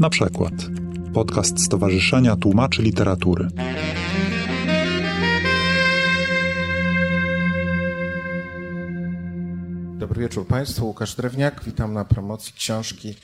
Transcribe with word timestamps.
Na 0.00 0.10
przykład 0.10 0.52
podcast 1.14 1.64
Stowarzyszenia 1.64 2.36
Tłumaczy 2.36 2.82
Literatury. 2.82 3.48
Dobry 9.98 10.20
wieczór 10.20 10.46
Państwu. 10.46 10.86
Łukasz 10.86 11.14
Drewniak. 11.14 11.64
Witam 11.64 11.94
na 11.94 12.04
promocji 12.04 12.52
książki 12.52 13.14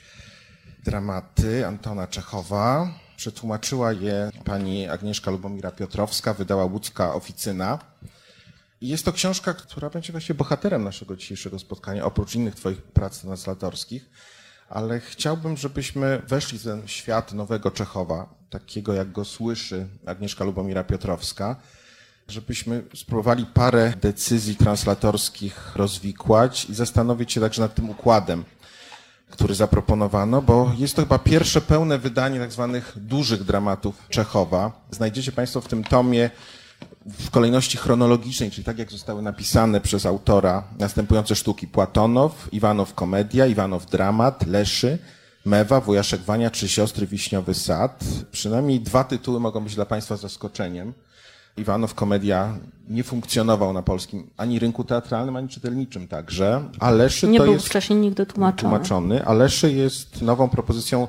Dramaty 0.83 1.67
Antona 1.67 2.07
Czechowa. 2.07 2.93
Przetłumaczyła 3.17 3.93
je 3.93 4.31
pani 4.45 4.87
Agnieszka 4.87 5.31
Lubomira 5.31 5.71
Piotrowska, 5.71 6.33
wydała 6.33 6.65
łódzka 6.65 7.13
oficyna. 7.13 7.79
Jest 8.81 9.05
to 9.05 9.13
książka, 9.13 9.53
która 9.53 9.89
będzie 9.89 10.11
właściwie 10.11 10.37
bohaterem 10.37 10.83
naszego 10.83 11.15
dzisiejszego 11.15 11.59
spotkania, 11.59 12.05
oprócz 12.05 12.35
innych 12.35 12.55
Twoich 12.55 12.81
prac 12.81 13.21
translatorskich. 13.21 14.09
Ale 14.69 14.99
chciałbym, 14.99 15.57
żebyśmy 15.57 16.21
weszli 16.27 16.59
w 16.59 16.63
ten 16.63 16.87
świat 16.87 17.33
nowego 17.33 17.71
Czechowa, 17.71 18.29
takiego 18.49 18.93
jak 18.93 19.11
go 19.11 19.25
słyszy 19.25 19.87
Agnieszka 20.05 20.43
Lubomira 20.43 20.83
Piotrowska, 20.83 21.55
żebyśmy 22.27 22.83
spróbowali 22.95 23.45
parę 23.45 23.93
decyzji 24.01 24.55
translatorskich 24.55 25.75
rozwikłać 25.75 26.65
i 26.65 26.75
zastanowić 26.75 27.33
się 27.33 27.41
także 27.41 27.61
nad 27.61 27.75
tym 27.75 27.89
układem, 27.89 28.45
który 29.29 29.55
zaproponowano, 29.55 30.41
bo 30.41 30.71
jest 30.77 30.95
to 30.95 31.01
chyba 31.01 31.19
pierwsze 31.19 31.61
pełne 31.61 31.97
wydanie 31.97 32.39
tak 32.39 32.51
zwanych 32.51 32.93
dużych 32.95 33.43
dramatów 33.43 33.95
Czechowa. 34.09 34.71
Znajdziecie 34.91 35.31
Państwo 35.31 35.61
w 35.61 35.67
tym 35.67 35.83
tomie 35.83 36.29
w 37.05 37.29
kolejności 37.31 37.77
chronologicznej, 37.77 38.51
czyli 38.51 38.63
tak 38.63 38.79
jak 38.79 38.91
zostały 38.91 39.21
napisane 39.21 39.81
przez 39.81 40.05
autora 40.05 40.63
następujące 40.79 41.35
sztuki 41.35 41.67
Płatonow, 41.67 42.49
Iwanow 42.51 42.93
Komedia, 42.93 43.45
Iwanow 43.47 43.85
Dramat, 43.85 44.47
Leszy, 44.47 44.97
Mewa, 45.45 45.81
Wujaszek 45.81 46.21
Wania, 46.21 46.49
Trzy 46.49 46.67
Siostry, 46.67 47.07
Wiśniowy 47.07 47.53
Sad. 47.53 48.03
Przynajmniej 48.31 48.79
dwa 48.79 49.03
tytuły 49.03 49.39
mogą 49.39 49.63
być 49.63 49.75
dla 49.75 49.85
Państwa 49.85 50.17
zaskoczeniem. 50.17 50.93
Iwanow 51.57 51.93
Komedia 51.93 52.57
nie 52.89 53.03
funkcjonował 53.03 53.73
na 53.73 53.81
polskim 53.81 54.29
ani 54.37 54.59
rynku 54.59 54.83
teatralnym, 54.83 55.35
ani 55.35 55.49
czytelniczym 55.49 56.07
także, 56.07 56.63
a 56.79 56.91
Leszy 56.91 57.27
nie 57.27 57.37
to 57.37 57.43
był 57.43 57.53
jest 57.53 57.65
wcześniej 57.65 57.99
nigdy 57.99 58.25
tłumaczony. 58.25 58.61
tłumaczony, 58.61 59.25
a 59.25 59.33
Leszy 59.33 59.71
jest 59.71 60.21
nową 60.21 60.49
propozycją 60.49 61.07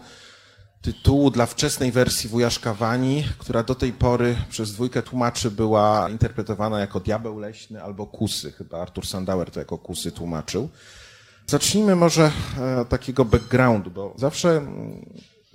tytułu 0.87 1.31
dla 1.31 1.47
wczesnej 1.47 1.93
wersji 1.93 2.29
Wujaszka 2.31 2.75
Wani, 2.75 3.25
która 3.39 3.63
do 3.63 3.75
tej 3.75 3.93
pory 3.93 4.37
przez 4.51 4.73
dwójkę 4.73 5.03
tłumaczy 5.03 5.51
była 5.51 6.09
interpretowana 6.11 6.81
jako 6.81 7.01
Diabeł 7.01 7.39
Leśny 7.39 7.83
albo 7.83 8.07
Kusy. 8.07 8.53
Chyba 8.53 8.83
Artur 8.83 9.07
Sandauer 9.07 9.51
to 9.51 9.61
jako 9.61 9.79
Kusy 9.79 10.13
tłumaczył. 10.13 10.69
Zacznijmy 11.47 11.97
może 11.97 12.31
e, 12.59 12.81
od 12.81 12.89
takiego 12.89 13.25
backgroundu, 13.25 13.91
bo 13.91 14.15
zawsze 14.17 14.57
mm, 14.57 15.07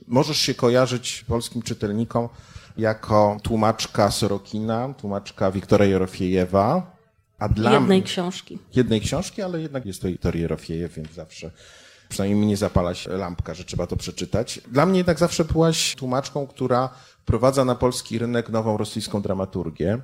możesz 0.08 0.38
się 0.38 0.54
kojarzyć 0.54 1.26
polskim 1.28 1.62
czytelnikom 1.62 2.30
jako 2.78 3.38
tłumaczka 3.44 4.12
Sorokina, 4.12 4.94
tłumaczka 4.94 5.52
Wiktora 5.52 5.86
Jorofiejewa, 5.86 6.96
a 7.40 7.50
dla 7.50 7.72
Jednej 7.74 8.00
mnie, 8.00 8.02
książki. 8.08 8.58
jednej 8.76 9.02
książki, 9.02 9.42
ale 9.42 9.62
jednak 9.62 9.86
jest 9.86 10.02
to 10.02 10.08
Wiktor 10.08 10.36
Jorofiejew, 10.36 10.94
więc 10.94 11.14
zawsze 11.14 11.52
przynajmniej 12.12 12.42
mi 12.42 12.48
nie 12.48 12.58
zapala 12.58 12.94
się 12.96 13.10
lampka, 13.10 13.54
że 13.54 13.64
trzeba 13.66 13.88
to 13.88 13.96
przeczytać. 13.98 14.62
Dla 14.68 14.86
mnie 14.86 14.98
jednak 14.98 15.20
zawsze 15.20 15.46
byłaś 15.46 15.96
tłumaczką, 15.96 16.48
która 16.48 16.90
wprowadza 17.22 17.66
na 17.66 17.76
polski 17.76 18.20
rynek 18.20 18.50
nową 18.50 18.78
rosyjską 18.78 19.22
dramaturgię. 19.22 20.02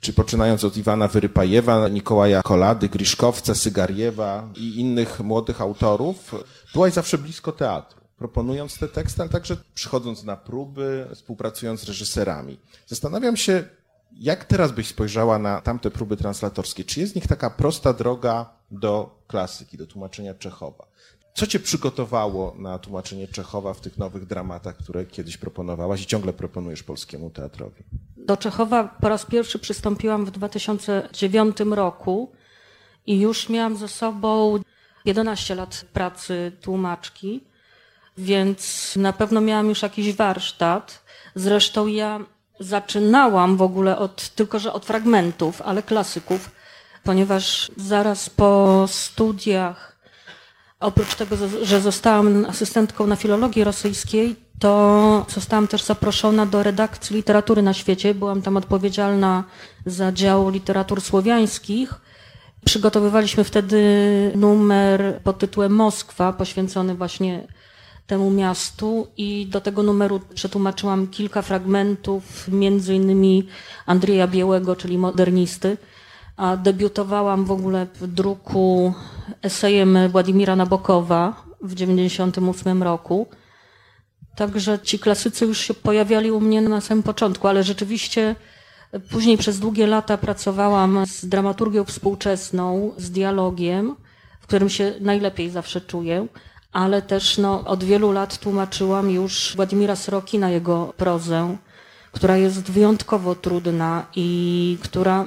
Czy 0.00 0.12
poczynając 0.12 0.64
od 0.64 0.76
Iwana 0.76 1.08
Wyrypajewa, 1.08 1.88
Nikołaja 1.88 2.42
Kolady, 2.42 2.88
Griszkowca, 2.88 3.54
Sygariewa 3.54 4.48
i 4.56 4.80
innych 4.80 5.20
młodych 5.20 5.60
autorów, 5.60 6.34
byłaś 6.74 6.92
zawsze 6.92 7.18
blisko 7.18 7.52
teatru, 7.52 8.00
proponując 8.16 8.78
te 8.78 8.88
teksty, 8.88 9.22
ale 9.22 9.30
także 9.30 9.56
przychodząc 9.74 10.24
na 10.24 10.36
próby, 10.36 11.06
współpracując 11.14 11.80
z 11.80 11.84
reżyserami. 11.84 12.60
Zastanawiam 12.86 13.36
się, 13.36 13.64
jak 14.12 14.44
teraz 14.44 14.72
byś 14.72 14.88
spojrzała 14.88 15.38
na 15.38 15.60
tamte 15.60 15.90
próby 15.90 16.16
translatorskie? 16.16 16.84
Czy 16.84 17.00
jest 17.00 17.12
w 17.12 17.16
nich 17.16 17.26
taka 17.26 17.50
prosta 17.50 17.92
droga 17.92 18.50
do 18.70 19.22
klasyki, 19.26 19.76
do 19.76 19.86
tłumaczenia 19.86 20.34
Czechowa? 20.34 20.86
Co 21.36 21.46
cię 21.46 21.60
przygotowało 21.60 22.54
na 22.58 22.78
tłumaczenie 22.78 23.28
Czechowa 23.28 23.74
w 23.74 23.80
tych 23.80 23.98
nowych 23.98 24.26
dramatach, 24.26 24.76
które 24.76 25.04
kiedyś 25.04 25.36
proponowałaś 25.36 26.02
i 26.02 26.06
ciągle 26.06 26.32
proponujesz 26.32 26.82
polskiemu 26.82 27.30
teatrowi? 27.30 27.84
Do 28.16 28.36
Czechowa 28.36 28.84
po 28.84 29.08
raz 29.08 29.26
pierwszy 29.26 29.58
przystąpiłam 29.58 30.24
w 30.24 30.30
2009 30.30 31.56
roku 31.70 32.32
i 33.06 33.20
już 33.20 33.48
miałam 33.48 33.76
ze 33.76 33.88
sobą 33.88 34.58
11 35.04 35.54
lat 35.54 35.84
pracy 35.92 36.52
tłumaczki, 36.60 37.44
więc 38.18 38.92
na 38.96 39.12
pewno 39.12 39.40
miałam 39.40 39.68
już 39.68 39.82
jakiś 39.82 40.14
warsztat. 40.14 41.04
Zresztą 41.34 41.86
ja 41.86 42.20
zaczynałam 42.60 43.56
w 43.56 43.62
ogóle 43.62 43.98
od, 43.98 44.28
tylko 44.28 44.58
że 44.58 44.72
od 44.72 44.86
fragmentów, 44.86 45.62
ale 45.62 45.82
klasyków, 45.82 46.50
ponieważ 47.04 47.70
zaraz 47.76 48.30
po 48.30 48.84
studiach 48.88 49.95
Oprócz 50.80 51.14
tego, 51.14 51.36
że 51.62 51.80
zostałam 51.80 52.44
asystentką 52.44 53.06
na 53.06 53.16
filologii 53.16 53.64
rosyjskiej, 53.64 54.36
to 54.58 55.26
zostałam 55.28 55.68
też 55.68 55.82
zaproszona 55.82 56.46
do 56.46 56.62
redakcji 56.62 57.16
literatury 57.16 57.62
na 57.62 57.74
świecie. 57.74 58.14
Byłam 58.14 58.42
tam 58.42 58.56
odpowiedzialna 58.56 59.44
za 59.86 60.12
dział 60.12 60.50
literatur 60.50 61.00
słowiańskich. 61.00 61.94
Przygotowywaliśmy 62.64 63.44
wtedy 63.44 63.80
numer 64.34 65.20
pod 65.24 65.38
tytułem 65.38 65.72
Moskwa, 65.72 66.32
poświęcony 66.32 66.94
właśnie 66.94 67.46
temu 68.06 68.30
miastu 68.30 69.06
i 69.16 69.46
do 69.46 69.60
tego 69.60 69.82
numeru 69.82 70.20
przetłumaczyłam 70.34 71.06
kilka 71.06 71.42
fragmentów, 71.42 72.48
między 72.48 72.94
innymi 72.94 73.48
Andrzeja 73.86 74.26
Białego, 74.26 74.76
czyli 74.76 74.98
modernisty 74.98 75.76
a 76.36 76.56
debiutowałam 76.56 77.44
w 77.44 77.50
ogóle 77.50 77.86
w 77.94 78.06
druku 78.06 78.94
esejem 79.42 79.98
Władimira 80.08 80.56
Nabokowa 80.56 81.44
w 81.62 81.74
1998 81.74 82.82
roku. 82.82 83.26
Także 84.36 84.78
ci 84.78 84.98
klasycy 84.98 85.46
już 85.46 85.58
się 85.58 85.74
pojawiali 85.74 86.30
u 86.30 86.40
mnie 86.40 86.60
na 86.60 86.80
samym 86.80 87.02
początku, 87.02 87.48
ale 87.48 87.64
rzeczywiście 87.64 88.34
później 89.10 89.38
przez 89.38 89.58
długie 89.58 89.86
lata 89.86 90.18
pracowałam 90.18 91.04
z 91.06 91.26
dramaturgią 91.26 91.84
współczesną, 91.84 92.92
z 92.96 93.10
dialogiem, 93.10 93.96
w 94.40 94.46
którym 94.46 94.68
się 94.68 94.94
najlepiej 95.00 95.50
zawsze 95.50 95.80
czuję, 95.80 96.26
ale 96.72 97.02
też 97.02 97.38
no, 97.38 97.64
od 97.64 97.84
wielu 97.84 98.12
lat 98.12 98.38
tłumaczyłam 98.38 99.10
już 99.10 99.52
Władimira 99.56 99.96
Srokina 99.96 100.50
jego 100.50 100.94
prozę, 100.96 101.56
która 102.12 102.36
jest 102.36 102.70
wyjątkowo 102.70 103.34
trudna 103.34 104.06
i 104.16 104.78
która 104.82 105.24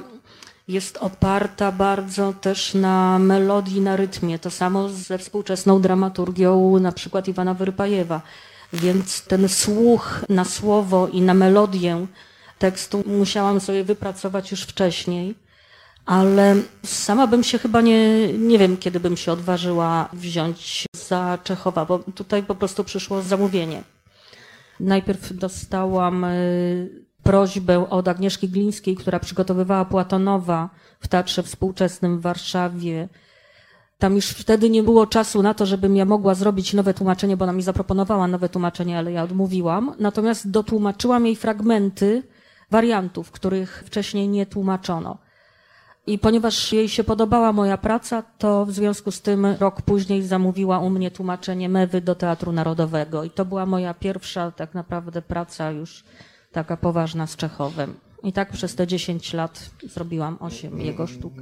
jest 0.70 0.96
oparta 0.96 1.72
bardzo 1.72 2.32
też 2.32 2.74
na 2.74 3.18
melodii, 3.18 3.80
na 3.80 3.96
rytmie. 3.96 4.38
To 4.38 4.50
samo 4.50 4.88
ze 4.88 5.18
współczesną 5.18 5.80
dramaturgią 5.80 6.78
na 6.78 6.92
przykład 6.92 7.28
Iwana 7.28 7.54
Wyrypajewa. 7.54 8.22
Więc 8.72 9.22
ten 9.22 9.48
słuch 9.48 10.24
na 10.28 10.44
słowo 10.44 11.08
i 11.08 11.20
na 11.20 11.34
melodię 11.34 12.06
tekstu 12.58 13.02
musiałam 13.06 13.60
sobie 13.60 13.84
wypracować 13.84 14.50
już 14.50 14.62
wcześniej. 14.62 15.34
Ale 16.06 16.56
sama 16.84 17.26
bym 17.26 17.42
się 17.44 17.58
chyba 17.58 17.80
nie, 17.80 18.32
nie 18.32 18.58
wiem, 18.58 18.76
kiedy 18.76 19.00
bym 19.00 19.16
się 19.16 19.32
odważyła 19.32 20.08
wziąć 20.12 20.84
za 21.08 21.38
Czechowa, 21.44 21.84
bo 21.84 21.98
tutaj 21.98 22.42
po 22.42 22.54
prostu 22.54 22.84
przyszło 22.84 23.22
zamówienie. 23.22 23.82
Najpierw 24.80 25.32
dostałam 25.32 26.24
y, 26.24 27.09
prośbę 27.22 27.90
od 27.90 28.08
Agnieszki 28.08 28.48
Glińskiej, 28.48 28.96
która 28.96 29.20
przygotowywała 29.20 29.84
Platonowa 29.84 30.70
w 31.00 31.08
Teatrze 31.08 31.42
Współczesnym 31.42 32.18
w 32.18 32.22
Warszawie. 32.22 33.08
Tam 33.98 34.14
już 34.14 34.28
wtedy 34.28 34.70
nie 34.70 34.82
było 34.82 35.06
czasu 35.06 35.42
na 35.42 35.54
to, 35.54 35.66
żebym 35.66 35.96
ja 35.96 36.04
mogła 36.04 36.34
zrobić 36.34 36.74
nowe 36.74 36.94
tłumaczenie, 36.94 37.36
bo 37.36 37.44
ona 37.44 37.52
mi 37.52 37.62
zaproponowała 37.62 38.26
nowe 38.26 38.48
tłumaczenie, 38.48 38.98
ale 38.98 39.12
ja 39.12 39.22
odmówiłam. 39.22 39.94
Natomiast 39.98 40.50
dotłumaczyłam 40.50 41.26
jej 41.26 41.36
fragmenty 41.36 42.22
wariantów, 42.70 43.30
których 43.30 43.82
wcześniej 43.86 44.28
nie 44.28 44.46
tłumaczono. 44.46 45.18
I 46.06 46.18
ponieważ 46.18 46.72
jej 46.72 46.88
się 46.88 47.04
podobała 47.04 47.52
moja 47.52 47.78
praca, 47.78 48.22
to 48.38 48.66
w 48.66 48.72
związku 48.72 49.10
z 49.10 49.20
tym 49.20 49.46
rok 49.46 49.82
później 49.82 50.22
zamówiła 50.22 50.78
u 50.78 50.90
mnie 50.90 51.10
tłumaczenie 51.10 51.68
Mewy 51.68 52.00
do 52.00 52.14
Teatru 52.14 52.52
Narodowego. 52.52 53.24
I 53.24 53.30
to 53.30 53.44
była 53.44 53.66
moja 53.66 53.94
pierwsza 53.94 54.50
tak 54.50 54.74
naprawdę 54.74 55.22
praca 55.22 55.70
już 55.70 56.04
taka 56.52 56.76
poważna 56.76 57.26
z 57.26 57.36
Czechowem. 57.36 57.94
I 58.22 58.32
tak 58.32 58.52
przez 58.52 58.74
te 58.74 58.86
10 58.86 59.32
lat 59.32 59.70
zrobiłam 59.82 60.36
8 60.40 60.80
jego 60.80 61.06
sztuk. 61.06 61.32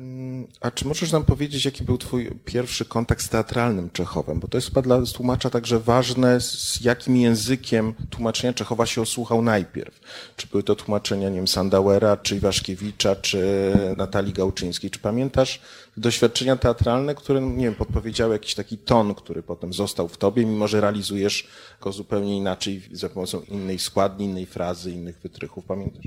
A 0.60 0.70
czy 0.70 0.86
możesz 0.88 1.12
nam 1.12 1.24
powiedzieć, 1.24 1.64
jaki 1.64 1.84
był 1.84 1.98
twój 1.98 2.30
pierwszy 2.44 2.84
kontakt 2.84 3.22
z 3.22 3.28
teatralnym 3.28 3.90
Czechowem? 3.90 4.40
Bo 4.40 4.48
to 4.48 4.58
jest 4.58 4.68
chyba 4.68 4.82
dla 4.82 5.02
tłumacza 5.14 5.50
także 5.50 5.80
ważne, 5.80 6.40
z 6.40 6.80
jakim 6.80 7.16
językiem 7.16 7.94
tłumaczenia 8.10 8.52
Czechowa 8.52 8.86
się 8.86 9.02
osłuchał 9.02 9.42
najpierw. 9.42 10.00
Czy 10.36 10.46
były 10.46 10.62
to 10.62 10.76
tłumaczenia, 10.76 11.28
nie 11.28 11.36
wiem, 11.36 11.48
Sandauera, 11.48 12.16
czy 12.16 12.36
Iwaszkiewicza, 12.36 13.16
czy 13.16 13.72
Natalii 13.96 14.32
Gałczyńskiej? 14.32 14.90
Czy 14.90 14.98
pamiętasz 14.98 15.60
doświadczenia 15.98 16.56
teatralne, 16.56 17.14
które, 17.14 17.40
nie 17.40 17.64
wiem, 17.64 17.74
podpowiedziały 17.74 18.32
jakiś 18.32 18.54
taki 18.54 18.78
ton, 18.78 19.14
który 19.14 19.42
potem 19.42 19.72
został 19.72 20.08
w 20.08 20.16
tobie, 20.16 20.46
mimo 20.46 20.68
że 20.68 20.80
realizujesz 20.80 21.48
go 21.80 21.92
zupełnie 21.92 22.36
inaczej 22.36 22.82
za 22.92 23.08
pomocą 23.08 23.40
innej 23.40 23.78
składni, 23.78 24.26
innej 24.26 24.46
frazy, 24.46 24.90
innych 24.90 25.18
wytrychów. 25.18 25.64
Pamiętasz? 25.64 26.04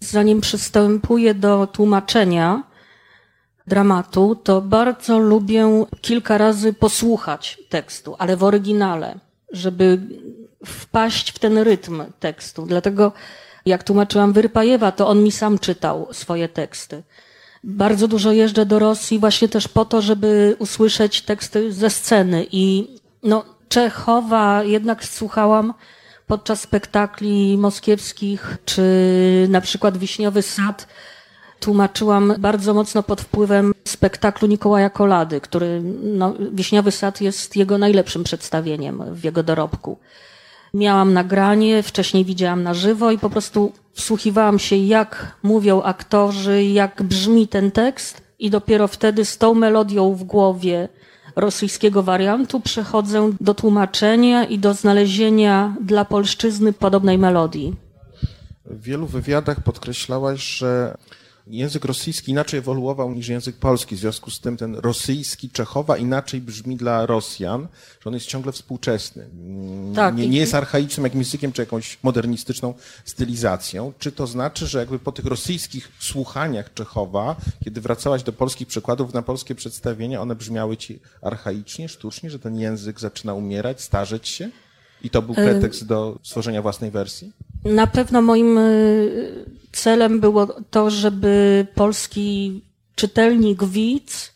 Zanim 0.00 0.40
przystępuję 0.40 1.34
do 1.34 1.66
tłumaczenia 1.66 2.62
dramatu, 3.66 4.34
to 4.34 4.60
bardzo 4.60 5.18
lubię 5.18 5.84
kilka 6.00 6.38
razy 6.38 6.72
posłuchać 6.72 7.58
tekstu, 7.68 8.16
ale 8.18 8.36
w 8.36 8.44
oryginale, 8.44 9.18
żeby 9.52 10.00
wpaść 10.66 11.30
w 11.30 11.38
ten 11.38 11.58
rytm 11.58 12.02
tekstu. 12.20 12.66
Dlatego 12.66 13.12
jak 13.66 13.84
tłumaczyłam 13.84 14.32
Wyrpajewa, 14.32 14.92
to 14.92 15.08
on 15.08 15.22
mi 15.22 15.32
sam 15.32 15.58
czytał 15.58 16.08
swoje 16.12 16.48
teksty. 16.48 17.02
Bardzo 17.64 18.08
dużo 18.08 18.32
jeżdżę 18.32 18.66
do 18.66 18.78
Rosji 18.78 19.18
właśnie 19.18 19.48
też 19.48 19.68
po 19.68 19.84
to, 19.84 20.02
żeby 20.02 20.56
usłyszeć 20.58 21.22
teksty 21.22 21.72
ze 21.72 21.90
sceny 21.90 22.46
i 22.52 22.86
no, 23.22 23.44
Czechowa 23.68 24.62
jednak 24.64 25.04
słuchałam 25.04 25.74
podczas 26.26 26.60
spektakli 26.60 27.58
moskiewskich, 27.58 28.56
czy 28.64 28.82
na 29.50 29.60
przykład 29.60 29.98
Wiśniowy 29.98 30.42
Sad 30.42 30.86
tłumaczyłam 31.60 32.34
bardzo 32.38 32.74
mocno 32.74 33.02
pod 33.02 33.20
wpływem 33.20 33.72
spektaklu 33.84 34.48
Nikołaja 34.48 34.90
Kolady, 34.90 35.40
który, 35.40 35.82
no, 36.02 36.34
Wiśniowy 36.52 36.90
Sad 36.90 37.20
jest 37.20 37.56
jego 37.56 37.78
najlepszym 37.78 38.24
przedstawieniem 38.24 39.14
w 39.14 39.24
jego 39.24 39.42
dorobku. 39.42 39.98
Miałam 40.74 41.12
nagranie, 41.12 41.82
wcześniej 41.82 42.24
widziałam 42.24 42.62
na 42.62 42.74
żywo 42.74 43.10
i 43.10 43.18
po 43.18 43.30
prostu 43.30 43.72
wsłuchiwałam 43.92 44.58
się, 44.58 44.76
jak 44.76 45.36
mówią 45.42 45.82
aktorzy, 45.82 46.64
jak 46.64 47.02
brzmi 47.02 47.48
ten 47.48 47.70
tekst, 47.70 48.22
i 48.40 48.50
dopiero 48.50 48.88
wtedy 48.88 49.24
z 49.24 49.38
tą 49.38 49.54
melodią 49.54 50.14
w 50.14 50.24
głowie 50.24 50.88
rosyjskiego 51.36 52.02
wariantu 52.02 52.60
przechodzę 52.60 53.32
do 53.40 53.54
tłumaczenia 53.54 54.44
i 54.44 54.58
do 54.58 54.74
znalezienia 54.74 55.76
dla 55.80 56.04
polszczyzny 56.04 56.72
podobnej 56.72 57.18
melodii. 57.18 57.76
W 58.64 58.82
wielu 58.82 59.06
wywiadach 59.06 59.60
podkreślałaś, 59.60 60.40
że 60.58 60.96
język 61.50 61.84
rosyjski 61.84 62.30
inaczej 62.30 62.58
ewoluował 62.58 63.14
niż 63.14 63.28
język 63.28 63.56
polski. 63.56 63.96
W 63.96 63.98
związku 63.98 64.30
z 64.30 64.40
tym 64.40 64.56
ten 64.56 64.74
rosyjski 64.74 65.50
Czechowa 65.50 65.96
inaczej 65.96 66.40
brzmi 66.40 66.76
dla 66.76 67.06
Rosjan, 67.06 67.68
że 68.00 68.10
on 68.10 68.14
jest 68.14 68.26
ciągle 68.26 68.52
współczesny. 68.52 69.28
Tak. 69.94 70.16
Nie, 70.16 70.28
nie 70.28 70.38
jest 70.38 70.54
archaicznym 70.54 71.04
jakimś 71.04 71.26
językiem 71.26 71.52
czy 71.52 71.62
jakąś 71.62 71.98
modernistyczną 72.02 72.74
stylizacją. 73.04 73.92
Czy 73.98 74.12
to 74.12 74.26
znaczy, 74.26 74.66
że 74.66 74.78
jakby 74.78 74.98
po 74.98 75.12
tych 75.12 75.24
rosyjskich 75.24 75.92
słuchaniach 75.98 76.74
Czechowa, 76.74 77.36
kiedy 77.64 77.80
wracałaś 77.80 78.22
do 78.22 78.32
polskich 78.32 78.68
przykładów 78.68 79.14
na 79.14 79.22
polskie 79.22 79.54
przedstawienia, 79.54 80.20
one 80.20 80.34
brzmiały 80.34 80.76
ci 80.76 81.00
archaicznie, 81.22 81.88
sztucznie, 81.88 82.30
że 82.30 82.38
ten 82.38 82.58
język 82.58 83.00
zaczyna 83.00 83.34
umierać, 83.34 83.80
starzeć 83.80 84.28
się? 84.28 84.50
I 85.02 85.10
to 85.10 85.22
był 85.22 85.34
pretekst 85.34 85.86
do 85.86 86.18
stworzenia 86.22 86.62
własnej 86.62 86.90
wersji? 86.90 87.32
Na 87.64 87.86
pewno 87.86 88.22
moim 88.22 88.58
y, 88.58 89.44
celem 89.72 90.20
było 90.20 90.46
to, 90.46 90.90
żeby 90.90 91.66
polski 91.74 92.62
czytelnik, 92.94 93.64
widz 93.64 94.32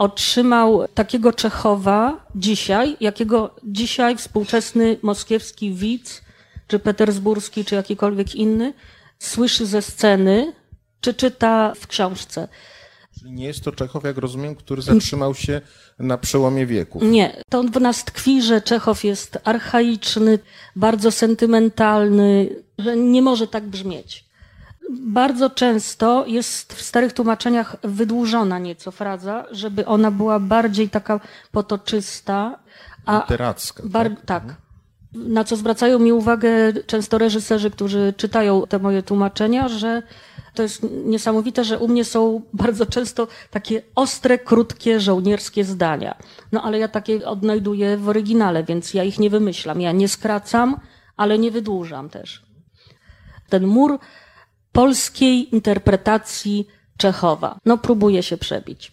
otrzymał 0.00 0.88
takiego 0.94 1.32
Czechowa 1.32 2.26
dzisiaj, 2.34 2.96
jakiego 3.00 3.54
dzisiaj 3.64 4.16
współczesny 4.16 4.96
moskiewski 5.02 5.72
widz, 5.72 6.22
czy 6.66 6.78
petersburski, 6.78 7.64
czy 7.64 7.74
jakikolwiek 7.74 8.34
inny, 8.34 8.72
słyszy 9.18 9.66
ze 9.66 9.82
sceny, 9.82 10.52
czy 11.00 11.14
czyta 11.14 11.72
w 11.80 11.86
książce. 11.86 12.48
Czyli 13.18 13.32
nie 13.32 13.46
jest 13.46 13.64
to 13.64 13.72
Czechow, 13.72 14.04
jak 14.04 14.18
rozumiem, 14.18 14.54
który 14.54 14.82
zatrzymał 14.82 15.34
się 15.34 15.60
na 15.98 16.18
przełomie 16.18 16.66
wieków. 16.66 17.02
Nie, 17.02 17.42
to 17.48 17.62
w 17.62 17.80
nas 17.80 18.04
tkwi, 18.04 18.42
że 18.42 18.60
Czechow 18.60 19.04
jest 19.04 19.38
archaiczny, 19.44 20.38
bardzo 20.76 21.10
sentymentalny, 21.10 22.48
że 22.78 22.96
nie 22.96 23.22
może 23.22 23.46
tak 23.46 23.66
brzmieć. 23.66 24.24
Bardzo 24.90 25.50
często 25.50 26.26
jest 26.26 26.72
w 26.72 26.82
starych 26.82 27.12
tłumaczeniach 27.12 27.76
wydłużona 27.82 28.58
nieco 28.58 28.90
fraza, 28.90 29.46
żeby 29.50 29.86
ona 29.86 30.10
była 30.10 30.40
bardziej 30.40 30.88
taka 30.88 31.20
potoczysta. 31.52 32.58
A 33.06 33.20
Literacka. 33.20 33.82
Bar- 33.86 34.10
tak. 34.10 34.24
tak. 34.26 34.56
Na 35.14 35.44
co 35.44 35.56
zwracają 35.56 35.98
mi 35.98 36.12
uwagę 36.12 36.72
często 36.86 37.18
reżyserzy, 37.18 37.70
którzy 37.70 38.14
czytają 38.16 38.66
te 38.66 38.78
moje 38.78 39.02
tłumaczenia, 39.02 39.68
że 39.68 40.02
to 40.54 40.62
jest 40.62 40.86
niesamowite, 41.04 41.64
że 41.64 41.78
u 41.78 41.88
mnie 41.88 42.04
są 42.04 42.42
bardzo 42.52 42.86
często 42.86 43.28
takie 43.50 43.82
ostre, 43.94 44.38
krótkie, 44.38 45.00
żołnierskie 45.00 45.64
zdania. 45.64 46.16
No 46.52 46.62
ale 46.62 46.78
ja 46.78 46.88
takie 46.88 47.26
odnajduję 47.26 47.96
w 47.96 48.08
oryginale, 48.08 48.64
więc 48.64 48.94
ja 48.94 49.04
ich 49.04 49.18
nie 49.18 49.30
wymyślam. 49.30 49.80
Ja 49.80 49.92
nie 49.92 50.08
skracam, 50.08 50.80
ale 51.16 51.38
nie 51.38 51.50
wydłużam 51.50 52.10
też. 52.10 52.42
Ten 53.48 53.66
mur 53.66 53.98
polskiej 54.72 55.54
interpretacji 55.54 56.66
Czechowa. 56.96 57.58
No 57.64 57.78
próbuje 57.78 58.22
się 58.22 58.36
przebić. 58.36 58.92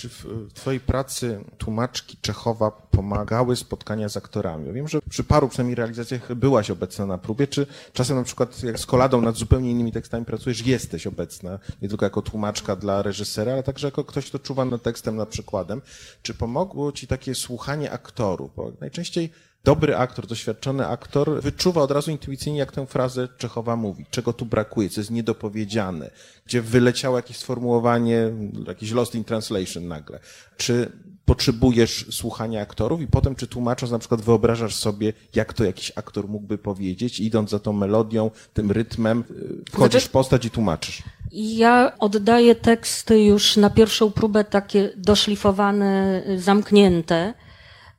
Czy 0.00 0.08
w 0.08 0.52
Twojej 0.54 0.80
pracy 0.80 1.44
tłumaczki 1.58 2.16
Czechowa 2.20 2.70
pomagały 2.70 3.56
spotkania 3.56 4.08
z 4.08 4.16
aktorami? 4.16 4.72
Wiem, 4.72 4.88
że 4.88 4.98
przy 5.10 5.24
paru 5.24 5.48
przynajmniej 5.48 5.74
realizacjach 5.74 6.34
byłaś 6.34 6.70
obecna 6.70 7.06
na 7.06 7.18
próbie. 7.18 7.46
Czy 7.46 7.66
czasem 7.92 8.16
na 8.16 8.22
przykład 8.22 8.62
jak 8.62 8.78
z 8.78 8.86
koladą 8.86 9.20
nad 9.20 9.36
zupełnie 9.36 9.70
innymi 9.70 9.92
tekstami 9.92 10.24
pracujesz, 10.24 10.66
jesteś 10.66 11.06
obecna 11.06 11.58
nie 11.82 11.88
tylko 11.88 12.06
jako 12.06 12.22
tłumaczka 12.22 12.76
dla 12.76 13.02
reżysera, 13.02 13.52
ale 13.52 13.62
także 13.62 13.86
jako 13.86 14.04
ktoś, 14.04 14.26
kto 14.26 14.38
czuwa 14.38 14.64
nad 14.64 14.82
tekstem, 14.82 15.16
nad 15.16 15.28
przykładem. 15.28 15.82
Czy 16.22 16.34
pomogło 16.34 16.92
Ci 16.92 17.06
takie 17.06 17.34
słuchanie 17.34 17.90
aktorów? 17.90 18.50
Bo 18.56 18.72
najczęściej 18.80 19.32
dobry 19.64 19.96
aktor, 19.96 20.26
doświadczony 20.26 20.86
aktor 20.86 21.42
wyczuwa 21.42 21.82
od 21.82 21.90
razu 21.90 22.10
intuicyjnie, 22.10 22.58
jak 22.58 22.72
tę 22.72 22.86
frazę 22.86 23.28
Czechowa 23.38 23.76
mówi, 23.76 24.06
czego 24.10 24.32
tu 24.32 24.46
brakuje, 24.46 24.88
co 24.88 25.00
jest 25.00 25.10
niedopowiedziane, 25.10 26.10
gdzie 26.46 26.62
wyleciało 26.62 27.16
jakieś 27.16 27.36
sformułowanie, 27.36 28.32
jakiś 28.66 28.92
lost 28.92 29.14
in 29.14 29.24
translation 29.24 29.88
nagle. 29.88 30.20
Czy 30.56 30.92
potrzebujesz 31.24 32.06
słuchania 32.10 32.62
aktorów 32.62 33.00
i 33.00 33.06
potem, 33.06 33.34
czy 33.34 33.46
tłumacząc, 33.46 33.92
na 33.92 33.98
przykład 33.98 34.20
wyobrażasz 34.20 34.74
sobie, 34.74 35.12
jak 35.34 35.52
to 35.52 35.64
jakiś 35.64 35.92
aktor 35.96 36.28
mógłby 36.28 36.58
powiedzieć, 36.58 37.20
idąc 37.20 37.50
za 37.50 37.58
tą 37.58 37.72
melodią, 37.72 38.30
tym 38.54 38.70
rytmem, 38.70 39.24
y, 39.30 39.70
wchodzisz 39.72 40.04
w 40.04 40.10
postać 40.10 40.44
i 40.44 40.50
tłumaczysz? 40.50 41.02
Ja 41.32 41.92
oddaję 41.98 42.54
teksty 42.54 43.24
już 43.24 43.56
na 43.56 43.70
pierwszą 43.70 44.10
próbę 44.10 44.44
takie 44.44 44.90
doszlifowane, 44.96 46.22
zamknięte, 46.36 47.34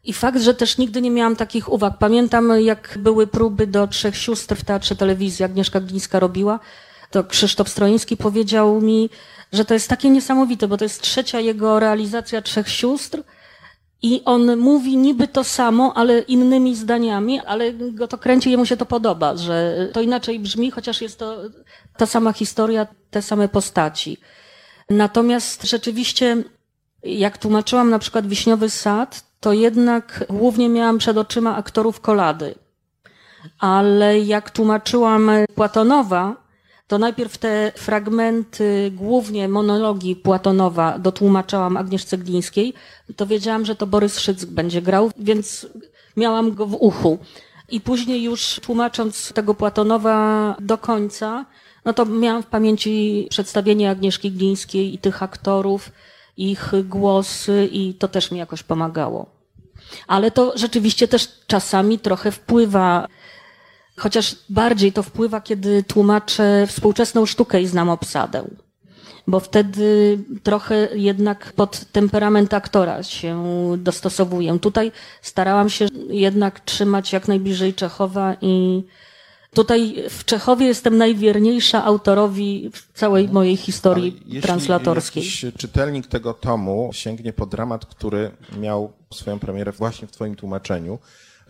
i 0.03 0.13
fakt, 0.13 0.41
że 0.41 0.53
też 0.53 0.77
nigdy 0.77 1.01
nie 1.01 1.11
miałam 1.11 1.35
takich 1.35 1.73
uwag. 1.73 1.97
Pamiętam, 1.97 2.61
jak 2.61 2.97
były 2.99 3.27
próby 3.27 3.67
do 3.67 3.87
Trzech 3.87 4.17
Sióstr 4.17 4.55
w 4.55 4.63
Teatrze 4.63 4.95
Telewizji, 4.95 5.45
Agnieszka 5.45 5.79
Glińska 5.79 6.19
robiła, 6.19 6.59
to 7.11 7.23
Krzysztof 7.23 7.69
Stroiński 7.69 8.17
powiedział 8.17 8.81
mi, 8.81 9.09
że 9.53 9.65
to 9.65 9.73
jest 9.73 9.89
takie 9.89 10.09
niesamowite, 10.09 10.67
bo 10.67 10.77
to 10.77 10.85
jest 10.85 11.01
trzecia 11.01 11.39
jego 11.39 11.79
realizacja 11.79 12.41
Trzech 12.41 12.69
Sióstr 12.69 13.23
i 14.01 14.21
on 14.25 14.57
mówi 14.57 14.97
niby 14.97 15.27
to 15.27 15.43
samo, 15.43 15.93
ale 15.95 16.19
innymi 16.19 16.75
zdaniami, 16.75 17.39
ale 17.39 17.73
go 17.73 18.07
to 18.07 18.17
kręci, 18.17 18.51
jemu 18.51 18.65
się 18.65 18.77
to 18.77 18.85
podoba, 18.85 19.37
że 19.37 19.87
to 19.93 20.01
inaczej 20.01 20.39
brzmi, 20.39 20.71
chociaż 20.71 21.01
jest 21.01 21.19
to 21.19 21.37
ta 21.97 22.05
sama 22.05 22.33
historia, 22.33 22.87
te 23.11 23.21
same 23.21 23.47
postaci. 23.47 24.17
Natomiast 24.89 25.63
rzeczywiście, 25.63 26.43
jak 27.03 27.37
tłumaczyłam 27.37 27.89
na 27.89 27.99
przykład 27.99 28.27
Wiśniowy 28.27 28.69
Sad, 28.69 29.30
to 29.41 29.53
jednak 29.53 30.25
głównie 30.29 30.69
miałam 30.69 30.97
przed 30.97 31.17
oczyma 31.17 31.55
aktorów 31.55 31.99
kolady. 31.99 32.55
Ale 33.59 34.19
jak 34.19 34.51
tłumaczyłam 34.51 35.31
Platonowa, 35.55 36.35
to 36.87 36.97
najpierw 36.97 37.37
te 37.37 37.71
fragmenty, 37.75 38.91
głównie 38.95 39.47
monologii 39.47 40.15
Platonowa 40.15 40.99
dotłumaczałam 40.99 41.77
Agnieszce 41.77 42.17
Glińskiej, 42.17 42.73
to 43.15 43.25
wiedziałam, 43.25 43.65
że 43.65 43.75
to 43.75 43.87
Borys 43.87 44.19
Szyck 44.19 44.45
będzie 44.45 44.81
grał, 44.81 45.11
więc 45.17 45.67
miałam 46.17 46.53
go 46.53 46.65
w 46.65 46.73
uchu. 46.79 47.17
I 47.69 47.81
później 47.81 48.23
już 48.23 48.59
tłumacząc 48.63 49.33
tego 49.33 49.53
Platonowa 49.53 50.55
do 50.59 50.77
końca, 50.77 51.45
no 51.85 51.93
to 51.93 52.05
miałam 52.05 52.43
w 52.43 52.47
pamięci 52.47 53.27
przedstawienie 53.29 53.89
Agnieszki 53.89 54.31
Glińskiej 54.31 54.93
i 54.93 54.97
tych 54.97 55.23
aktorów, 55.23 55.91
ich 56.41 56.71
głosy 56.83 57.69
i 57.71 57.93
to 57.93 58.07
też 58.07 58.31
mi 58.31 58.39
jakoś 58.39 58.63
pomagało. 58.63 59.25
Ale 60.07 60.31
to 60.31 60.53
rzeczywiście 60.55 61.07
też 61.07 61.27
czasami 61.47 61.99
trochę 61.99 62.31
wpływa, 62.31 63.07
chociaż 63.97 64.35
bardziej 64.49 64.93
to 64.93 65.03
wpływa, 65.03 65.41
kiedy 65.41 65.83
tłumaczę 65.83 66.67
współczesną 66.67 67.25
sztukę 67.25 67.61
i 67.61 67.67
znam 67.67 67.89
obsadę. 67.89 68.43
Bo 69.27 69.39
wtedy 69.39 70.19
trochę 70.43 70.87
jednak 70.95 71.53
pod 71.53 71.85
temperament 71.91 72.53
aktora 72.53 73.03
się 73.03 73.43
dostosowuję. 73.77 74.59
Tutaj 74.59 74.91
starałam 75.21 75.69
się 75.69 75.87
jednak 76.09 76.59
trzymać 76.59 77.13
jak 77.13 77.27
najbliżej 77.27 77.73
Czechowa 77.73 78.35
i 78.41 78.83
Tutaj 79.55 79.95
w 80.09 80.25
Czechowie 80.25 80.65
jestem 80.65 80.97
najwierniejsza 80.97 81.83
autorowi 81.83 82.69
w 82.73 82.93
całej 82.93 83.29
mojej 83.29 83.57
historii 83.57 84.21
jeśli 84.25 84.41
translatorskiej. 84.41 85.23
Jeśli 85.23 85.53
czytelnik 85.53 86.07
tego 86.07 86.33
tomu 86.33 86.89
sięgnie 86.93 87.33
po 87.33 87.45
dramat, 87.45 87.85
który 87.85 88.31
miał 88.57 88.93
swoją 89.13 89.39
premierę 89.39 89.71
właśnie 89.71 90.07
w 90.07 90.11
twoim 90.11 90.35
tłumaczeniu 90.35 90.99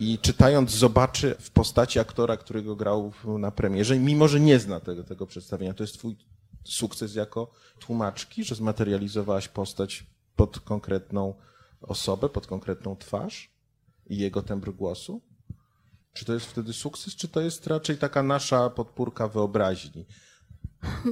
i 0.00 0.18
czytając 0.18 0.70
zobaczy 0.70 1.36
w 1.40 1.50
postaci 1.50 1.98
aktora, 1.98 2.36
którego 2.36 2.76
grał 2.76 3.12
na 3.24 3.50
premierze, 3.50 3.98
mimo 3.98 4.28
że 4.28 4.40
nie 4.40 4.58
zna 4.58 4.80
tego, 4.80 5.04
tego 5.04 5.26
przedstawienia, 5.26 5.74
to 5.74 5.82
jest 5.82 5.98
twój 5.98 6.16
sukces 6.64 7.14
jako 7.14 7.50
tłumaczki, 7.78 8.44
że 8.44 8.54
zmaterializowałaś 8.54 9.48
postać 9.48 10.06
pod 10.36 10.60
konkretną 10.60 11.34
osobę, 11.80 12.28
pod 12.28 12.46
konkretną 12.46 12.96
twarz 12.96 13.50
i 14.06 14.16
jego 14.16 14.42
tembr 14.42 14.72
głosu? 14.72 15.20
Czy 16.12 16.24
to 16.24 16.34
jest 16.34 16.46
wtedy 16.46 16.72
sukces, 16.72 17.16
czy 17.16 17.28
to 17.28 17.40
jest 17.40 17.66
raczej 17.66 17.96
taka 17.98 18.22
nasza 18.22 18.70
podpórka 18.70 19.28
wyobraźni? 19.28 20.04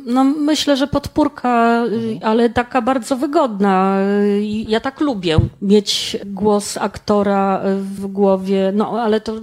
No 0.06 0.24
myślę, 0.24 0.76
że 0.76 0.86
podpórka, 0.86 1.84
y, 1.86 2.20
ale 2.22 2.50
taka 2.50 2.82
bardzo 2.82 3.16
wygodna. 3.16 3.96
Ja 4.68 4.80
tak 4.80 5.00
lubię 5.00 5.38
mieć 5.62 6.16
głos 6.26 6.76
aktora 6.76 7.62
w 7.80 8.06
głowie, 8.06 8.72
no 8.74 9.00
ale 9.02 9.20
to 9.20 9.40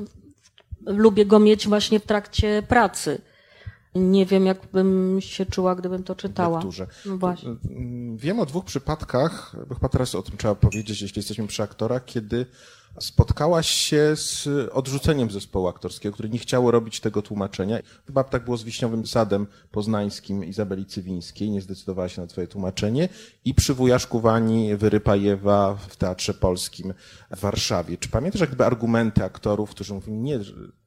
lubię 0.86 1.26
go 1.26 1.40
mieć 1.40 1.68
właśnie 1.68 2.00
w 2.00 2.06
trakcie 2.06 2.64
pracy. 2.68 3.22
Nie 3.96 4.26
wiem, 4.26 4.46
jakbym 4.46 5.18
się 5.22 5.46
czuła, 5.46 5.76
gdybym 5.76 6.04
to 6.04 6.16
czytała. 6.16 6.62
No 7.06 7.18
właśnie. 7.18 7.50
Mm, 7.70 8.18
Wiem 8.18 8.40
o 8.40 8.46
dwóch 8.46 8.66
przypadkach, 8.66 9.56
bo 9.68 9.76
chyba 9.76 9.90
teraz 9.90 10.16
o 10.16 10.22
tym 10.24 10.38
trzeba 10.38 10.56
powiedzieć, 10.56 11.02
jeśli 11.02 11.20
jesteśmy 11.20 11.48
przy 11.48 11.64
aktorach, 11.64 12.06
kiedy 12.06 12.46
spotkałaś 13.00 13.68
się 13.68 14.16
z 14.16 14.48
odrzuceniem 14.72 15.32
zespołu 15.32 15.68
aktorskiego, 15.68 16.14
które 16.14 16.30
nie 16.30 16.40
chciało 16.40 16.72
robić 16.72 17.00
tego 17.00 17.22
tłumaczenia. 17.22 17.80
Chyba 18.06 18.24
tak 18.24 18.44
było 18.46 18.58
z 18.58 18.64
Wiśniowym 18.64 19.08
Sadem 19.08 19.48
Poznańskim 19.72 20.44
Izabeli 20.46 20.86
Cywińskiej, 20.86 21.50
nie 21.52 21.62
zdecydowała 21.62 22.10
się 22.10 22.22
na 22.22 22.28
twoje 22.28 22.48
tłumaczenie 22.48 23.10
i 23.46 23.54
przy 23.54 23.74
Wujaszku 23.74 24.20
Wani 24.20 24.76
Wyrypajewa 24.76 25.76
w 25.76 25.96
Teatrze 25.96 26.34
Polskim 26.34 26.94
w 27.32 27.40
Warszawie. 27.40 27.98
Czy 27.98 28.10
pamiętasz 28.10 28.42
jakby 28.42 28.66
argumenty 28.66 29.24
aktorów, 29.24 29.70
którzy 29.70 29.94
mówili, 29.94 30.18
nie, 30.18 30.40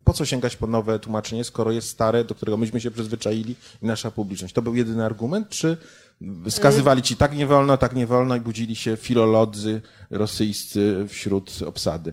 po 0.04 0.12
co 0.12 0.24
sięgać 0.24 0.56
po 0.56 0.66
nowe 0.66 0.98
tłumaczenie, 0.98 1.44
skoro 1.44 1.72
jest 1.72 1.88
stare, 1.88 2.24
do 2.24 2.34
którego 2.34 2.56
myśmy 2.56 2.80
się 2.80 2.90
przyzwyczaili 2.90 3.56
i 3.82 3.86
nasza 3.86 4.10
publiczność? 4.10 4.54
To 4.54 4.62
był 4.62 4.74
jedyny 4.74 5.04
argument, 5.04 5.48
czy 5.48 5.76
skazywali 6.48 7.02
ci 7.02 7.16
tak 7.16 7.36
nie 7.36 7.46
wolno, 7.46 7.76
tak 7.76 7.94
nie 7.94 8.06
wolno 8.06 8.36
i 8.36 8.40
budzili 8.40 8.76
się 8.76 8.96
filolodzy 8.96 9.82
rosyjscy 10.10 11.06
wśród 11.08 11.50
obsady? 11.66 12.12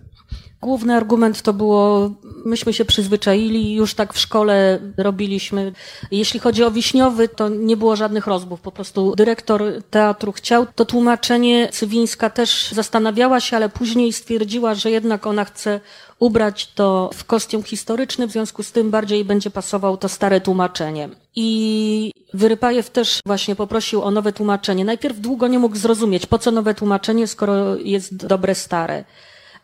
Główny 0.62 0.96
argument 0.96 1.42
to 1.42 1.54
było, 1.54 2.12
myśmy 2.46 2.74
się 2.74 2.86
przyzwyczaili, 2.86 3.74
już 3.74 3.94
tak 3.94 4.14
w 4.14 4.20
szkole 4.20 4.80
robiliśmy. 4.98 5.74
Jeśli 6.12 6.40
chodzi 6.40 6.64
o 6.64 6.72
Wiśniowy, 6.72 7.28
to 7.28 7.50
nie 7.50 7.78
było 7.78 7.96
żadnych 7.96 8.28
rozmów, 8.28 8.62
po 8.62 8.72
prostu 8.72 9.16
dyrektor 9.16 9.64
teatru 9.90 10.32
chciał. 10.32 10.68
To 10.76 10.86
tłumaczenie 10.86 11.70
Cywińska 11.72 12.30
też 12.30 12.72
zastanawiała 12.72 13.40
się, 13.40 13.58
ale 13.58 13.70
później 13.70 14.14
stwierdziła, 14.14 14.76
że 14.76 14.92
jednak 14.92 15.28
ona 15.28 15.46
chce 15.46 15.80
ubrać 16.20 16.68
to 16.68 17.10
w 17.14 17.26
kostium 17.26 17.64
historyczny, 17.64 18.28
w 18.28 18.32
związku 18.32 18.64
z 18.64 18.72
tym 18.72 18.92
bardziej 18.92 19.26
będzie 19.26 19.50
pasował 19.50 19.98
to 19.98 20.10
stare 20.10 20.42
tłumaczenie. 20.42 21.10
I 21.36 22.12
Wyrypajew 22.34 22.90
też 22.90 23.20
właśnie 23.26 23.56
poprosił 23.56 24.04
o 24.04 24.12
nowe 24.12 24.34
tłumaczenie. 24.34 24.86
Najpierw 24.86 25.20
długo 25.20 25.48
nie 25.48 25.60
mógł 25.60 25.76
zrozumieć, 25.76 26.26
po 26.26 26.40
co 26.40 26.52
nowe 26.52 26.74
tłumaczenie, 26.74 27.28
skoro 27.28 27.76
jest 27.76 28.16
dobre 28.16 28.56
stare. 28.56 29.04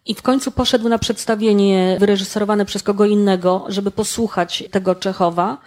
I 0.06 0.16
w 0.16 0.22
końcu 0.22 0.52
poszedł 0.52 0.90
na 0.90 1.00
przedstawienie 1.00 1.98
wyreżyserowane 2.00 2.66
przez 2.66 2.84
kogo 2.84 3.06
innego, 3.06 3.66
żeby 3.68 3.92
posłuchać 3.92 4.64
tego 4.72 4.96
Czechowa 4.96 5.58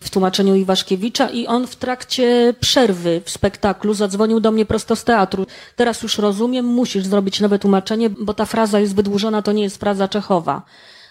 w 0.00 0.10
tłumaczeniu 0.10 0.54
Iwaszkiewicza 0.54 1.28
i 1.28 1.46
on 1.46 1.66
w 1.66 1.76
trakcie 1.76 2.54
przerwy 2.60 3.22
w 3.24 3.30
spektaklu 3.30 3.94
zadzwonił 3.94 4.40
do 4.40 4.52
mnie 4.52 4.66
prosto 4.66 4.96
z 4.96 5.04
teatru. 5.04 5.46
Teraz 5.76 6.02
już 6.02 6.18
rozumiem, 6.18 6.66
musisz 6.66 7.04
zrobić 7.04 7.40
nowe 7.40 7.58
tłumaczenie, 7.58 8.10
bo 8.10 8.34
ta 8.34 8.44
fraza 8.44 8.80
jest 8.80 8.94
wydłużona, 8.94 9.42
to 9.42 9.52
nie 9.52 9.62
jest 9.62 9.80
fraza 9.80 10.08
Czechowa. 10.08 10.62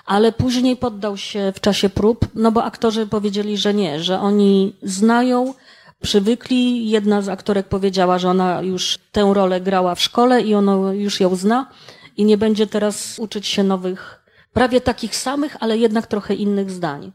Ale 0.05 0.31
później 0.31 0.77
poddał 0.77 1.17
się 1.17 1.53
w 1.55 1.59
czasie 1.59 1.89
prób, 1.89 2.27
no 2.35 2.51
bo 2.51 2.63
aktorzy 2.63 3.07
powiedzieli, 3.07 3.57
że 3.57 3.73
nie, 3.73 3.99
że 3.99 4.19
oni 4.19 4.75
znają, 4.83 5.53
przywykli. 6.01 6.89
Jedna 6.89 7.21
z 7.21 7.29
aktorek 7.29 7.67
powiedziała, 7.67 8.19
że 8.19 8.29
ona 8.29 8.61
już 8.61 8.99
tę 9.11 9.31
rolę 9.33 9.61
grała 9.61 9.95
w 9.95 10.01
szkole 10.01 10.41
i 10.41 10.55
ona 10.55 10.93
już 10.93 11.19
ją 11.19 11.35
zna 11.35 11.69
i 12.17 12.25
nie 12.25 12.37
będzie 12.37 12.67
teraz 12.67 13.19
uczyć 13.19 13.47
się 13.47 13.63
nowych, 13.63 14.25
prawie 14.53 14.81
takich 14.81 15.15
samych, 15.15 15.57
ale 15.59 15.77
jednak 15.77 16.07
trochę 16.07 16.33
innych 16.33 16.71
zdań. 16.71 17.11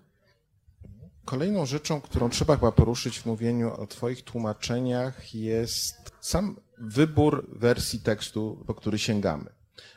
Kolejną 1.30 1.66
rzeczą, 1.66 2.00
którą 2.00 2.30
trzeba 2.30 2.56
chyba 2.56 2.72
poruszyć 2.72 3.18
w 3.18 3.26
mówieniu 3.26 3.74
o 3.74 3.86
Twoich 3.86 4.22
tłumaczeniach, 4.22 5.34
jest 5.34 6.12
sam 6.20 6.56
wybór 6.78 7.46
wersji 7.52 8.00
tekstu, 8.00 8.64
po 8.66 8.74
który 8.74 8.98
sięgamy. 8.98 9.44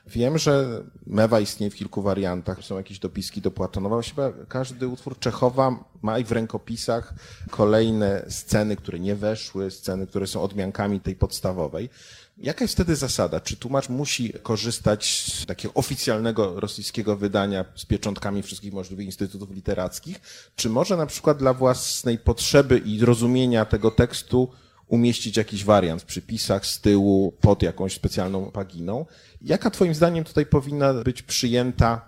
Wiem, 0.07 0.37
że 0.37 0.83
mewa 1.05 1.39
istnieje 1.39 1.69
w 1.71 1.75
kilku 1.75 2.01
wariantach, 2.01 2.63
są 2.63 2.77
jakieś 2.77 2.99
dopiski 2.99 3.41
do 3.41 3.51
Platonowa. 3.51 4.01
Chyba 4.01 4.31
każdy 4.47 4.87
utwór 4.87 5.19
Czechowa 5.19 5.83
ma 6.01 6.19
i 6.19 6.23
w 6.23 6.31
rękopisach 6.31 7.13
kolejne 7.49 8.25
sceny, 8.29 8.75
które 8.75 8.99
nie 8.99 9.15
weszły, 9.15 9.71
sceny, 9.71 10.07
które 10.07 10.27
są 10.27 10.41
odmiankami 10.41 10.99
tej 10.99 11.15
podstawowej. 11.15 11.89
Jaka 12.37 12.63
jest 12.63 12.73
wtedy 12.73 12.95
zasada? 12.95 13.39
Czy 13.39 13.57
tłumacz 13.57 13.89
musi 13.89 14.33
korzystać 14.43 15.25
z 15.33 15.45
takiego 15.45 15.73
oficjalnego 15.73 16.59
rosyjskiego 16.59 17.17
wydania 17.17 17.65
z 17.75 17.85
pieczątkami 17.85 18.43
wszystkich 18.43 18.73
możliwych 18.73 19.05
instytutów 19.05 19.51
literackich? 19.51 20.21
Czy 20.55 20.69
może 20.69 20.97
na 20.97 21.05
przykład 21.05 21.37
dla 21.37 21.53
własnej 21.53 22.17
potrzeby 22.17 22.77
i 22.77 22.99
zrozumienia 22.99 23.65
tego 23.65 23.91
tekstu 23.91 24.51
umieścić 24.87 25.37
jakiś 25.37 25.63
wariant 25.63 26.01
w 26.01 26.05
przypisach 26.05 26.65
z 26.65 26.81
tyłu 26.81 27.31
pod 27.41 27.61
jakąś 27.61 27.93
specjalną 27.93 28.51
paginą? 28.51 29.05
Jaka 29.41 29.71
Twoim 29.71 29.95
zdaniem 29.95 30.23
tutaj 30.23 30.45
powinna 30.45 30.93
być 30.93 31.21
przyjęta 31.21 32.05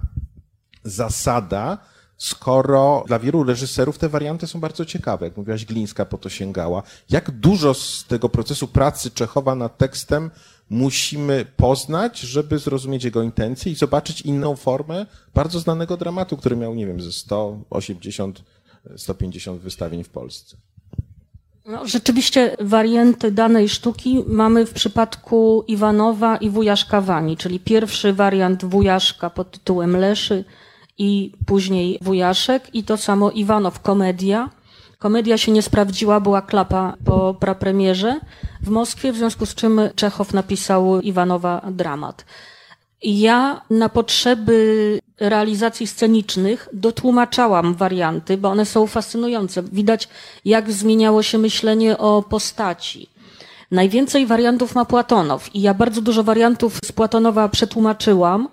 zasada, 0.83 1.77
skoro 2.17 3.03
dla 3.07 3.19
wielu 3.19 3.43
reżyserów 3.43 3.97
te 3.97 4.09
warianty 4.09 4.47
są 4.47 4.59
bardzo 4.59 4.85
ciekawe. 4.85 5.25
Jak 5.25 5.37
mówiłaś, 5.37 5.65
Glińska 5.65 6.05
po 6.05 6.17
to 6.17 6.29
sięgała. 6.29 6.83
Jak 7.09 7.31
dużo 7.31 7.73
z 7.73 8.05
tego 8.07 8.29
procesu 8.29 8.67
pracy 8.67 9.11
Czechowa 9.11 9.55
nad 9.55 9.77
tekstem 9.77 10.31
musimy 10.69 11.45
poznać, 11.57 12.19
żeby 12.19 12.59
zrozumieć 12.59 13.03
jego 13.03 13.23
intencje 13.23 13.71
i 13.71 13.75
zobaczyć 13.75 14.21
inną 14.21 14.55
formę 14.55 15.05
bardzo 15.33 15.59
znanego 15.59 15.97
dramatu, 15.97 16.37
który 16.37 16.55
miał, 16.55 16.75
nie 16.75 16.87
wiem, 16.87 17.01
ze 17.01 17.11
180, 17.11 18.43
150 18.97 19.61
wystawień 19.61 20.03
w 20.03 20.09
Polsce. 20.09 20.57
No, 21.65 21.87
rzeczywiście 21.87 22.55
warianty 22.59 23.31
danej 23.31 23.69
sztuki 23.69 24.23
mamy 24.27 24.65
w 24.65 24.73
przypadku 24.73 25.63
Iwanowa 25.67 26.37
i 26.37 26.49
Wujaszka 26.49 27.01
Wani, 27.01 27.37
czyli 27.37 27.59
pierwszy 27.59 28.13
wariant 28.13 28.65
Wujaszka 28.65 29.29
pod 29.29 29.51
tytułem 29.51 29.97
Leszy 29.97 30.45
i 30.97 31.31
później 31.45 31.99
Wujaszek 32.01 32.75
i 32.75 32.83
to 32.83 32.97
samo 32.97 33.31
Iwanow 33.31 33.79
komedia. 33.79 34.49
Komedia 34.99 35.37
się 35.37 35.51
nie 35.51 35.61
sprawdziła, 35.61 36.19
była 36.19 36.41
klapa 36.41 36.93
po 37.05 37.33
prapremierze 37.33 38.19
w 38.61 38.69
Moskwie, 38.69 39.11
w 39.11 39.17
związku 39.17 39.45
z 39.45 39.55
czym 39.55 39.81
Czechow 39.95 40.33
napisał 40.33 41.01
Iwanowa 41.01 41.61
dramat. 41.71 42.25
Ja 43.03 43.61
na 43.69 43.89
potrzeby 43.89 44.99
realizacji 45.19 45.87
scenicznych 45.87 46.69
dotłumaczałam 46.73 47.73
warianty, 47.73 48.37
bo 48.37 48.49
one 48.49 48.65
są 48.65 48.87
fascynujące. 48.87 49.63
Widać, 49.63 50.09
jak 50.45 50.71
zmieniało 50.71 51.23
się 51.23 51.37
myślenie 51.37 51.97
o 51.97 52.23
postaci. 52.29 53.09
Najwięcej 53.71 54.25
wariantów 54.25 54.75
ma 54.75 54.85
Platonow 54.85 55.55
i 55.55 55.61
ja 55.61 55.73
bardzo 55.73 56.01
dużo 56.01 56.23
wariantów 56.23 56.79
z 56.85 56.91
Platonowa 56.91 57.49
przetłumaczyłam 57.49 58.49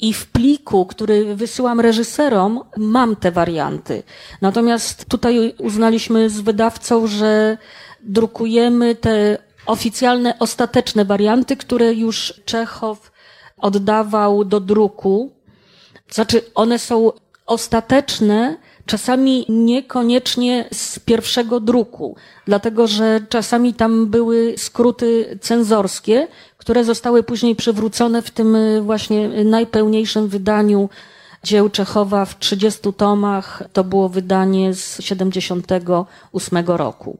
i 0.00 0.12
w 0.12 0.26
pliku, 0.26 0.86
który 0.86 1.34
wysyłam 1.36 1.80
reżyserom, 1.80 2.60
mam 2.76 3.16
te 3.16 3.32
warianty. 3.32 4.02
Natomiast 4.40 5.04
tutaj 5.04 5.54
uznaliśmy 5.58 6.30
z 6.30 6.40
wydawcą, 6.40 7.06
że 7.06 7.58
drukujemy 8.02 8.94
te 8.94 9.38
oficjalne, 9.66 10.38
ostateczne 10.38 11.04
warianty, 11.04 11.56
które 11.56 11.94
już 11.94 12.34
Czechow 12.44 13.12
oddawał 13.58 14.44
do 14.44 14.60
druku. 14.60 15.30
Znaczy, 16.10 16.42
one 16.54 16.78
są 16.78 17.12
ostateczne, 17.46 18.56
czasami 18.86 19.46
niekoniecznie 19.48 20.68
z 20.72 20.98
pierwszego 20.98 21.60
druku, 21.60 22.16
dlatego 22.46 22.86
że 22.86 23.20
czasami 23.28 23.74
tam 23.74 24.06
były 24.06 24.54
skróty 24.56 25.38
cenzorskie, 25.40 26.28
które 26.56 26.84
zostały 26.84 27.22
później 27.22 27.56
przywrócone 27.56 28.22
w 28.22 28.30
tym 28.30 28.56
właśnie 28.82 29.44
najpełniejszym 29.44 30.28
wydaniu 30.28 30.88
dzieł 31.44 31.70
Czechowa 31.70 32.24
w 32.24 32.38
30 32.38 32.92
tomach. 32.92 33.62
To 33.72 33.84
było 33.84 34.08
wydanie 34.08 34.74
z 34.74 35.00
78 35.00 36.66
roku. 36.66 37.18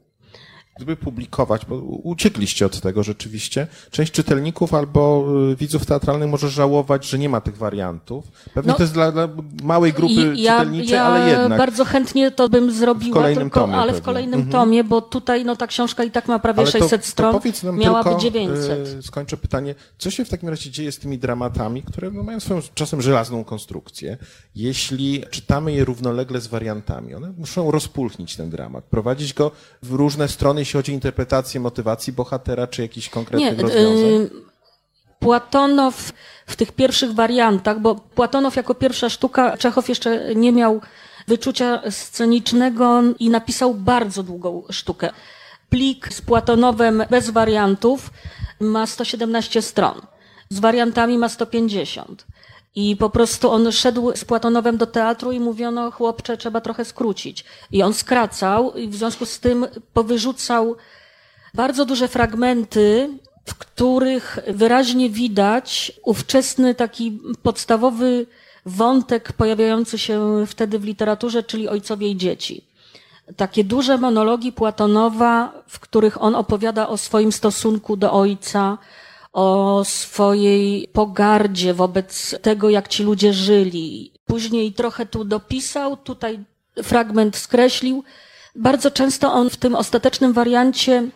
Gdyby 0.80 0.96
publikować, 0.96 1.66
bo 1.66 1.76
uciekliście 2.02 2.66
od 2.66 2.80
tego 2.80 3.02
rzeczywiście, 3.02 3.66
część 3.90 4.12
czytelników 4.12 4.74
albo 4.74 5.26
y, 5.52 5.56
widzów 5.56 5.86
teatralnych 5.86 6.28
może 6.30 6.48
żałować, 6.48 7.06
że 7.08 7.18
nie 7.18 7.28
ma 7.28 7.40
tych 7.40 7.56
wariantów. 7.56 8.24
Pewnie 8.54 8.68
No, 8.72 8.76
to 8.76 8.82
jest 8.82 8.92
dla, 8.94 9.12
dla 9.12 9.28
małej 9.62 9.92
grupy 9.92 10.14
ja, 10.36 10.58
czytelniczej, 10.58 10.94
ja 10.94 11.04
ale 11.04 11.30
jednak. 11.30 11.58
bardzo 11.58 11.84
chętnie 11.84 12.30
to 12.30 12.48
bym 12.48 12.72
zrobiła, 12.72 13.14
kolejnym 13.14 13.44
tylko, 13.44 13.60
tomie 13.60 13.74
ale 13.76 13.86
pewnie. 13.86 14.00
w 14.02 14.04
kolejnym 14.04 14.34
Mhm. 14.40 14.52
tomie, 14.52 14.84
bo 14.84 15.00
tutaj 15.02 15.44
no, 15.44 15.56
ta 15.56 15.66
książka 15.66 16.04
i 16.04 16.10
tak 16.10 16.28
ma 16.28 16.38
prawie 16.38 16.60
Ale 16.60 16.72
to- 16.72 16.78
600 16.78 17.02
to 17.02 17.08
stron, 17.08 17.32
powiedz 17.32 17.62
nam 17.62 17.78
miałaby 17.78 18.08
tylko, 18.10 18.20
900. 18.22 18.88
y, 18.98 19.02
skończę 19.02 19.36
pytanie, 19.36 19.74
co 19.98 20.10
się 20.10 20.24
w 20.24 20.28
takim 20.28 20.48
razie 20.48 20.70
dzieje 20.70 20.92
z 20.92 20.98
tymi 20.98 21.18
dramatami, 21.18 21.82
które 21.82 22.10
no, 22.10 22.22
mają 22.22 22.40
swoją 22.40 22.60
czasem 22.74 23.02
żelazną 23.02 23.44
konstrukcję, 23.44 24.16
jeśli 24.56 25.24
czytamy 25.30 25.72
je 25.72 25.84
równolegle 25.84 26.40
z 26.40 26.46
wariantami? 26.46 27.14
One 27.14 27.32
muszą 27.38 27.70
rozpulchnić 27.70 28.36
ten 28.36 28.50
dramat, 28.50 28.84
prowadzić 28.84 29.34
go 29.34 29.50
w 29.82 29.92
różne 29.92 30.28
strony, 30.28 30.64
jeśli 30.70 30.78
chodzi 30.78 30.92
o 30.92 30.94
interpretację 30.94 31.60
motywacji 31.60 32.12
bohatera, 32.12 32.66
czy 32.66 32.82
jakichś 32.82 33.08
konkretnych 33.08 33.56
Nie, 33.56 33.62
rozwiązań. 33.62 34.10
y, 34.10 34.30
Płatonow 35.20 36.12
w 36.46 36.56
tych 36.56 36.72
pierwszych 36.72 37.12
wariantach, 37.14 37.80
bo 37.80 37.94
Płatonow 37.94 38.56
jako 38.56 38.74
pierwsza 38.74 39.08
sztuka, 39.08 39.56
Czechow 39.56 39.88
jeszcze 39.88 40.34
nie 40.34 40.52
miał 40.52 40.80
wyczucia 41.28 41.82
scenicznego 41.90 43.00
i 43.18 43.30
napisał 43.30 43.74
bardzo 43.74 44.22
długą 44.22 44.62
sztukę. 44.70 45.10
Plik 45.68 46.12
z 46.14 46.20
Płatonowem 46.20 47.04
bez 47.10 47.30
wariantów 47.30 48.10
ma 48.60 48.86
117 48.86 49.62
stron. 49.62 50.00
Z 50.48 50.58
wariantami 50.60 51.18
ma 51.18 51.28
150. 51.28 52.26
I 52.74 52.96
po 52.96 53.10
prostu 53.10 53.50
on 53.50 53.72
szedł 53.72 54.16
z 54.16 54.24
Płatonowem 54.24 54.76
do 54.76 54.86
teatru 54.86 55.32
i 55.32 55.40
mówiono, 55.40 55.90
chłopcze, 55.90 56.36
trzeba 56.36 56.60
trochę 56.60 56.84
skrócić. 56.84 57.44
I 57.72 57.82
on 57.82 57.94
skracał 57.94 58.72
i 58.72 58.88
w 58.88 58.96
związku 58.96 59.26
z 59.26 59.40
tym 59.40 59.66
powyrzucał 59.92 60.76
bardzo 61.54 61.84
duże 61.84 62.08
fragmenty, 62.08 63.08
w 63.46 63.54
których 63.54 64.38
wyraźnie 64.48 65.10
widać 65.10 65.92
ówczesny 66.04 66.74
taki 66.74 67.20
podstawowy 67.42 68.26
wątek 68.66 69.32
pojawiający 69.32 69.98
się 69.98 70.44
wtedy 70.46 70.78
w 70.78 70.84
literaturze, 70.84 71.42
czyli 71.42 71.68
ojcowie 71.68 72.08
i 72.08 72.16
dzieci. 72.16 72.64
Takie 73.36 73.64
duże 73.64 73.98
monologi 73.98 74.52
Platonowa, 74.52 75.52
w 75.68 75.80
których 75.80 76.22
on 76.22 76.34
opowiada 76.34 76.88
o 76.88 76.96
swoim 76.96 77.32
stosunku 77.32 77.96
do 77.96 78.12
ojca, 78.12 78.78
o 79.32 79.82
swojej 79.84 80.88
pogardzie 80.92 81.74
wobec 81.74 82.34
tego, 82.42 82.70
jak 82.70 82.88
ci 82.88 83.02
ludzie 83.02 83.32
żyli. 83.32 84.12
Później 84.24 84.72
trochę 84.72 85.06
tu 85.06 85.24
dopisał, 85.24 85.96
tutaj 85.96 86.44
fragment 86.82 87.36
skreślił. 87.36 88.04
Bardzo 88.56 88.90
często 88.90 89.32
on 89.32 89.50
w 89.50 89.56
tym 89.56 89.74
ostatecznym 89.74 90.32
wariancie 90.32 91.08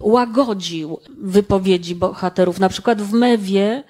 łagodził 0.00 1.00
wypowiedzi 1.18 1.94
bohaterów. 1.94 2.58
Na 2.58 2.68
przykład 2.68 3.02
w 3.02 3.12
Mewie 3.12 3.84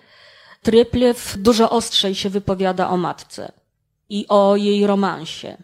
Tryplew 0.63 1.35
dużo 1.39 1.71
ostrzej 1.71 2.15
się 2.15 2.31
wypowiada 2.31 2.91
o 2.91 2.97
matce 2.97 3.53
i 4.09 4.27
o 4.29 4.57
jej 4.57 4.87
romansie. 4.87 5.57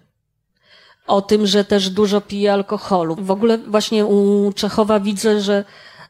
O 1.06 1.22
tym, 1.22 1.46
że 1.46 1.64
też 1.64 1.90
dużo 1.90 2.20
pije 2.20 2.52
alkoholu. 2.52 3.16
W 3.18 3.30
ogóle 3.30 3.58
właśnie 3.58 4.06
u 4.06 4.52
Czechowa 4.52 5.00
widzę, 5.00 5.40
że 5.40 5.64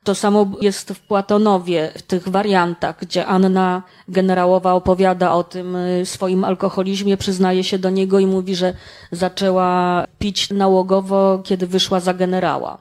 to 0.06 0.14
samo 0.14 0.46
jest 0.60 0.90
w 0.90 1.00
Platonowie, 1.00 1.92
w 1.98 2.02
tych 2.02 2.28
wariantach, 2.28 2.96
gdzie 3.00 3.26
Anna 3.26 3.82
generałowa 4.08 4.72
opowiada 4.72 5.32
o 5.32 5.44
tym 5.44 5.76
y, 5.76 6.06
swoim 6.06 6.44
alkoholizmie, 6.44 7.16
przyznaje 7.16 7.64
się 7.64 7.78
do 7.78 7.90
niego 7.90 8.18
i 8.18 8.26
mówi, 8.26 8.56
że 8.56 8.74
zaczęła 9.12 10.04
pić 10.18 10.50
nałogowo, 10.50 11.40
kiedy 11.44 11.66
wyszła 11.66 12.00
za 12.00 12.14
generała. 12.14 12.78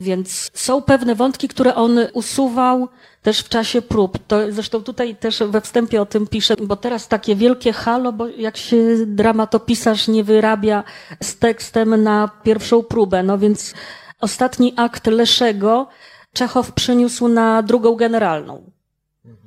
Więc 0.00 0.50
są 0.54 0.82
pewne 0.82 1.14
wątki, 1.14 1.48
które 1.48 1.74
on 1.74 1.98
usuwał 2.12 2.88
też 3.22 3.40
w 3.40 3.48
czasie 3.48 3.82
prób. 3.82 4.18
To 4.26 4.52
zresztą 4.52 4.82
tutaj 4.82 5.16
też 5.16 5.42
we 5.48 5.60
wstępie 5.60 6.02
o 6.02 6.06
tym 6.06 6.26
piszę, 6.26 6.54
bo 6.60 6.76
teraz 6.76 7.08
takie 7.08 7.36
wielkie 7.36 7.72
halo, 7.72 8.12
bo 8.12 8.28
jak 8.28 8.56
się 8.56 8.76
dramatopisarz 9.06 10.08
nie 10.08 10.24
wyrabia 10.24 10.84
z 11.22 11.38
tekstem 11.38 12.02
na 12.02 12.30
pierwszą 12.42 12.82
próbę, 12.82 13.22
no 13.22 13.38
więc 13.38 13.74
ostatni 14.20 14.72
akt 14.76 15.06
Leszego 15.06 15.88
Czechow 16.36 16.72
przyniósł 16.72 17.28
na 17.28 17.62
drugą 17.62 17.94
generalną, 17.94 18.70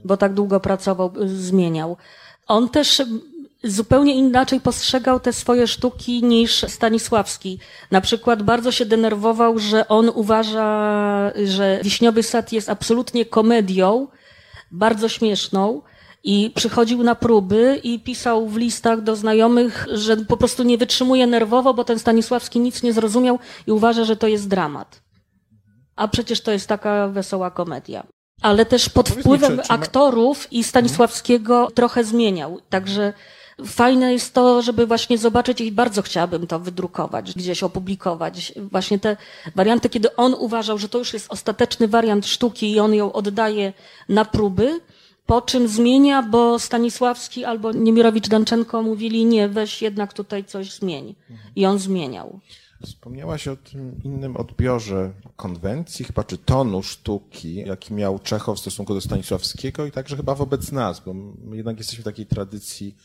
bo 0.06 0.18
tak 0.18 0.34
długo 0.34 0.60
pracował, 0.60 1.12
zmieniał. 1.26 1.98
On 2.48 2.70
też 2.70 3.02
zupełnie 3.64 4.16
inaczej 4.16 4.60
postrzegał 4.60 5.20
te 5.20 5.34
swoje 5.34 5.68
sztuki 5.68 6.24
niż 6.24 6.66
Stanisławski. 6.68 7.60
Na 7.92 8.02
przykład 8.02 8.44
bardzo 8.44 8.72
się 8.72 8.86
denerwował, 8.86 9.60
że 9.60 9.88
on 9.88 10.12
uważa, 10.16 10.68
że 11.46 11.80
Wiśniowy 11.84 12.24
Sad 12.24 12.54
jest 12.54 12.70
absolutnie 12.70 13.26
komedią, 13.26 14.08
bardzo 14.72 15.10
śmieszną. 15.10 15.82
I 16.24 16.52
przychodził 16.56 17.04
na 17.04 17.16
próby 17.16 17.80
i 17.84 18.00
pisał 18.00 18.48
w 18.48 18.58
listach 18.58 19.02
do 19.02 19.16
znajomych, 19.16 19.88
że 19.92 20.18
po 20.18 20.38
prostu 20.38 20.64
nie 20.64 20.78
wytrzymuje 20.78 21.28
nerwowo, 21.28 21.74
bo 21.74 21.84
ten 21.84 22.00
Stanisławski 22.00 22.60
nic 22.60 22.84
nie 22.84 22.94
zrozumiał 22.94 23.40
i 23.68 23.72
uważa, 23.72 24.06
że 24.06 24.16
to 24.16 24.28
jest 24.28 24.48
dramat. 24.48 25.09
A 26.00 26.08
przecież 26.08 26.42
to 26.42 26.52
jest 26.52 26.68
taka 26.68 27.08
wesoła 27.08 27.52
komedia. 27.52 28.04
Ale 28.42 28.66
też 28.66 28.90
pod 28.90 29.10
wpływem 29.10 29.58
czy- 29.58 29.64
czy 29.64 29.70
ma- 29.70 29.76
aktorów 29.76 30.54
i 30.54 30.64
Stanisławskiego 30.64 31.72
trochę 31.72 32.04
zmieniał. 32.04 32.60
Także 32.70 33.14
fajne 33.66 34.14
jest 34.14 34.34
to, 34.34 34.62
żeby 34.62 34.88
właśnie 34.88 35.18
zobaczyć 35.18 35.62
i 35.62 35.72
bardzo 35.72 36.02
chciałabym 36.02 36.48
to 36.48 36.60
wydrukować, 36.60 37.34
gdzieś 37.34 37.64
opublikować. 37.64 38.54
Właśnie 38.72 39.00
te 39.00 39.18
warianty, 39.56 39.90
kiedy 39.90 40.16
on 40.16 40.34
uważał, 40.40 40.78
że 40.78 40.90
to 40.90 40.98
już 40.98 41.14
jest 41.14 41.32
ostateczny 41.32 41.88
wariant 41.88 42.28
sztuki 42.28 42.72
i 42.72 42.80
on 42.80 42.94
ją 42.94 43.12
oddaje 43.14 43.74
na 44.10 44.26
próby, 44.26 44.80
po 45.26 45.42
czym 45.42 45.68
zmienia, 45.68 46.24
bo 46.24 46.60
Stanisławski 46.60 47.46
albo 47.46 47.72
Niemirowicz-Danczenko 47.72 48.84
mówili, 48.84 49.26
nie, 49.26 49.50
weź 49.50 49.82
jednak 49.82 50.14
tutaj 50.14 50.44
coś 50.46 50.72
zmień. 50.74 51.16
I 51.56 51.66
on 51.66 51.80
zmieniał. 51.80 52.40
Wspomniałaś 52.86 53.48
o 53.48 53.56
tym 53.56 53.96
innym 54.04 54.38
odbiorze 54.38 55.12
konwencji, 55.36 56.06
chyba 56.06 56.24
czy 56.24 56.38
tonu 56.38 56.84
sztuki, 56.84 57.56
jaki 57.56 57.94
miał 57.94 58.20
Czechow 58.20 58.58
w 58.58 58.62
stosunku 58.62 58.94
do 58.94 59.02
Stanisławskiego 59.02 59.86
i 59.86 59.92
także 59.92 60.18
chyba 60.18 60.36
wobec 60.36 60.72
nas, 60.72 61.00
bo 61.06 61.14
my 61.14 61.58
jednak 61.58 61.78
jesteśmy 61.78 62.02
w 62.02 62.06
takiej 62.06 62.26
tradycji 62.26 62.96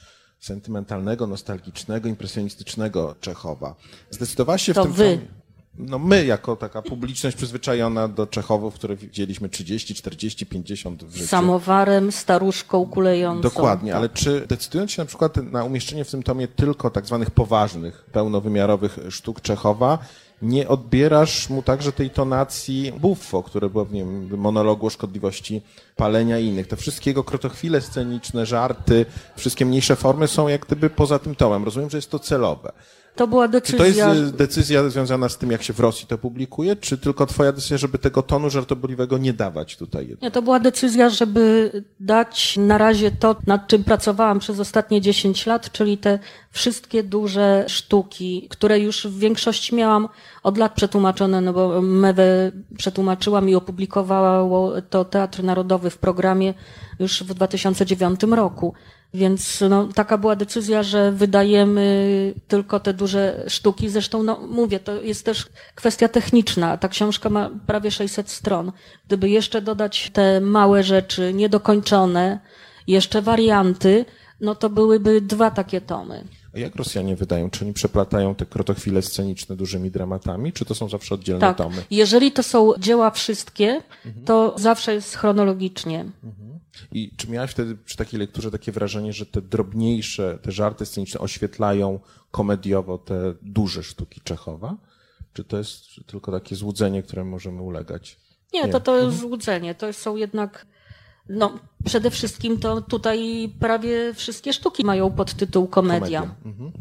sentymentalnego, 0.41 1.27
nostalgicznego, 1.27 2.09
impresjonistycznego 2.09 3.15
Czechowa. 3.21 3.75
Zdecydowałaś 4.11 4.63
się 4.63 4.75
To 4.75 4.83
w 4.83 4.87
tym 4.87 4.93
wy. 4.93 5.05
tomie- 5.17 5.44
No 5.79 5.99
my, 5.99 6.25
jako 6.25 6.57
taka 6.57 6.83
publiczność 6.83 7.37
przyzwyczajona 7.37 8.09
do 8.09 8.27
Czechowów, 8.27 8.75
które 8.75 8.97
widzieliśmy 8.97 9.49
30, 9.49 9.95
40, 9.95 10.47
50 10.47 11.05
w 11.05 11.15
życiu. 11.15 11.29
Samowarem, 11.29 12.13
staruszką 12.13 12.87
kulejącą. 12.87 13.41
Dokładnie, 13.41 13.91
Tak. 13.91 13.99
ale 13.99 14.09
czy 14.09 14.47
decydując 14.49 14.91
się 14.93 15.03
na 15.03 15.07
przykład 15.07 15.37
na 15.37 15.65
umieszczenie 15.65 16.05
w 16.05 16.11
tym 16.11 16.23
tomie 16.23 16.49
tylko 16.49 16.91
tak 16.91 17.07
zwanych 17.07 17.31
poważnych, 17.31 18.05
pełnowymiarowych 18.13 18.99
sztuk 19.11 19.41
Czechowa, 19.41 19.99
nie 20.43 20.69
odbierasz 20.69 21.51
mu 21.51 21.63
także 21.63 21.93
tej 21.93 22.11
tonacji 22.11 22.93
buffo, 23.01 23.43
które 23.43 23.71
było 23.71 23.85
w 23.85 23.93
nim 23.93 24.37
monologu 24.37 24.87
o 24.87 24.91
szkodliwości 24.91 25.63
palenia 25.97 26.39
i 26.39 26.47
innych. 26.47 26.67
Te 26.67 26.77
wszystkie 26.77 27.11
jego 27.11 27.25
krotochwile 27.25 27.81
sceniczne, 27.81 28.47
żarty, 28.47 29.07
wszystkie 29.37 29.67
mniejsze 29.67 29.97
formy 29.97 30.29
są 30.29 30.49
jak 30.49 30.67
gdyby 30.67 30.91
poza 30.91 31.19
tym 31.19 31.35
tomem. 31.35 31.65
Rozumiem, 31.65 31.91
że 31.91 31.99
jest 31.99 32.11
to 32.11 32.19
celowe. 32.19 32.73
To 33.14 33.27
była 33.27 33.46
Czy 33.46 33.53
decyzja. 33.53 34.07
to 34.07 34.14
jest 34.14 34.35
y, 34.35 34.37
decyzja 34.37 34.90
związana 34.90 35.29
z 35.29 35.38
tym, 35.38 35.50
jak 35.50 35.62
się 35.62 35.72
w 35.72 35.81
Rosji 35.81 36.07
to 36.07 36.18
publikuje, 36.18 36.77
czy 36.77 36.98
tylko 36.98 37.27
twoja 37.27 37.53
decyzja, 37.53 37.79
żeby 37.79 37.98
tego 37.98 38.22
tonu 38.22 38.50
żartobliwego 38.50 39.18
nie 39.18 39.33
dawać 39.33 39.77
tutaj? 39.77 40.03
jednak? 40.03 40.22
Nie, 40.22 40.31
to 40.31 40.42
była 40.42 40.61
decyzja, 40.61 41.11
żeby 41.11 41.70
dać 42.00 42.57
na 42.57 42.79
razie 42.79 43.11
to, 43.11 43.37
nad 43.46 43.66
czym 43.68 43.85
pracowałam 43.85 44.38
przez 44.38 44.61
ostatnie 44.61 45.00
10 45.00 45.46
lat, 45.46 45.72
czyli 45.72 45.98
te 45.98 46.18
wszystkie 46.50 47.03
duże 47.03 47.64
sztuki, 47.68 48.46
które 48.50 48.79
już 48.79 49.07
w 49.07 49.18
większości 49.18 49.74
miałam 49.74 50.09
od 50.42 50.59
lat 50.59 50.74
przetłumaczone, 50.74 51.40
no 51.40 51.53
bo 51.53 51.83
Mewę 51.83 52.53
przetłumaczyłam 52.77 53.48
i 53.48 53.55
opublikowało 53.55 54.72
to 54.83 55.05
Teatr 55.05 55.42
Narodowy 55.42 55.90
w 55.90 55.98
programie 55.98 56.55
już 56.98 57.22
w 57.22 57.35
2009 57.35 58.22
roku. 58.22 58.74
Więc 59.14 59.61
no, 59.70 59.88
taka 59.94 60.18
była 60.18 60.37
decyzja, 60.37 60.83
że 60.83 61.12
wydajemy 61.12 62.35
tylko 62.48 62.81
te 62.81 62.94
duże 62.94 63.44
sztuki. 63.48 63.88
Zresztą, 63.88 64.22
no, 64.22 64.40
mówię, 64.50 64.81
to 64.81 65.03
jest 65.03 65.24
też 65.24 65.46
kwestia 65.74 66.09
techniczna. 66.09 66.77
Ta 66.77 66.88
książka 66.88 67.31
ma 67.31 67.50
prawie 67.66 67.90
600 67.90 68.31
stron. 68.31 68.72
Gdyby 69.07 69.29
jeszcze 69.29 69.62
dodać 69.62 70.11
te 70.12 70.40
małe 70.40 70.83
rzeczy, 70.83 71.33
niedokończone, 71.35 72.40
jeszcze 72.87 73.22
warianty, 73.22 74.05
no 74.40 74.55
to 74.55 74.70
byłyby 74.70 75.20
dwa 75.20 75.50
takie 75.50 75.81
tomy. 75.81 76.24
A 76.55 76.59
jak 76.59 76.77
Rosjanie 76.77 77.16
wydają? 77.16 77.50
Czy 77.50 77.64
oni 77.64 77.72
przeplatają 77.72 78.35
te 78.35 78.46
krotochwile 78.46 79.03
sceniczne 79.03 79.57
dużymi 79.57 79.90
dramatami, 79.90 80.53
czy 80.53 80.64
to 80.64 80.74
są 80.74 80.88
zawsze 80.88 81.14
oddzielne 81.14 81.40
Tak. 81.40 81.57
tomy? 81.57 81.83
Jeżeli 81.90 82.33
to 82.33 82.42
są 82.42 82.72
dzieła 82.79 83.11
wszystkie, 83.11 83.83
to 84.24 84.55
zawsze 84.59 84.94
jest 84.94 85.16
chronologicznie. 85.16 86.05
I 86.93 87.11
czy 87.17 87.31
miałaś 87.31 87.51
wtedy 87.51 87.77
przy 87.77 87.97
takiej 87.97 88.21
lekturze 88.21 88.51
takie 88.51 88.73
wrażenie, 88.73 89.13
że 89.13 89.27
te 89.27 89.43
drobniejsze, 89.43 90.39
te 90.43 90.53
żarty 90.53 90.87
sceniczne 90.87 91.21
oświetlają 91.21 92.01
komediowo 92.31 92.99
te 92.99 93.35
duże 93.43 93.83
sztuki 93.83 94.21
Czechowa? 94.21 94.77
Czy 95.33 95.45
to 95.45 95.59
jest 95.59 95.85
tylko 96.07 96.33
takie 96.33 96.57
złudzenie, 96.57 97.03
któremu 97.03 97.31
możemy 97.31 97.63
ulegać? 97.63 98.17
Nie, 98.53 98.63
Nie. 98.63 98.69
to 98.69 98.81
to 98.81 98.99
jest 98.99 99.19
złudzenie. 99.19 99.75
To 99.75 99.93
są 99.93 100.17
jednak, 100.17 100.67
no 101.29 101.59
przede 101.85 102.11
wszystkim 102.11 102.59
to 102.59 102.81
tutaj 102.81 103.51
prawie 103.61 104.15
wszystkie 104.15 104.53
sztuki 104.53 104.85
mają 104.85 105.11
podtytuł 105.11 105.67
komedia. 105.67 106.21
Komedia. 106.21 106.37
Mhm. 106.45 106.73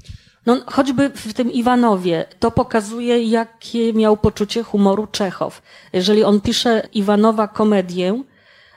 No, 0.45 0.61
choćby 0.65 1.09
w 1.09 1.33
tym 1.33 1.51
Iwanowie 1.51 2.25
to 2.39 2.51
pokazuje, 2.51 3.23
jakie 3.23 3.93
miał 3.93 4.17
poczucie 4.17 4.63
humoru 4.63 5.07
Czechow. 5.07 5.61
Jeżeli 5.93 6.23
on 6.23 6.41
pisze 6.41 6.87
Iwanowa 6.93 7.47
komedię, 7.47 8.23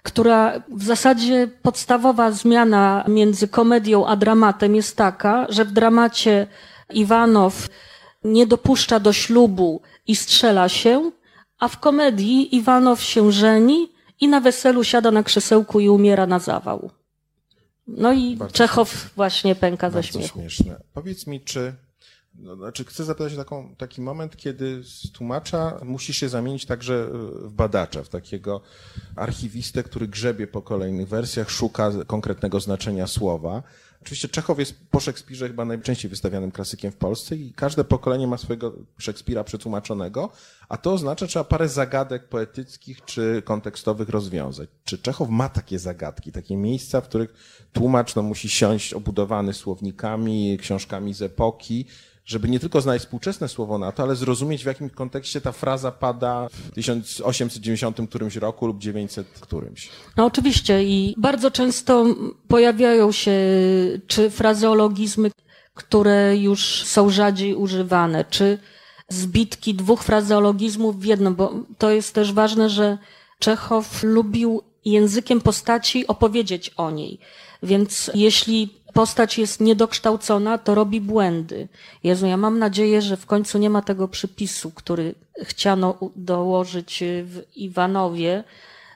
która 0.07 0.63
w 0.69 0.85
zasadzie 0.85 1.49
podstawowa 1.63 2.31
zmiana 2.31 3.05
między 3.09 3.49
komedią 3.49 4.07
a 4.07 4.17
dramatem 4.17 4.75
jest 4.75 4.97
taka, 4.97 5.47
że 5.49 5.65
w 5.65 5.73
dramacie 5.73 6.47
Iwanow 6.91 7.69
nie 8.25 8.47
dopuszcza 8.47 9.01
do 9.01 9.13
ślubu 9.13 9.81
i 10.07 10.17
strzela 10.17 10.69
się, 10.69 11.11
a 11.59 11.69
w 11.69 11.79
komedii 11.81 12.57
Iwanow 12.57 13.03
się 13.03 13.33
żeni 13.33 13.89
i 14.21 14.29
na 14.29 14.41
weselu 14.41 14.85
siada 14.85 15.11
na 15.11 15.23
krzesełku 15.23 15.81
i 15.81 15.89
umiera 15.89 16.27
na 16.27 16.39
zawał. 16.39 16.91
No 17.87 18.13
i 18.13 18.37
Bardzo 18.37 18.55
Czechow 18.55 19.11
właśnie 19.17 19.55
pęka 19.55 19.91
ze 19.91 20.03
śmiechu. 20.03 20.29
śmieszne. 20.29 20.81
Powiedz 20.95 21.27
mi, 21.27 21.41
czy. 21.41 21.75
No, 22.39 22.57
znaczy 22.57 22.85
chcę 22.85 23.05
zapytać 23.05 23.35
o 23.35 23.37
taką, 23.37 23.75
taki 23.77 24.01
moment, 24.01 24.37
kiedy 24.37 24.83
z 24.85 25.13
tłumacza 25.13 25.81
musisz 25.85 26.17
się 26.17 26.29
zamienić 26.29 26.67
także 26.67 26.95
y, 26.95 27.49
w 27.49 27.53
badacza, 27.53 28.03
w 28.03 28.09
takiego 28.09 28.61
archiwistę, 29.17 29.83
który 29.83 30.09
grzebie 30.09 30.47
po 30.47 30.63
kolejnych 30.63 31.09
wersjach, 31.09 31.51
szuka 31.51 31.93
konkretnego 32.07 32.61
znaczenia 32.61 33.07
słowa. 33.07 33.63
Oczywiście 34.03 34.29
Czechow 34.29 34.59
jest 34.59 34.75
po 34.91 35.01
Szekspirze 35.01 35.49
chyba 35.49 35.65
najczęściej 35.65 36.09
wystawianym 36.09 36.51
klasykiem 36.51 36.93
w 36.93 36.97
Polsce 36.97 37.37
i 37.37 37.53
każde 37.53 37.85
pokolenie 37.85 38.27
ma 38.27 38.39
swojego 38.39 38.73
Szekspira 38.99 39.45
przetłumaczonego, 39.45 40.31
a 40.69 40.77
to 40.77 40.93
oznacza, 40.93 41.27
że 41.27 41.31
trzeba 41.31 41.45
parę 41.45 41.69
zagadek 41.69 42.29
poetyckich 42.29 43.05
czy 43.05 43.43
kontekstowych 43.45 44.09
rozwiązać. 44.09 44.69
Czy 44.85 44.99
Czechow 44.99 45.29
ma 45.29 45.49
takie 45.49 45.79
zagadki, 45.79 46.33
takie 46.33 46.57
miejsca, 46.57 47.01
w 47.01 47.09
których 47.09 47.35
tłumacz 47.73 48.17
no, 48.17 48.23
musi 48.23 48.49
siąść 48.49 48.95
obudowany 48.95 49.53
słownikami, 49.53 50.59
książkami 50.61 51.15
z 51.15 51.23
epoki, 51.23 51.87
żeby 52.27 52.49
nie 52.49 52.61
tylko 52.61 52.81
znaleźć 52.81 53.05
współczesne 53.05 53.49
słowo 53.49 53.79
na 53.79 53.93
to, 53.93 54.03
ale 54.03 54.17
zrozumieć, 54.17 54.63
w 54.63 54.67
jakim 54.67 54.91
kontekście 54.91 55.41
ta 55.41 55.53
fraza 55.53 55.93
pada 55.93 56.49
w 56.49 56.71
1890 56.71 57.99
którymś 58.09 58.37
roku 58.37 58.67
lub 58.67 58.79
900 58.79 59.27
którymś. 59.41 59.89
No 60.17 60.27
oczywiście 60.27 60.85
i 60.85 61.15
bardzo 61.19 61.51
często 61.51 62.07
pojawiają 62.49 63.13
się 63.13 63.33
czy 64.07 64.31
frazeologizmy, 64.31 65.31
które 65.75 66.37
już 66.37 66.85
są 66.85 67.11
rzadziej 67.11 67.55
używane, 67.55 68.25
czy 68.25 68.59
zbitki 69.09 69.75
dwóch 69.75 70.03
frazeologizmów 70.03 71.01
w 71.01 71.05
jedno, 71.05 71.31
bo 71.31 71.55
to 71.79 71.91
jest 71.91 72.15
też 72.15 72.33
ważne, 72.33 72.71
że 72.71 72.99
Czechow 73.39 74.03
lubił 74.03 74.63
językiem 74.85 75.41
postaci 75.41 76.07
opowiedzieć 76.07 76.71
o 76.77 76.91
niej. 76.91 77.19
Więc 77.63 78.11
jeśli 78.15 78.75
postać 78.97 79.39
jest 79.39 79.61
niedokształcona, 79.61 80.59
to 80.59 80.75
robi 80.75 81.01
błędy. 81.01 81.69
Jezu, 82.05 82.27
ja 82.27 82.37
mam 82.37 82.59
nadzieję, 82.59 83.03
że 83.03 83.17
w 83.17 83.27
końcu 83.27 83.59
nie 83.59 83.71
ma 83.71 83.83
tego 83.83 84.09
przypisu, 84.09 84.71
który 84.71 85.15
chciano 85.43 85.99
dołożyć 86.17 87.05
w 87.25 87.43
Iwanowie, 87.57 88.45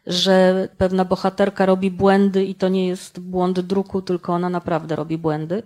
że 0.06 0.68
pewna 0.78 1.04
bohaterka 1.04 1.66
robi 1.66 1.90
błędy 1.90 2.44
i 2.44 2.54
to 2.54 2.68
nie 2.68 2.88
jest 2.88 3.20
błąd 3.20 3.60
druku, 3.60 4.02
tylko 4.02 4.32
ona 4.32 4.50
naprawdę 4.50 4.96
robi 4.96 5.18
błędy. 5.18 5.62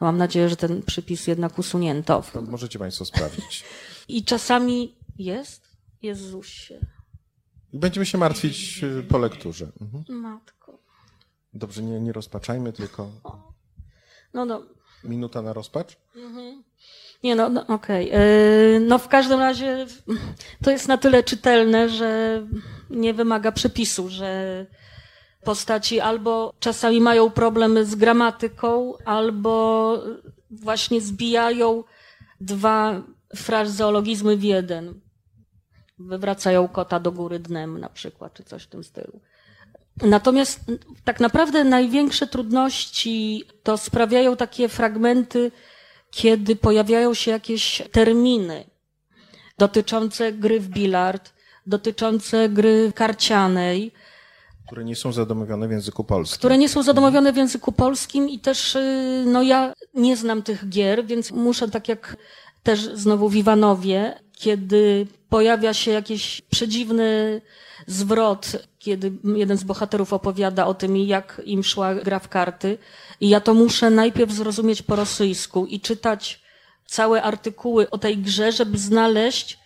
No 0.00 0.06
mam 0.06 0.18
nadzieję, 0.18 0.48
że 0.48 0.56
ten 0.56 0.82
przypis 0.82 1.26
jednak 1.26 1.58
usunięto. 1.58 2.24
To 2.32 2.42
możecie 2.42 2.78
Państwo 2.78 3.04
sprawdzić. 3.04 3.64
I 4.08 4.24
czasami 4.24 4.94
jest? 5.18 5.62
Jezusie. 6.02 6.80
Będziemy 7.72 8.06
się 8.06 8.18
martwić 8.18 8.84
y, 8.84 9.02
po 9.02 9.18
lekturze. 9.18 9.72
Mhm. 9.80 10.20
Matko. 10.20 10.78
Dobrze, 11.54 11.82
nie, 11.82 12.00
nie 12.00 12.12
rozpaczajmy, 12.12 12.72
tylko 12.72 13.10
No, 14.34 14.44
no, 14.44 14.62
minuta 15.04 15.42
na 15.42 15.52
rozpacz. 15.52 15.96
Nie, 17.22 17.36
no, 17.36 17.48
no 17.48 17.66
okej. 17.66 18.06
Yy, 18.06 18.80
No 18.80 18.98
w 18.98 19.08
każdym 19.08 19.40
razie 19.40 19.86
to 20.64 20.70
jest 20.70 20.88
na 20.88 20.98
tyle 20.98 21.22
czytelne, 21.22 21.88
że 21.88 22.42
nie 22.90 23.14
wymaga 23.14 23.52
przepisu, 23.52 24.08
że 24.08 24.66
postaci 25.44 26.00
albo 26.00 26.54
czasami 26.60 27.00
mają 27.00 27.30
problemy 27.30 27.84
z 27.84 27.94
gramatyką, 27.94 28.94
albo 29.04 29.98
właśnie 30.50 31.00
zbijają 31.00 31.84
dwa 32.40 33.02
frazeologizmy 33.36 34.36
w 34.36 34.44
jeden. 34.44 35.00
Wywracają 35.98 36.68
kota 36.68 37.00
do 37.00 37.12
góry 37.12 37.38
dnem 37.38 37.78
na 37.80 37.88
przykład, 37.88 38.34
czy 38.34 38.44
coś 38.44 38.62
w 38.62 38.66
tym 38.66 38.84
stylu. 38.84 39.20
Natomiast 39.96 40.60
tak 41.04 41.20
naprawdę 41.20 41.64
największe 41.64 42.26
trudności 42.26 43.44
to 43.62 43.78
sprawiają 43.78 44.36
takie 44.36 44.68
fragmenty, 44.68 45.50
kiedy 46.10 46.56
pojawiają 46.56 47.14
się 47.14 47.30
jakieś 47.30 47.82
terminy 47.92 48.64
dotyczące 49.58 50.32
gry 50.32 50.60
w 50.60 50.68
bilard, 50.68 51.32
dotyczące 51.66 52.48
gry 52.48 52.92
karcianej, 52.94 53.92
które 54.66 54.84
nie 54.84 54.96
są 54.96 55.12
zadomowione 55.12 55.68
w 55.68 55.70
języku 55.70 56.04
polskim. 56.04 56.38
które 56.38 56.58
nie 56.58 56.68
są 56.68 56.82
zadomowione 56.82 57.32
w 57.32 57.36
języku 57.36 57.72
polskim 57.72 58.28
i 58.28 58.38
też, 58.38 58.76
y, 58.76 59.24
no 59.26 59.42
ja 59.42 59.72
nie 59.94 60.16
znam 60.16 60.42
tych 60.42 60.68
gier, 60.68 61.06
więc 61.06 61.30
muszę 61.30 61.68
tak 61.68 61.88
jak 61.88 62.16
też 62.62 62.80
znowu 62.80 63.28
w 63.28 63.36
Iwanowie, 63.36 64.20
kiedy 64.32 65.06
pojawia 65.28 65.74
się 65.74 65.90
jakiś 65.90 66.42
przedziwny 66.50 67.40
zwrot, 67.86 68.46
kiedy 68.82 69.12
jeden 69.24 69.58
z 69.58 69.64
bohaterów 69.64 70.12
opowiada 70.12 70.66
o 70.66 70.74
tym, 70.74 70.96
jak 70.96 71.42
im 71.44 71.64
szła 71.64 71.94
gra 71.94 72.18
w 72.18 72.28
karty 72.28 72.78
i 73.20 73.28
ja 73.28 73.40
to 73.40 73.54
muszę 73.54 73.90
najpierw 73.90 74.32
zrozumieć 74.32 74.82
po 74.82 74.96
rosyjsku 74.96 75.66
i 75.66 75.80
czytać 75.80 76.42
całe 76.86 77.22
artykuły 77.22 77.90
o 77.90 77.98
tej 77.98 78.18
grze, 78.18 78.52
żeby 78.52 78.78
znaleźć 78.78 79.58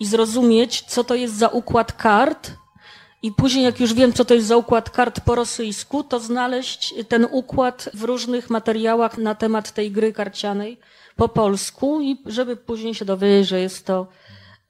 i 0.00 0.06
zrozumieć, 0.06 0.82
co 0.82 1.04
to 1.04 1.14
jest 1.14 1.34
za 1.34 1.48
układ 1.48 1.92
kart, 1.92 2.50
i 3.24 3.32
później, 3.32 3.64
jak 3.64 3.80
już 3.80 3.94
wiem, 3.94 4.12
co 4.12 4.24
to 4.24 4.34
jest 4.34 4.46
za 4.46 4.56
układ 4.56 4.90
kart 4.90 5.20
po 5.20 5.34
rosyjsku, 5.34 6.04
to 6.04 6.20
znaleźć 6.20 6.94
ten 7.08 7.26
układ 7.30 7.88
w 7.94 8.02
różnych 8.02 8.50
materiałach 8.50 9.18
na 9.18 9.34
temat 9.34 9.72
tej 9.72 9.90
gry 9.90 10.12
karcianej 10.12 10.78
po 11.16 11.28
polsku 11.28 12.00
i 12.00 12.22
żeby 12.26 12.56
później 12.56 12.94
się 12.94 13.04
dowiedzieć, 13.04 13.48
że 13.48 13.60
jest 13.60 13.86
to 13.86 14.06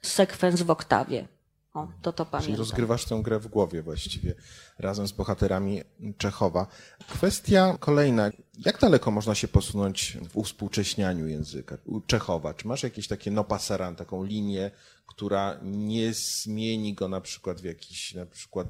sekwens 0.03 0.63
w 0.63 0.71
oktawie. 0.71 1.34
O, 1.75 1.89
to 2.03 2.13
to 2.13 2.25
Czyli 2.25 2.31
pamiętam. 2.33 2.57
rozgrywasz 2.59 3.05
tę 3.05 3.21
grę 3.23 3.39
w 3.39 3.47
głowie 3.49 3.83
właściwie 3.83 4.35
razem 4.79 5.07
z 5.09 5.13
bohaterami 5.13 5.83
Czechowa. 6.19 6.67
Kwestia 7.09 7.77
kolejna. 7.81 8.31
Jak 8.65 8.81
daleko 8.81 9.11
można 9.11 9.35
się 9.35 9.49
posunąć 9.49 10.19
w 10.31 10.37
uwspółcześnianiu 10.37 11.27
języka 11.27 11.79
Czechowa? 12.07 12.55
Czy 12.55 12.69
masz 12.69 12.83
jakieś 12.83 13.09
takie 13.09 13.31
no 13.31 13.45
passeran, 13.45 13.97
taką 13.97 14.25
linię, 14.25 14.71
która 15.07 15.59
nie 15.63 16.13
zmieni 16.13 16.95
go 16.95 17.09
na 17.09 17.21
przykład 17.21 17.61
w 17.61 17.65
jakiś 17.65 18.15
na 18.15 18.27
przykład 18.27 18.69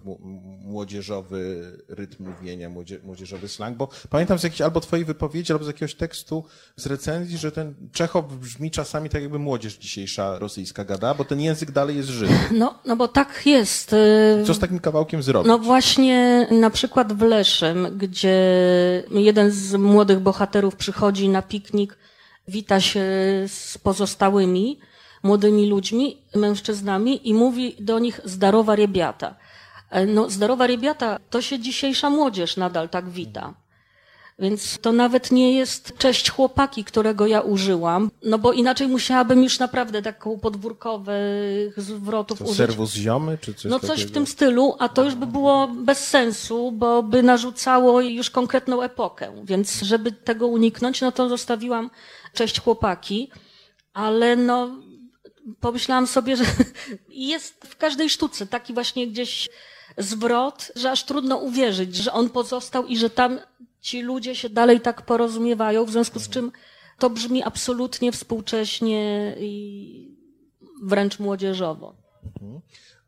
młodzieżowy 0.61 1.73
rytm 1.89 2.25
mówienia, 2.25 2.69
młodzie, 2.69 2.99
młodzieżowy 3.03 3.49
slang? 3.49 3.77
Bo 3.77 3.89
pamiętam 4.11 4.39
z 4.39 4.43
jakiejś 4.43 4.61
albo 4.61 4.81
twojej 4.81 5.05
wypowiedzi, 5.05 5.53
albo 5.53 5.65
z 5.65 5.69
jakiegoś 5.69 5.95
tekstu 5.95 6.45
z 6.77 6.87
recenzji, 6.87 7.39
że 7.39 7.53
ten 7.53 7.75
Czechow 7.93 8.25
brzmi 8.33 8.71
czasami 8.71 9.11
tak 9.11 9.23
jakby 9.23 9.39
młodzież 9.39 9.77
dzisiejsza 9.79 10.39
rosyjska 10.39 10.85
gada, 10.85 11.15
bo 11.15 11.25
ten 11.25 11.41
język 11.41 11.71
dalej 11.71 11.97
jest 11.97 12.09
żywy. 12.09 12.35
No, 12.53 12.79
no 12.87 12.97
bo 12.97 13.09
tak 13.09 13.43
jest. 13.47 13.93
y, 13.93 14.45
Co 14.47 14.55
z 14.55 14.59
takim 14.59 14.79
kawałkiem 14.79 15.23
zrobić? 15.23 15.49
No 15.49 15.59
właśnie 15.59 15.94
na 16.51 16.71
przykład 16.71 17.13
w 17.13 17.23
Leszem, 17.23 17.99
gdzie 17.99 18.37
jeden 19.11 19.51
z 19.51 19.75
młodych 19.75 20.21
bohaterów 20.21 20.77
przychodzi 20.77 21.29
na 21.29 21.43
piknik, 21.43 21.99
wita 22.49 22.81
się 22.81 23.01
z 23.47 23.79
pozostałymi 23.83 24.79
młodymi 25.23 25.67
ludźmi, 25.67 26.19
mężczyznami 26.35 27.29
i 27.29 27.35
mówi 27.35 27.77
do 27.81 27.99
nich 27.99 28.21
zdarowa 28.25 28.77
rebiata. 28.77 29.35
E, 29.91 30.07
No 30.07 30.31
zdarowa 30.31 30.67
rebiata 30.67 31.19
to 31.31 31.43
się 31.43 31.59
dzisiejsza 31.59 32.11
młodzież 32.11 32.57
nadal 32.57 32.89
tak 32.89 33.09
wita. 33.11 33.55
Więc 34.39 34.79
to 34.79 34.93
nawet 34.93 35.31
nie 35.31 35.53
jest 35.57 35.93
cześć 35.99 36.31
chłopaki, 36.31 36.85
którego 36.85 37.27
ja 37.27 37.41
użyłam, 37.41 38.11
no 38.23 38.39
bo 38.39 38.53
inaczej 38.53 38.89
musiałabym 38.89 39.43
już 39.43 39.59
naprawdę 39.59 40.03
taką 40.03 40.39
podwórkowych 40.39 41.81
zwrotów 41.83 42.39
To 42.39 42.45
użyć. 42.45 42.57
serwus 42.57 42.95
ziomy, 42.95 43.39
czy 43.39 43.55
coś 43.55 43.65
No 43.65 43.81
coś 43.81 43.89
takiego? 43.91 44.09
w 44.11 44.13
tym 44.13 44.27
stylu, 44.27 44.77
a 44.79 44.89
to 44.89 45.05
już 45.05 45.15
by 45.15 45.27
było 45.27 45.69
bez 45.69 45.99
sensu, 46.09 46.73
bo 46.73 47.03
by 47.03 47.23
narzucało 47.23 48.01
już 48.01 48.31
konkretną 48.31 48.83
epokę. 48.83 49.33
Więc 49.45 49.83
żeby 49.83 50.13
tego 50.13 50.47
uniknąć, 50.47 51.01
no 51.01 51.13
to 51.13 51.29
zostawiłam 51.29 51.91
cześć 52.35 52.61
chłopaki, 52.61 53.31
ale 53.93 54.37
no 54.37 54.71
pomyślałam 55.61 56.07
sobie, 56.07 56.37
że 56.37 56.45
jest 57.09 57.55
w 57.67 57.77
każdej 57.77 58.11
sztuce 58.11 58.47
taki 58.47 58.75
właśnie 58.75 59.07
gdzieś 59.07 59.49
zwrot, 59.99 60.73
że 60.77 60.91
aż 60.91 61.05
trudno 61.05 61.37
uwierzyć, 61.37 61.97
że 61.97 62.13
on 62.13 62.31
pozostał 62.31 62.87
i 62.87 62.97
że 62.97 63.11
tam 63.11 63.39
ci 63.85 64.03
ludzie 64.03 64.35
się 64.35 64.49
dalej 64.49 64.81
tak 64.81 65.03
porozumiewają, 65.03 65.85
w 65.85 65.91
związku 65.91 66.19
z 66.19 66.29
czym 66.29 66.53
to 66.99 67.11
brzmi 67.11 67.43
absolutnie 67.43 68.13
współcześnie 68.13 69.35
i 69.39 70.17
wręcz 70.83 71.19
młodzieżowo. 71.19 71.97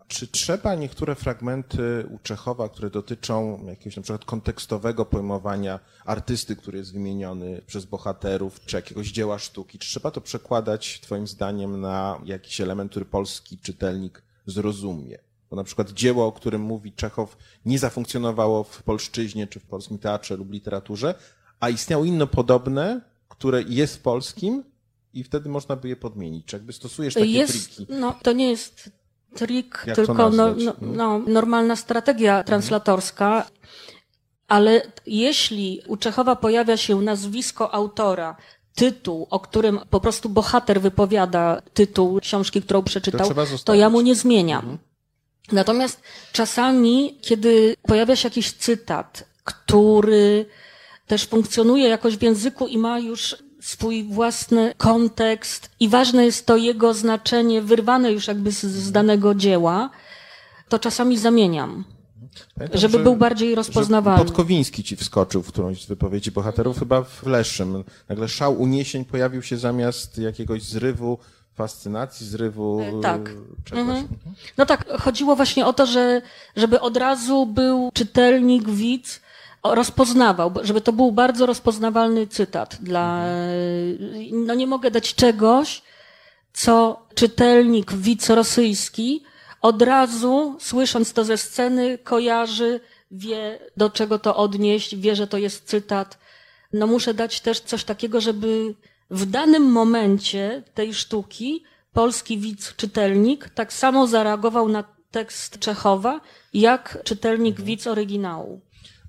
Czy 0.08 0.26
trzeba 0.26 0.74
niektóre 0.74 1.14
fragmenty 1.14 2.06
u 2.10 2.18
Czechowa, 2.18 2.68
które 2.68 2.90
dotyczą 2.90 3.64
jakiegoś 3.66 3.96
na 3.96 4.02
przykład 4.02 4.24
kontekstowego 4.24 5.04
pojmowania 5.04 5.80
artysty, 6.04 6.56
który 6.56 6.78
jest 6.78 6.92
wymieniony 6.92 7.62
przez 7.66 7.84
bohaterów, 7.84 8.60
czy 8.60 8.76
jakiegoś 8.76 9.08
dzieła 9.08 9.38
sztuki, 9.38 9.78
czy 9.78 9.88
trzeba 9.88 10.10
to 10.10 10.20
przekładać 10.20 11.00
Twoim 11.00 11.26
zdaniem 11.26 11.80
na 11.80 12.20
jakiś 12.24 12.60
element, 12.60 12.90
który 12.90 13.04
polski 13.04 13.58
czytelnik 13.58 14.22
zrozumie? 14.46 15.18
Bo 15.56 15.60
na 15.60 15.64
przykład 15.64 15.90
dzieło, 15.90 16.26
o 16.26 16.32
którym 16.32 16.62
mówi 16.62 16.92
Czechow, 16.92 17.36
nie 17.64 17.78
zafunkcjonowało 17.78 18.64
w 18.64 18.82
polszczyźnie, 18.82 19.46
czy 19.46 19.60
w 19.60 19.64
polskim 19.64 19.98
teatrze 19.98 20.36
lub 20.36 20.52
literaturze, 20.52 21.14
a 21.60 21.68
istniało 21.68 22.04
inne 22.04 22.26
podobne, 22.26 23.00
które 23.28 23.62
jest 23.62 23.96
w 23.96 24.00
polskim 24.00 24.64
i 25.14 25.24
wtedy 25.24 25.48
można 25.48 25.76
by 25.76 25.88
je 25.88 25.96
podmienić. 25.96 26.46
Czy 26.46 26.56
jakby 26.56 26.72
stosujesz 26.72 27.14
takie 27.14 27.26
jest, 27.26 27.76
triki? 27.76 27.92
No, 27.92 28.14
to 28.22 28.32
nie 28.32 28.50
jest 28.50 28.90
trik, 29.34 29.82
Jak 29.86 29.96
to 29.96 30.06
tylko 30.06 30.30
no, 30.30 30.54
no, 30.56 30.74
no, 30.80 31.18
normalna 31.18 31.76
strategia 31.76 32.44
translatorska. 32.44 33.46
Ale 34.48 34.82
jeśli 35.06 35.82
u 35.86 35.96
Czechowa 35.96 36.36
pojawia 36.36 36.76
się 36.76 37.02
nazwisko 37.02 37.74
autora, 37.74 38.36
tytuł, 38.74 39.26
o 39.30 39.40
którym 39.40 39.80
po 39.90 40.00
prostu 40.00 40.28
bohater 40.28 40.80
wypowiada 40.80 41.62
tytuł 41.74 42.20
książki, 42.20 42.62
którą 42.62 42.82
przeczytał, 42.82 43.34
to, 43.34 43.46
zostawić. 43.46 43.80
ja 43.80 43.90
mu 43.90 44.00
nie 44.00 44.14
zmieniam. 44.14 44.78
Natomiast 45.52 46.00
czasami, 46.32 47.18
kiedy 47.20 47.76
pojawia 47.82 48.16
się 48.16 48.28
jakiś 48.28 48.52
cytat, 48.52 49.24
który 49.44 50.46
też 51.06 51.26
funkcjonuje 51.26 51.88
jakoś 51.88 52.16
w 52.16 52.22
języku 52.22 52.66
i 52.66 52.78
ma 52.78 52.98
już 52.98 53.36
swój 53.60 54.04
własny 54.04 54.74
kontekst 54.76 55.70
i 55.80 55.88
ważne 55.88 56.24
jest 56.24 56.46
to 56.46 56.56
jego 56.56 56.94
znaczenie 56.94 57.62
wyrwane 57.62 58.12
już 58.12 58.28
jakby 58.28 58.52
z, 58.52 58.60
z 58.60 58.92
danego 58.92 59.34
dzieła, 59.34 59.90
to 60.68 60.78
czasami 60.78 61.18
zamieniam. 61.18 61.84
Pamiętam, 62.54 62.80
Żeby 62.80 62.98
był 62.98 63.16
bardziej 63.16 63.54
rozpoznawalny. 63.54 64.24
Podkowiński 64.24 64.84
ci 64.84 64.96
wskoczył 64.96 65.42
w 65.42 65.48
którąś 65.48 65.82
z 65.82 65.86
wypowiedzi 65.86 66.30
bohaterów, 66.30 66.78
chyba 66.78 67.02
w 67.02 67.26
Leszczym. 67.26 67.84
Nagle 68.08 68.28
szał 68.28 68.60
uniesień 68.60 69.04
pojawił 69.04 69.42
się 69.42 69.56
zamiast 69.56 70.18
jakiegoś 70.18 70.62
zrywu 70.62 71.18
fascynacji, 71.56 72.26
zrywu 72.26 72.80
E, 72.80 73.00
tak. 73.00 73.28
e, 73.28 73.32
czegoś. 73.64 73.80
Mhm. 73.80 74.08
No 74.56 74.66
tak, 74.66 74.88
chodziło 75.00 75.36
właśnie 75.36 75.66
o 75.66 75.72
to, 75.72 75.86
że, 75.86 76.22
żeby 76.56 76.80
od 76.80 76.96
razu 76.96 77.46
był 77.46 77.90
czytelnik, 77.94 78.70
widz, 78.70 79.20
rozpoznawał, 79.64 80.52
żeby 80.62 80.80
to 80.80 80.92
był 80.92 81.12
bardzo 81.12 81.46
rozpoznawalny 81.46 82.26
cytat 82.26 82.76
dla, 82.80 83.24
no 84.32 84.54
nie 84.54 84.66
mogę 84.66 84.90
dać 84.90 85.14
czegoś, 85.14 85.82
co 86.52 87.06
czytelnik, 87.14 87.92
widz 87.92 88.30
rosyjski 88.30 89.22
od 89.62 89.82
razu, 89.82 90.56
słysząc 90.60 91.12
to 91.12 91.24
ze 91.24 91.36
sceny, 91.36 91.98
kojarzy, 91.98 92.80
wie 93.10 93.58
do 93.76 93.90
czego 93.90 94.18
to 94.18 94.36
odnieść, 94.36 94.96
wie, 94.96 95.16
że 95.16 95.26
to 95.26 95.38
jest 95.38 95.64
cytat. 95.64 96.18
No 96.72 96.86
muszę 96.86 97.14
dać 97.14 97.40
też 97.40 97.60
coś 97.60 97.84
takiego, 97.84 98.20
żeby 98.20 98.74
w 99.10 99.26
danym 99.26 99.72
momencie 99.72 100.62
tej 100.74 100.94
sztuki 100.94 101.64
polski 101.92 102.38
widz, 102.38 102.76
czytelnik 102.76 103.48
tak 103.48 103.72
samo 103.72 104.06
zareagował 104.06 104.68
na 104.68 104.84
tekst 105.10 105.58
Czechowa, 105.58 106.20
jak 106.54 106.98
czytelnik, 107.04 107.60
widz 107.60 107.86
oryginału. 107.86 108.60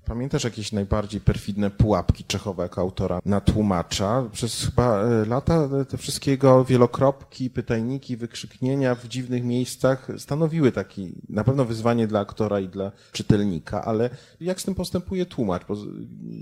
Pamiętasz 0.08 0.44
jakieś 0.44 0.72
najbardziej 0.72 1.20
perfidne 1.20 1.70
pułapki 1.70 2.24
Czechowa 2.24 2.62
jako 2.62 2.80
autora 2.80 3.20
na 3.24 3.40
tłumacza? 3.40 4.24
Przez 4.32 4.64
chyba 4.64 5.02
e, 5.02 5.24
lata 5.24 5.68
te 5.88 5.98
wszystkie 5.98 6.30
jego 6.30 6.64
wielokropki, 6.64 7.50
pytajniki, 7.50 8.16
wykrzyknienia 8.16 8.94
w 8.94 9.08
dziwnych 9.08 9.44
miejscach 9.44 10.08
stanowiły 10.18 10.72
taki 10.72 11.12
na 11.28 11.44
pewno 11.44 11.64
wyzwanie 11.64 12.06
dla 12.06 12.20
aktora 12.20 12.60
i 12.60 12.68
dla 12.68 12.92
czytelnika, 13.12 13.84
ale 13.84 14.10
jak 14.40 14.60
z 14.60 14.64
tym 14.64 14.74
postępuje 14.74 15.26
tłumacz? 15.26 15.62
Bo 15.68 15.76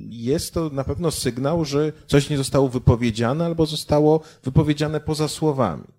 jest 0.09 0.55
to 0.55 0.71
na 0.71 0.85
pewno 0.85 1.11
sygnał, 1.11 1.65
że 1.65 1.93
coś 2.07 2.31
nie 2.31 2.37
zostało 2.37 2.69
wypowiedziane 2.69 3.45
albo 3.45 3.67
zostało 3.67 4.21
wypowiedziane 4.45 5.01
poza 5.01 5.29
słowami. 5.29 5.96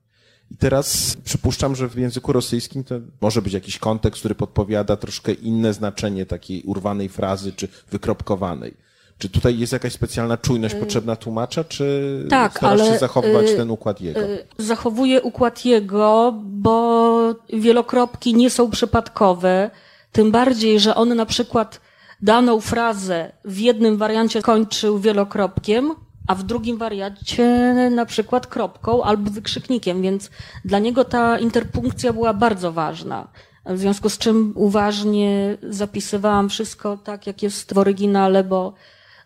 I 0.52 0.58
teraz 0.58 1.18
przypuszczam, 1.24 1.76
że 1.76 1.90
w 1.90 1.98
języku 1.98 2.34
rosyjskim 2.34 2.84
to 2.84 2.96
może 3.22 3.42
być 3.42 3.54
jakiś 3.54 3.78
kontekst, 3.78 4.20
który 4.20 4.36
podpowiada 4.36 4.96
troszkę 4.96 5.34
inne 5.34 5.74
znaczenie 5.74 6.26
takiej 6.26 6.64
urwanej 6.64 7.10
frazy 7.10 7.54
czy 7.54 7.68
wykropkowanej. 7.92 8.88
Czy 9.18 9.30
tutaj 9.30 9.60
jest 9.60 9.74
jakaś 9.74 9.94
specjalna 9.94 10.38
czujność 10.38 10.76
potrzebna 10.76 11.16
tłumacza, 11.16 11.64
czy 11.64 12.26
tak, 12.30 12.58
starasz 12.58 12.82
ale, 12.82 12.92
się 12.94 13.00
zachować 13.00 13.50
y, 13.50 13.56
ten 13.56 13.72
układ 13.72 14.02
jego? 14.02 14.20
Zachowuję 14.58 15.22
układ 15.22 15.66
jego, 15.66 16.34
bo 16.44 17.36
wielokropki 17.54 18.36
nie 18.36 18.50
są 18.50 18.72
przypadkowe. 18.72 19.72
Tym 20.12 20.32
bardziej, 20.32 20.80
że 20.80 20.96
on 20.96 21.16
na 21.16 21.26
przykład 21.26 21.82
daną 22.22 22.62
frazę 22.62 23.32
w 23.46 23.58
jednym 23.60 23.98
wariancie 23.98 24.42
kończył 24.42 25.00
wielokropkiem, 25.00 25.96
a 26.28 26.36
w 26.36 26.44
drugim 26.44 26.78
wariancie 26.78 27.74
na 27.92 28.06
przykład 28.06 28.48
kropką 28.48 29.04
albo 29.04 29.32
wykrzyknikiem, 29.32 30.02
więc 30.02 30.30
dla 30.66 30.80
niego 30.80 31.06
ta 31.06 31.40
interpunkcja 31.40 32.14
była 32.14 32.34
bardzo 32.34 32.72
ważna. 32.72 33.28
W 33.66 33.80
związku 33.80 34.10
z 34.10 34.18
czym 34.18 34.52
uważnie 34.56 35.58
zapisywałam 35.70 36.50
wszystko 36.50 36.98
tak, 36.98 37.28
jak 37.28 37.44
jest 37.44 37.74
w 37.74 37.78
oryginale, 37.78 38.44
bo 38.44 38.74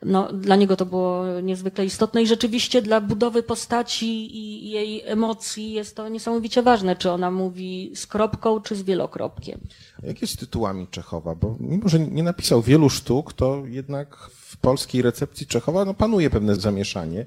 no, 0.06 0.34
dla 0.34 0.56
niego 0.56 0.76
to 0.76 0.86
było 0.86 1.40
niezwykle 1.42 1.86
istotne 1.86 2.22
i 2.22 2.28
rzeczywiście 2.28 2.82
dla 2.82 3.02
budowy 3.02 3.44
postaci 3.44 4.38
i 4.38 4.70
jej 4.70 5.02
emocji 5.06 5.72
jest 5.72 5.96
to 5.96 6.10
niesamowicie 6.10 6.62
ważne, 6.62 6.96
czy 6.96 7.12
ona 7.12 7.32
mówi 7.32 7.92
z 7.96 8.08
kropką, 8.08 8.62
czy 8.62 8.76
z 8.76 8.82
wielokropkiem. 8.82 9.60
A 10.04 10.08
jak 10.08 10.22
jest 10.22 10.34
z 10.34 10.38
tytułami 10.38 10.88
Czechowa? 10.88 11.36
Bo 11.36 11.56
mimo, 11.60 11.90
że 11.90 12.00
nie 12.00 12.24
napisał 12.24 12.62
wielu 12.62 12.90
sztuk, 12.90 13.34
to 13.34 13.64
jednak 13.66 14.18
w 14.32 14.58
polskiej 14.58 15.02
recepcji 15.02 15.48
Czechowa 15.48 15.86
no, 15.86 15.94
panuje 15.94 16.30
pewne 16.30 16.56
zamieszanie. 16.56 17.26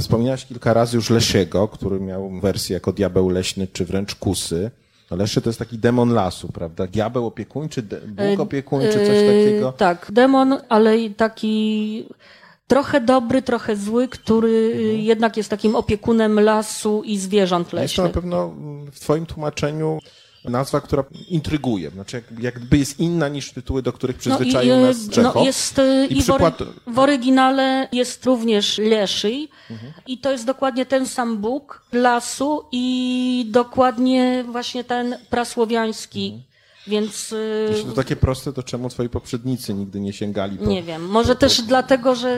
Wspomniałaś 0.00 0.46
kilka 0.46 0.72
razy 0.72 0.96
już 0.96 1.10
Lesiego, 1.10 1.68
który 1.68 2.00
miał 2.00 2.40
wersję 2.40 2.74
jako 2.74 2.92
diabeł 2.92 3.28
leśny, 3.28 3.68
czy 3.68 3.84
wręcz 3.84 4.14
kusy. 4.14 4.70
No 5.10 5.16
Leszy 5.16 5.40
to 5.40 5.48
jest 5.48 5.58
taki 5.58 5.78
demon 5.78 6.12
lasu, 6.12 6.48
prawda? 6.52 6.86
Diabeł 6.86 7.26
opiekuńczy, 7.26 7.82
de- 7.82 8.00
Bóg 8.00 8.40
opiekuńczy, 8.40 8.92
coś 8.92 9.06
takiego. 9.08 9.66
Yy, 9.66 9.72
tak, 9.76 10.06
demon, 10.12 10.54
ale 10.68 10.98
i 10.98 11.14
taki 11.14 12.08
trochę 12.66 13.00
dobry, 13.00 13.42
trochę 13.42 13.76
zły, 13.76 14.08
który 14.08 14.72
Mhm. 14.76 15.00
jednak 15.00 15.36
jest 15.36 15.48
takim 15.50 15.76
opiekunem 15.76 16.40
lasu 16.40 17.02
i 17.04 17.18
zwierząt 17.18 17.66
Jest 17.66 17.70
to 17.70 17.76
na 17.76 17.82
leśnych. 17.82 18.12
pewno 18.12 18.54
w 18.92 19.00
twoim 19.00 19.26
tłumaczeniu 19.26 19.98
nazwa, 20.44 20.80
która 20.80 21.04
intryguje. 21.28 21.90
Znaczy 21.90 22.16
jak- 22.16 22.42
jakby 22.42 22.78
jest 22.78 23.00
inna 23.00 23.28
niż 23.28 23.52
tytuły, 23.52 23.82
do 23.82 23.92
których 23.92 24.16
przyzwyczaił 24.16 24.74
i, 24.78 24.82
nas 24.82 24.96
e, 25.08 25.10
Czechow. 25.10 25.34
No 25.34 25.44
jest, 25.44 25.78
e, 25.78 26.06
I 26.06 26.18
i 26.18 26.22
przykład- 26.22 26.58
w 26.86 26.98
oryginale 26.98 27.88
jest 27.92 28.24
również 28.26 28.78
Leszyj 28.78 29.48
Mhm. 29.70 29.92
i 30.06 30.18
to 30.18 30.30
jest 30.32 30.44
dokładnie 30.46 30.86
ten 30.86 31.06
sam 31.06 31.36
Bóg 31.38 31.82
lasu 31.92 32.64
i 32.72 33.46
dokładnie 33.50 34.44
właśnie 34.48 34.84
ten 34.84 35.16
prasłowiański, 35.30 36.26
Mhm. 36.26 36.42
więc 36.86 37.32
e, 37.32 37.70
Jeśli 37.70 37.84
to 37.84 37.92
takie 37.92 38.16
proste, 38.16 38.52
to 38.52 38.62
czemu 38.62 38.88
twoi 38.88 39.08
poprzednicy 39.08 39.74
nigdy 39.74 40.00
nie 40.00 40.12
sięgali 40.12 40.58
po... 40.58 40.64
nie 40.66 40.82
wiem, 40.82 41.06
może 41.08 41.36
też 41.36 41.62
dlatego, 41.62 42.14
że 42.14 42.36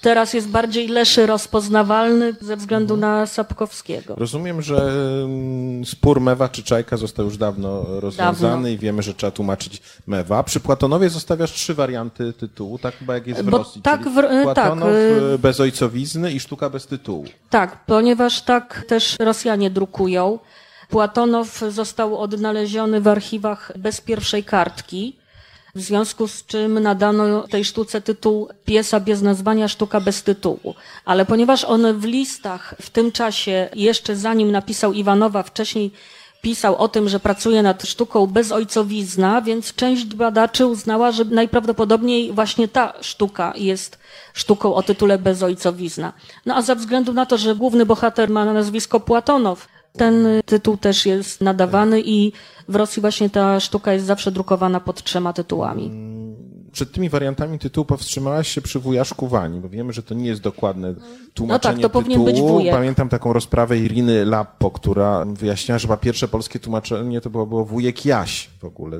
teraz 0.00 0.34
jest 0.34 0.48
bardziej 0.48 0.88
Leszy 0.88 1.26
rozpoznawalny 1.26 2.34
ze 2.40 2.56
względu 2.56 2.96
na 2.96 3.26
Sapkowskiego. 3.26 4.14
Rozumiem, 4.16 4.62
że 4.62 4.76
mm, 5.24 5.84
spór 5.86 6.20
Mewa 6.20 6.48
czy 6.48 6.62
Czajka 6.62 6.96
został 6.96 7.24
już 7.24 7.36
dawno 7.36 7.84
rozwiązany 8.00 8.52
Dawno. 8.52 8.68
i 8.68 8.78
wiemy, 8.78 9.02
że 9.02 9.14
trzeba 9.14 9.30
tłumaczyć 9.30 9.82
Mewa. 10.06 10.42
Przy 10.42 10.60
Płatonowie 10.60 11.10
zostawiasz 11.10 11.52
trzy 11.52 11.74
warianty 11.74 12.32
tytułu, 12.32 12.78
tak 12.78 12.96
chyba 12.98 13.14
jak 13.14 13.26
jest 13.26 13.40
w 13.42 13.50
Bo 13.50 13.58
Rosji. 13.58 13.82
tak 13.82 14.08
w- 14.08 14.18
e, 14.18 14.42
Płatonow 14.42 14.80
tak, 14.88 15.34
e, 15.34 15.38
bez 15.38 15.60
ojcowizny 15.60 16.32
i 16.32 16.40
sztuka 16.40 16.70
bez 16.70 16.86
tytułu. 16.86 17.24
Tak, 17.50 17.84
ponieważ 17.86 18.42
tak 18.42 18.84
też 18.88 19.16
Rosjanie 19.20 19.70
drukują. 19.70 20.38
Płatonow 20.88 21.58
został 21.68 22.18
odnaleziony 22.18 23.00
w 23.00 23.08
archiwach 23.08 23.72
bez 23.78 24.00
pierwszej 24.00 24.44
kartki, 24.44 25.16
w 25.78 25.80
związku 25.80 26.28
z 26.28 26.46
czym 26.46 26.78
nadano 26.78 27.48
tej 27.48 27.64
sztuce 27.64 28.00
tytuł 28.00 28.48
Piesa 28.64 29.00
bez 29.00 29.22
nazwania, 29.22 29.68
sztuka 29.68 30.00
bez 30.00 30.22
tytułu. 30.22 30.74
Ale 31.04 31.26
ponieważ 31.26 31.64
on 31.64 31.98
w 31.98 32.04
listach 32.04 32.74
w 32.82 32.90
tym 32.90 33.12
czasie, 33.12 33.68
jeszcze 33.74 34.16
zanim 34.16 34.50
napisał 34.50 34.92
Iwanowa, 34.92 35.42
wcześniej 35.42 35.92
pisał 36.42 36.76
o 36.76 36.88
tym, 36.88 37.08
że 37.08 37.20
pracuje 37.20 37.62
nad 37.62 37.82
sztuką 37.82 38.26
bez 38.26 38.52
ojcowizna, 38.52 39.42
więc 39.42 39.74
część 39.74 40.06
badaczy 40.06 40.66
uznała, 40.66 41.12
że 41.12 41.24
najprawdopodobniej 41.24 42.32
właśnie 42.32 42.68
ta 42.68 42.92
sztuka 43.00 43.52
jest 43.56 43.98
sztuką 44.34 44.74
o 44.74 44.82
tytule 44.82 45.18
bez 45.18 45.42
ojcowizna. 45.42 46.12
No 46.46 46.54
a 46.54 46.62
ze 46.62 46.76
względu 46.76 47.12
na 47.12 47.26
to, 47.26 47.38
że 47.38 47.54
główny 47.54 47.86
bohater 47.86 48.30
ma 48.30 48.44
nazwisko 48.44 49.00
Płatonow, 49.00 49.68
ten 49.92 50.26
tytuł 50.46 50.76
też 50.76 51.06
jest 51.06 51.40
nadawany 51.40 52.02
i 52.04 52.32
w 52.68 52.76
Rosji 52.76 53.00
właśnie 53.00 53.30
ta 53.30 53.60
sztuka 53.60 53.92
jest 53.92 54.06
zawsze 54.06 54.32
drukowana 54.32 54.80
pod 54.80 55.02
trzema 55.02 55.32
tytułami. 55.32 55.90
przed 56.72 56.92
tymi 56.92 57.08
wariantami 57.08 57.58
tytułu 57.58 57.84
powstrzymałaś 57.84 58.48
się 58.48 58.60
przy 58.60 58.78
wujaszku 58.78 59.28
Wani, 59.28 59.60
bo 59.60 59.68
wiemy, 59.68 59.92
że 59.92 60.02
to 60.02 60.14
nie 60.14 60.26
jest 60.26 60.40
dokładne 60.40 60.94
tłumaczenie 61.34 61.74
no 61.76 61.82
tak, 61.82 61.82
to 61.82 61.90
powinien 61.90 62.24
tytułu. 62.24 62.48
być 62.48 62.52
wujek. 62.52 62.74
Pamiętam 62.74 63.08
taką 63.08 63.32
rozprawę 63.32 63.78
Iriny 63.78 64.24
Lappo, 64.24 64.70
która 64.70 65.24
wyjaśniała, 65.24 65.78
że 65.78 65.88
chyba 65.88 65.96
pierwsze 65.96 66.28
polskie 66.28 66.58
tłumaczenie 66.58 67.20
to 67.20 67.30
było, 67.30 67.46
było 67.46 67.64
wujek 67.64 68.06
Jaś 68.06 68.50
w 68.60 68.64
ogóle. 68.64 68.98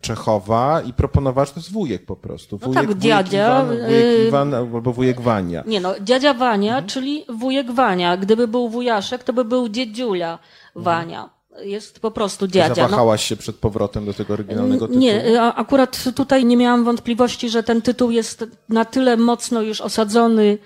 Czechowa 0.00 0.80
i 0.80 0.92
proponowała, 0.92 1.44
że 1.44 1.52
to 1.52 1.60
jest 1.60 1.72
wujek 1.72 2.06
po 2.06 2.16
prostu. 2.16 2.58
No 2.62 2.66
Wujek, 2.66 2.80
tak, 2.80 2.86
wujek 2.86 2.98
dziadzia, 2.98 3.46
Iwan, 3.46 3.66
wujek 3.66 3.90
y- 3.90 4.24
Iwan 4.28 4.54
albo 4.54 4.92
wujek 4.92 5.20
Wania. 5.20 5.62
Nie 5.66 5.80
no, 5.80 5.94
dziadzia 6.00 6.34
Wania, 6.34 6.82
czyli 6.82 7.24
wujek 7.28 7.70
Wania. 7.72 8.16
Gdyby 8.16 8.48
był 8.48 8.68
wujaszek, 8.68 9.24
to 9.24 9.32
by 9.32 9.44
był 9.44 9.68
dziedziulia 9.68 10.38
Wania. 10.74 11.30
Jest 11.62 12.00
po 12.00 12.10
prostu 12.10 12.46
dziadzia. 12.46 12.68
No, 12.68 12.74
Zawahałaś 12.74 13.24
się 13.24 13.36
przed 13.36 13.56
powrotem 13.56 14.06
do 14.06 14.14
tego 14.14 14.34
oryginalnego 14.34 14.86
tytułu? 14.86 15.00
Nie, 15.00 15.42
akurat 15.42 16.04
tutaj 16.16 16.44
nie 16.44 16.56
miałam 16.56 16.84
wątpliwości, 16.84 17.48
że 17.50 17.62
ten 17.62 17.82
tytuł 17.82 18.10
jest 18.10 18.44
na 18.68 18.84
tyle 18.84 19.16
mocno 19.16 19.62
już 19.62 19.80
osadzony 19.80 20.58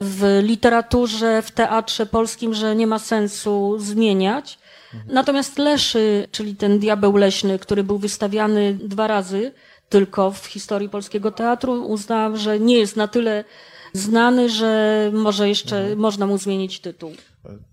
w 0.00 0.40
literaturze, 0.42 1.42
w 1.42 1.50
teatrze 1.50 2.06
polskim, 2.06 2.54
że 2.54 2.76
nie 2.76 2.86
ma 2.86 2.98
sensu 2.98 3.76
zmieniać. 3.78 4.58
Natomiast 5.06 5.58
Leszy, 5.58 6.28
czyli 6.30 6.56
ten 6.56 6.78
diabeł 6.78 7.16
leśny, 7.16 7.58
który 7.58 7.84
był 7.84 7.98
wystawiany 7.98 8.78
dwa 8.82 9.06
razy 9.06 9.52
tylko 9.88 10.30
w 10.30 10.46
historii 10.46 10.88
polskiego 10.88 11.30
teatru, 11.30 11.72
uznałam, 11.72 12.36
że 12.36 12.60
nie 12.60 12.78
jest 12.78 12.96
na 12.96 13.08
tyle 13.08 13.44
znany, 13.92 14.48
że 14.50 15.10
może 15.14 15.48
jeszcze 15.48 15.96
można 15.96 16.26
mu 16.26 16.38
zmienić 16.38 16.80
tytuł. 16.80 17.12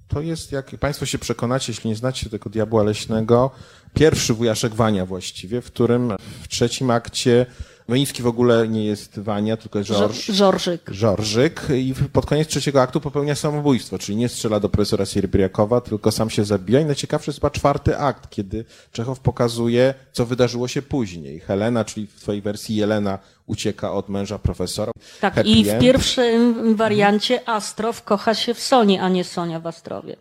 To 0.08 0.22
jest, 0.22 0.52
jak 0.52 0.78
Państwo 0.80 1.06
się 1.06 1.18
przekonacie, 1.18 1.72
jeśli 1.72 1.90
nie 1.90 1.96
znacie 1.96 2.30
tego 2.30 2.50
diabła 2.50 2.84
leśnego, 2.84 3.52
pierwszy 3.94 4.34
wujaszek 4.34 4.76
Wania 4.76 5.06
właściwie, 5.06 5.62
w 5.62 5.66
którym 5.66 6.14
w 6.42 6.48
trzecim 6.48 6.92
akcie 6.92 7.46
Wojnicki 7.90 8.24
w 8.24 8.28
ogóle 8.28 8.68
nie 8.68 8.86
jest 8.86 9.20
Wania, 9.20 9.58
tylko 9.58 9.84
Georges. 9.84 10.26
Żorżyk. 10.26 10.90
Żorżyk 10.92 11.68
i 11.76 11.94
pod 12.14 12.26
koniec 12.26 12.48
trzeciego 12.48 12.82
aktu 12.82 13.02
popełnia 13.02 13.36
samobójstwo, 13.36 14.00
czyli 14.00 14.16
nie 14.16 14.30
strzela 14.30 14.60
do 14.60 14.70
profesora 14.70 15.06
Sierbriakowa, 15.06 15.82
tylko 15.82 16.12
sam 16.12 16.30
się 16.30 16.46
zabija 16.46 16.80
i 16.80 16.86
najciekawszy 16.86 17.30
jest 17.30 17.40
chyba 17.40 17.50
czwarty 17.50 17.98
akt, 17.98 18.30
kiedy 18.30 18.66
Czechow 18.92 19.20
pokazuje, 19.20 19.94
co 20.12 20.26
wydarzyło 20.26 20.68
się 20.68 20.82
później. 20.82 21.40
Helena, 21.40 21.86
czyli 21.86 22.08
w 22.08 22.22
twojej 22.22 22.42
wersji 22.42 22.76
Jelena 22.76 23.20
ucieka 23.46 23.94
od 23.94 24.10
męża 24.10 24.40
profesora. 24.40 24.92
Tak, 25.22 25.36
Happy 25.36 25.50
i 25.50 25.66
w 25.66 25.70
end. 25.70 25.82
pierwszym 25.82 26.76
wariancie 26.76 27.50
Astrow 27.50 28.04
kocha 28.04 28.34
się 28.34 28.54
w 28.54 28.60
Sonie, 28.60 29.02
a 29.02 29.10
nie 29.10 29.24
Sonia 29.24 29.60
w 29.60 29.68
Astrowie. 29.68 30.16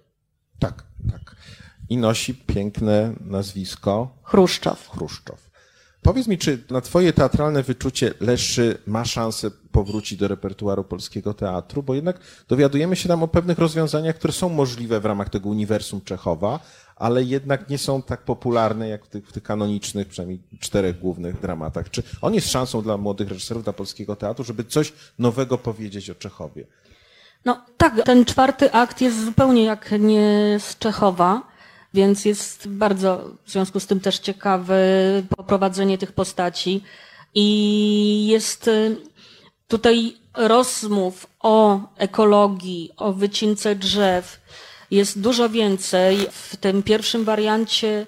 Tak, 0.59 0.85
tak. 1.11 1.37
I 1.88 1.96
nosi 1.96 2.35
piękne 2.35 3.12
nazwisko 3.20 4.09
Chruszczow. 4.22 4.88
Chruszczow. 4.88 5.52
Powiedz 6.03 6.27
mi, 6.27 6.38
czy 6.38 6.59
na 6.71 6.81
twoje 6.81 7.12
teatralne 7.12 7.62
wyczucie 7.62 8.15
Leszy 8.21 8.79
ma 8.87 9.05
szansę 9.05 9.51
powrócić 9.73 10.19
do 10.19 10.29
repertuaru 10.29 10.85
polskiego 10.85 11.35
teatru? 11.35 11.83
Bo 11.83 11.95
jednak 11.95 12.19
dowiadujemy 12.49 12.97
się 12.97 13.09
tam 13.09 13.23
o 13.23 13.29
pewnych 13.29 13.59
rozwiązaniach, 13.59 14.17
które 14.17 14.33
są 14.33 14.49
możliwe 14.49 15.01
w 15.01 15.05
ramach 15.05 15.29
tego 15.31 15.49
uniwersum 15.49 16.01
Czechowa, 16.01 16.61
ale 16.97 17.23
jednak 17.23 17.71
nie 17.71 17.79
są 17.79 18.03
tak 18.03 18.23
popularne 18.23 18.88
jak 18.88 19.05
w 19.05 19.09
tych, 19.09 19.29
w 19.29 19.33
tych 19.33 19.43
kanonicznych, 19.43 20.09
przynajmniej 20.09 20.41
czterech 20.61 20.99
głównych 20.99 21.41
dramatach. 21.41 21.91
Czy 21.91 22.03
on 22.21 22.35
jest 22.35 22.51
szansą 22.51 22.83
dla 22.83 22.97
młodych 22.97 23.29
reżyserów, 23.29 23.65
dla 23.65 23.73
polskiego 23.73 24.17
teatru, 24.17 24.45
żeby 24.45 24.65
coś 24.65 24.93
nowego 25.19 25.59
powiedzieć 25.59 26.11
o 26.11 26.15
Czechowie? 26.15 26.67
No 27.45 27.65
tak, 27.77 28.03
ten 28.05 28.25
czwarty 28.25 28.73
akt 28.73 29.01
jest 29.01 29.25
zupełnie 29.25 29.65
jak 29.65 29.91
nie 30.01 30.57
z 30.61 30.79
Czechowa, 30.79 31.52
więc 31.94 32.24
jest 32.24 32.68
bardzo 32.68 33.31
w 33.44 33.50
związku 33.50 33.81
z 33.81 33.87
tym 33.87 34.00
też 34.00 34.18
ciekawe 34.18 34.76
poprowadzenie 35.37 35.98
tych 35.98 36.12
postaci. 36.12 36.83
I 37.35 38.26
jest 38.26 38.68
y, 38.68 38.96
tutaj 39.68 40.16
rozmów 40.35 41.26
o 41.40 41.81
ekologii, 41.96 42.90
o 42.96 43.12
wycince 43.12 43.74
drzew. 43.74 44.40
Jest 44.90 45.20
dużo 45.20 45.48
więcej. 45.48 46.26
W 46.31 46.57
tym 46.57 46.83
pierwszym 46.83 47.24
wariancie 47.24 48.07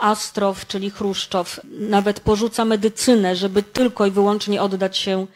Astrow, 0.00 0.66
czyli 0.66 0.90
Chruszczow, 0.90 1.60
nawet 1.64 2.20
porzuca 2.20 2.64
medycynę, 2.64 3.36
żeby 3.36 3.62
tylko 3.62 4.06
i 4.06 4.10
wyłącznie 4.10 4.62
oddać 4.62 4.96
się 4.96 5.26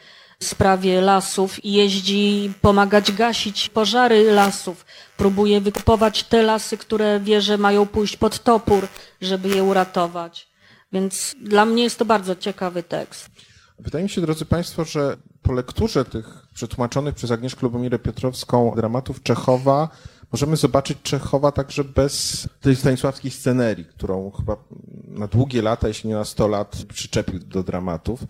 sprawie 0.41 1.01
lasów 1.01 1.65
i 1.65 1.73
jeździ 1.73 2.53
pomagać 2.61 3.13
gasić 3.13 3.69
pożary 3.69 4.33
lasów. 4.33 4.85
Próbuje 5.17 5.61
wykupować 5.61 6.25
te 6.25 6.43
lasy, 6.43 6.79
które 6.79 7.21
wie, 7.21 7.41
że 7.41 7.59
mają 7.59 7.87
pójść 7.87 8.17
pod 8.17 8.43
topór, 8.43 8.89
żeby 9.21 9.49
je 9.49 9.65
uratować. 9.65 10.49
Więc 10.93 11.35
dla 11.41 11.65
mnie 11.65 11.83
jest 11.83 11.99
to 11.99 12.05
bardzo 12.05 12.37
ciekawy 12.37 12.83
tekst. 12.83 13.31
Wydaje 13.79 14.03
mi 14.03 14.11
się, 14.11 14.21
drodzy 14.21 14.45
Państwo, 14.45 14.85
że 14.85 15.17
po 15.43 15.53
lekturze 15.53 16.05
tych 16.05 16.47
przetłumaczonych 16.55 17.15
przez 17.15 17.31
Agnieszkę 17.31 17.61
Lubomirę 17.63 17.99
Piotrowską 17.99 18.73
dramatów 18.77 19.23
Czechowa 19.23 19.89
możemy 20.33 20.57
zobaczyć 20.57 20.99
Czechowa 21.03 21.53
także 21.53 21.85
bez 21.85 22.49
tej 22.61 22.77
stanisławskiej 22.77 23.31
scenerii, 23.31 23.85
którą 23.85 24.31
chyba 24.31 24.57
na 25.05 25.27
długie 25.27 25.63
lata, 25.63 25.89
jeśli 25.89 26.09
nie 26.09 26.15
na 26.15 26.25
100 26.25 26.49
lat, 26.49 26.77
przyczepił 26.89 27.39
do 27.39 27.63
dramatów 27.63 28.21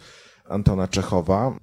Antona 0.49 0.89
Czechowa. 0.89 1.57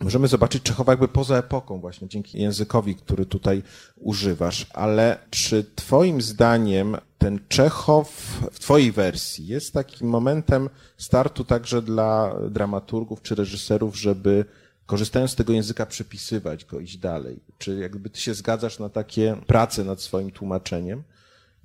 Możemy 0.00 0.28
zobaczyć 0.28 0.62
Czechowa 0.62 0.92
jakby 0.92 1.08
poza 1.08 1.36
epoką 1.36 1.80
właśnie, 1.80 2.08
dzięki 2.08 2.38
językowi, 2.38 2.94
który 2.94 3.26
tutaj 3.26 3.62
używasz. 3.96 4.66
Ale 4.72 5.18
czy 5.30 5.64
twoim 5.74 6.22
zdaniem 6.22 6.96
ten 7.18 7.40
Czechow 7.48 8.08
w 8.52 8.58
twojej 8.58 8.92
wersji 8.92 9.46
jest 9.46 9.72
takim 9.72 10.08
momentem 10.08 10.68
startu 10.96 11.44
także 11.44 11.82
dla 11.82 12.34
dramaturgów 12.50 13.22
czy 13.22 13.34
reżyserów, 13.34 13.96
żeby 13.96 14.44
korzystając 14.86 15.30
z 15.30 15.34
tego 15.34 15.52
języka 15.52 15.86
przepisywać 15.86 16.64
go, 16.64 16.80
iść 16.80 16.96
dalej? 16.98 17.40
Czy 17.58 17.78
jakby 17.78 18.10
ty 18.10 18.20
się 18.20 18.34
zgadzasz 18.34 18.78
na 18.78 18.88
takie 18.88 19.36
prace 19.46 19.84
nad 19.84 20.00
swoim 20.00 20.30
tłumaczeniem? 20.30 21.02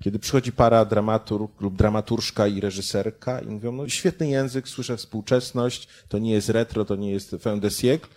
Kiedy 0.04 0.20
przychodzi 0.20 0.52
para 0.52 0.86
dramaturg 0.86 1.62
lub 1.62 1.76
dramaturżka 1.76 2.48
i 2.48 2.60
reżyserka 2.60 3.40
i 3.40 3.48
mówią, 3.48 3.72
no 3.72 3.90
świetny 3.90 4.28
język, 4.28 4.68
słyszę 4.68 4.98
współczesność, 4.98 5.88
to 6.08 6.20
nie 6.20 6.32
jest 6.32 6.50
retro, 6.50 6.86
to 6.86 6.96
nie 6.96 7.12
jest 7.12 7.36
fin 7.44 7.60
de 7.60 7.68
siècle, 7.68 8.08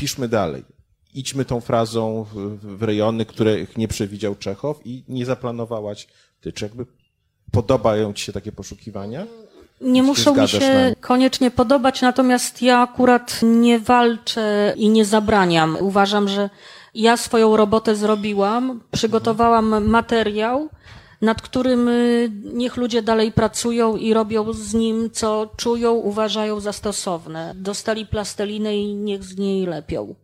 piszmy 0.00 0.28
dalej. 0.28 0.64
Idźmy 1.14 1.44
tą 1.44 1.60
frazą 1.60 2.26
w, 2.62 2.82
rejony, 2.82 3.26
których 3.26 3.76
nie 3.76 3.88
przewidział 3.88 4.34
Czechow 4.34 4.80
i 4.84 5.04
nie 5.08 5.26
zaplanowałaś 5.26 6.06
ty. 6.40 6.52
Czy 6.52 6.64
jakby 6.64 6.86
podobają 7.52 8.12
ci 8.12 8.24
się 8.24 8.32
takie 8.32 8.52
poszukiwania? 8.52 9.26
Nie 9.80 10.02
muszą 10.02 10.42
mi 10.42 10.48
się 10.48 10.94
koniecznie 11.00 11.50
podobać, 11.50 12.02
natomiast 12.02 12.62
ja 12.62 12.78
akurat 12.78 13.40
nie 13.42 13.78
walczę 13.78 14.74
i 14.76 14.88
nie 14.88 15.04
zabraniam. 15.04 15.76
Uważam, 15.80 16.28
że 16.28 16.50
ja 16.94 17.16
swoją 17.16 17.56
robotę 17.56 17.96
zrobiłam, 17.96 18.80
przygotowałam 18.90 19.88
materiał, 19.88 20.68
nad 21.20 21.42
którym 21.42 21.88
y, 21.88 22.30
niech 22.54 22.76
ludzie 22.76 23.02
dalej 23.02 23.32
pracują 23.32 23.96
i 23.96 24.14
robią 24.14 24.52
z 24.52 24.74
nim, 24.74 25.10
co 25.10 25.50
czują, 25.56 25.92
uważają 25.92 26.60
za 26.60 26.72
stosowne. 26.72 27.54
Dostali 27.56 28.06
plastelinę 28.06 28.76
i 28.76 28.94
niech 28.94 29.24
z 29.24 29.36
niej 29.36 29.66
lepią. 29.66 30.14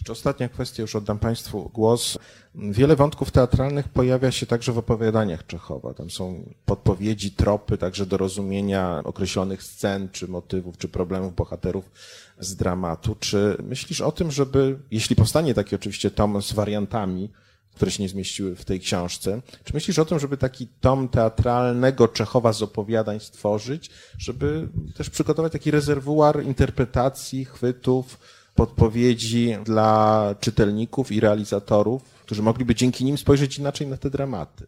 Jeszcze 0.00 0.12
ostatnia 0.12 0.48
kwestia, 0.48 0.82
już 0.82 0.96
oddam 0.96 1.18
Państwu 1.18 1.70
głos. 1.74 2.18
Wiele 2.54 2.96
wątków 2.96 3.30
teatralnych 3.30 3.88
pojawia 3.88 4.30
się 4.30 4.46
także 4.46 4.72
w 4.72 4.78
opowiadaniach 4.78 5.46
Czechowa. 5.46 5.94
Tam 5.94 6.10
są 6.10 6.54
podpowiedzi, 6.64 7.30
tropy, 7.30 7.78
także 7.78 8.06
do 8.06 8.16
rozumienia 8.16 9.00
określonych 9.04 9.62
scen, 9.62 10.08
czy 10.12 10.28
motywów, 10.28 10.78
czy 10.78 10.88
problemów 10.88 11.34
bohaterów 11.34 11.90
z 12.38 12.56
dramatu. 12.56 13.16
Czy 13.20 13.56
myślisz 13.62 14.00
o 14.00 14.12
tym, 14.12 14.30
żeby, 14.30 14.78
jeśli 14.90 15.16
powstanie 15.16 15.54
taki 15.54 15.74
oczywiście 15.74 16.10
tom 16.10 16.42
z 16.42 16.52
wariantami, 16.52 17.30
które 17.74 17.90
się 17.90 18.02
nie 18.02 18.08
zmieściły 18.08 18.56
w 18.56 18.64
tej 18.64 18.80
książce, 18.80 19.40
czy 19.64 19.74
myślisz 19.74 19.98
o 19.98 20.04
tym, 20.04 20.18
żeby 20.18 20.36
taki 20.36 20.68
tom 20.80 21.08
teatralnego 21.08 22.08
Czechowa 22.08 22.52
z 22.52 22.62
opowiadań 22.62 23.20
stworzyć, 23.20 23.90
żeby 24.18 24.68
też 24.96 25.10
przygotować 25.10 25.52
taki 25.52 25.70
rezerwuar 25.70 26.44
interpretacji, 26.44 27.44
chwytów, 27.44 28.18
podpowiedzi 28.54 29.56
dla 29.64 30.34
czytelników 30.40 31.12
i 31.12 31.20
realizatorów, 31.20 32.02
którzy 32.02 32.42
mogliby 32.42 32.74
dzięki 32.74 33.04
nim 33.04 33.18
spojrzeć 33.18 33.58
inaczej 33.58 33.86
na 33.86 33.96
te 33.96 34.10
dramaty. 34.10 34.66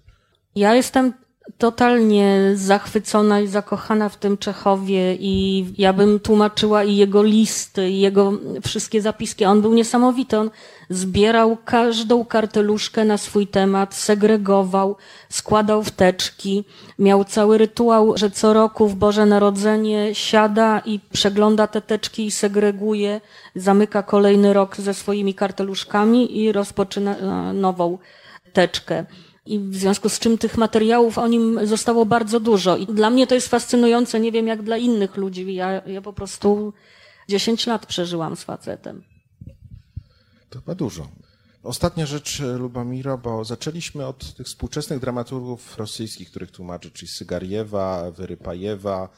Ja 0.55 0.75
jestem 0.75 1.13
totalnie 1.59 2.51
zachwycona 2.55 3.41
i 3.41 3.47
zakochana 3.47 4.09
w 4.09 4.17
tym 4.17 4.39
Czechowie 4.39 5.15
i 5.15 5.67
ja 5.79 5.93
bym 5.93 6.21
tłumaczyła 6.21 6.85
i 6.85 6.97
jego 6.97 7.23
listy, 7.23 7.91
i 7.91 8.01
jego 8.01 8.33
wszystkie 8.67 9.03
zapiski. 9.03 9.45
On 9.45 9.63
był 9.63 9.75
niesamowity. 9.75 10.39
On 10.39 10.51
zbierał 10.91 11.57
każdą 11.65 12.25
karteluszkę 12.25 13.05
na 13.05 13.19
swój 13.19 13.47
temat, 13.47 13.95
segregował, 13.95 14.97
składał 15.29 15.85
teczki. 15.97 16.65
Miał 16.99 17.25
cały 17.25 17.59
rytuał, 17.59 18.17
że 18.17 18.31
co 18.31 18.53
roku 18.53 18.89
w 18.89 18.95
Boże 18.95 19.27
Narodzenie 19.27 20.15
siada 20.15 20.83
i 20.85 21.01
przegląda 21.13 21.67
te 21.67 21.81
teczki 21.81 22.27
i 22.27 22.31
segreguje, 22.31 23.21
zamyka 23.55 24.03
kolejny 24.03 24.53
rok 24.53 24.77
ze 24.77 24.95
swoimi 24.95 25.35
karteluszkami 25.35 26.39
i 26.39 26.53
rozpoczyna 26.53 27.17
e, 27.17 27.53
nową 27.53 27.99
teczkę. 28.53 29.05
I 29.47 29.59
w 29.59 29.77
związku 29.77 30.09
z 30.09 30.19
czym 30.19 30.39
tych 30.39 30.57
materiałów 30.57 31.19
o 31.19 31.29
nim 31.29 31.67
zostało 31.67 32.07
bardzo 32.07 32.41
dużo. 32.41 32.77
I 32.77 32.87
dla 32.87 33.11
mnie 33.11 33.27
to 33.27 33.35
jest 33.35 33.49
fascynujące, 33.49 34.21
nie 34.21 34.33
wiem 34.33 34.47
jak 34.47 34.63
dla 34.63 34.77
innych 34.77 35.17
ludzi. 35.17 35.55
Ja, 35.55 35.83
ja 35.87 36.03
po 36.03 36.13
prostu 36.13 36.73
10 37.29 37.67
lat 37.67 37.87
przeżyłam 37.87 38.37
z 38.37 38.43
facetem. 38.43 39.05
To 40.51 40.59
chyba 40.59 40.75
dużo. 40.75 41.09
Ostatnia 41.63 42.07
rzecz, 42.07 42.43
Lubomiro, 42.59 43.19
bo 43.19 43.45
zaczęliśmy 43.45 44.07
od 44.07 44.35
tych 44.35 44.47
współczesnych 44.47 44.99
dramaturgów 44.99 45.79
rosyjskich, 45.79 46.31
których 46.31 46.51
tłumaczy, 46.51 46.91
czyli 46.91 47.09
Sygariewa, 47.09 48.11
Wyrypajewa, 48.11 49.09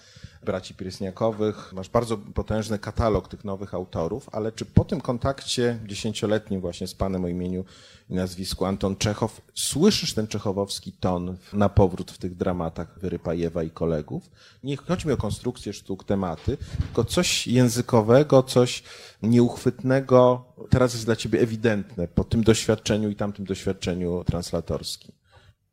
braci 0.45 0.75
Piresniakowych. 0.75 1.73
Masz 1.73 1.89
bardzo 1.89 2.19
potężny 2.19 2.79
katalog 2.79 3.29
tych 3.29 3.45
nowych 3.45 3.75
autorów, 3.75 4.29
ale 4.33 4.53
czy 4.53 4.65
po 4.65 4.85
tym 4.85 5.01
kontakcie 5.01 5.79
dziesięcioletnim 5.87 6.61
właśnie 6.61 6.87
z 6.87 6.95
panem 6.95 7.25
o 7.25 7.29
imieniu 7.29 7.65
i 8.11 8.15
nazwisku 8.15 8.65
Anton 8.65 8.97
Czechow, 8.97 9.41
słyszysz 9.55 10.15
ten 10.15 10.27
czechowowski 10.27 10.93
ton 10.93 11.37
na 11.53 11.69
powrót 11.69 12.11
w 12.11 12.19
tych 12.19 12.37
dramatach 12.37 12.99
Wyrypajewa 12.99 13.63
i 13.63 13.71
kolegów? 13.71 14.31
Nie 14.65 14.77
chodzi 14.77 15.07
mi 15.07 15.13
o 15.13 15.17
konstrukcję 15.17 15.73
sztuk, 15.73 16.05
tematy, 16.05 16.57
tylko 16.79 17.05
coś 17.05 17.47
językowego, 17.47 18.43
coś 18.43 18.83
nieuchwytnego, 19.23 20.45
teraz 20.71 20.93
jest 20.93 21.05
dla 21.05 21.17
ciebie 21.17 21.41
ewidentne 21.41 22.09
po 22.09 22.25
tym 22.25 22.45
doświadczeniu 22.45 23.11
i 23.11 23.17
tamtym 23.17 23.45
doświadczeniu 23.45 24.25
translatorskim. 24.25 25.24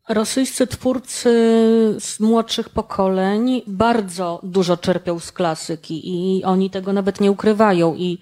Rosyjscy 0.09 0.67
twórcy 0.67 1.29
z 1.99 2.19
młodszych 2.19 2.69
pokoleń 2.69 3.61
bardzo 3.67 4.39
dużo 4.43 4.77
czerpią 4.77 5.19
z 5.19 5.31
klasyki 5.31 6.01
i 6.03 6.43
oni 6.43 6.69
tego 6.69 6.93
nawet 6.93 7.21
nie 7.21 7.31
ukrywają. 7.31 7.95
I 7.95 8.19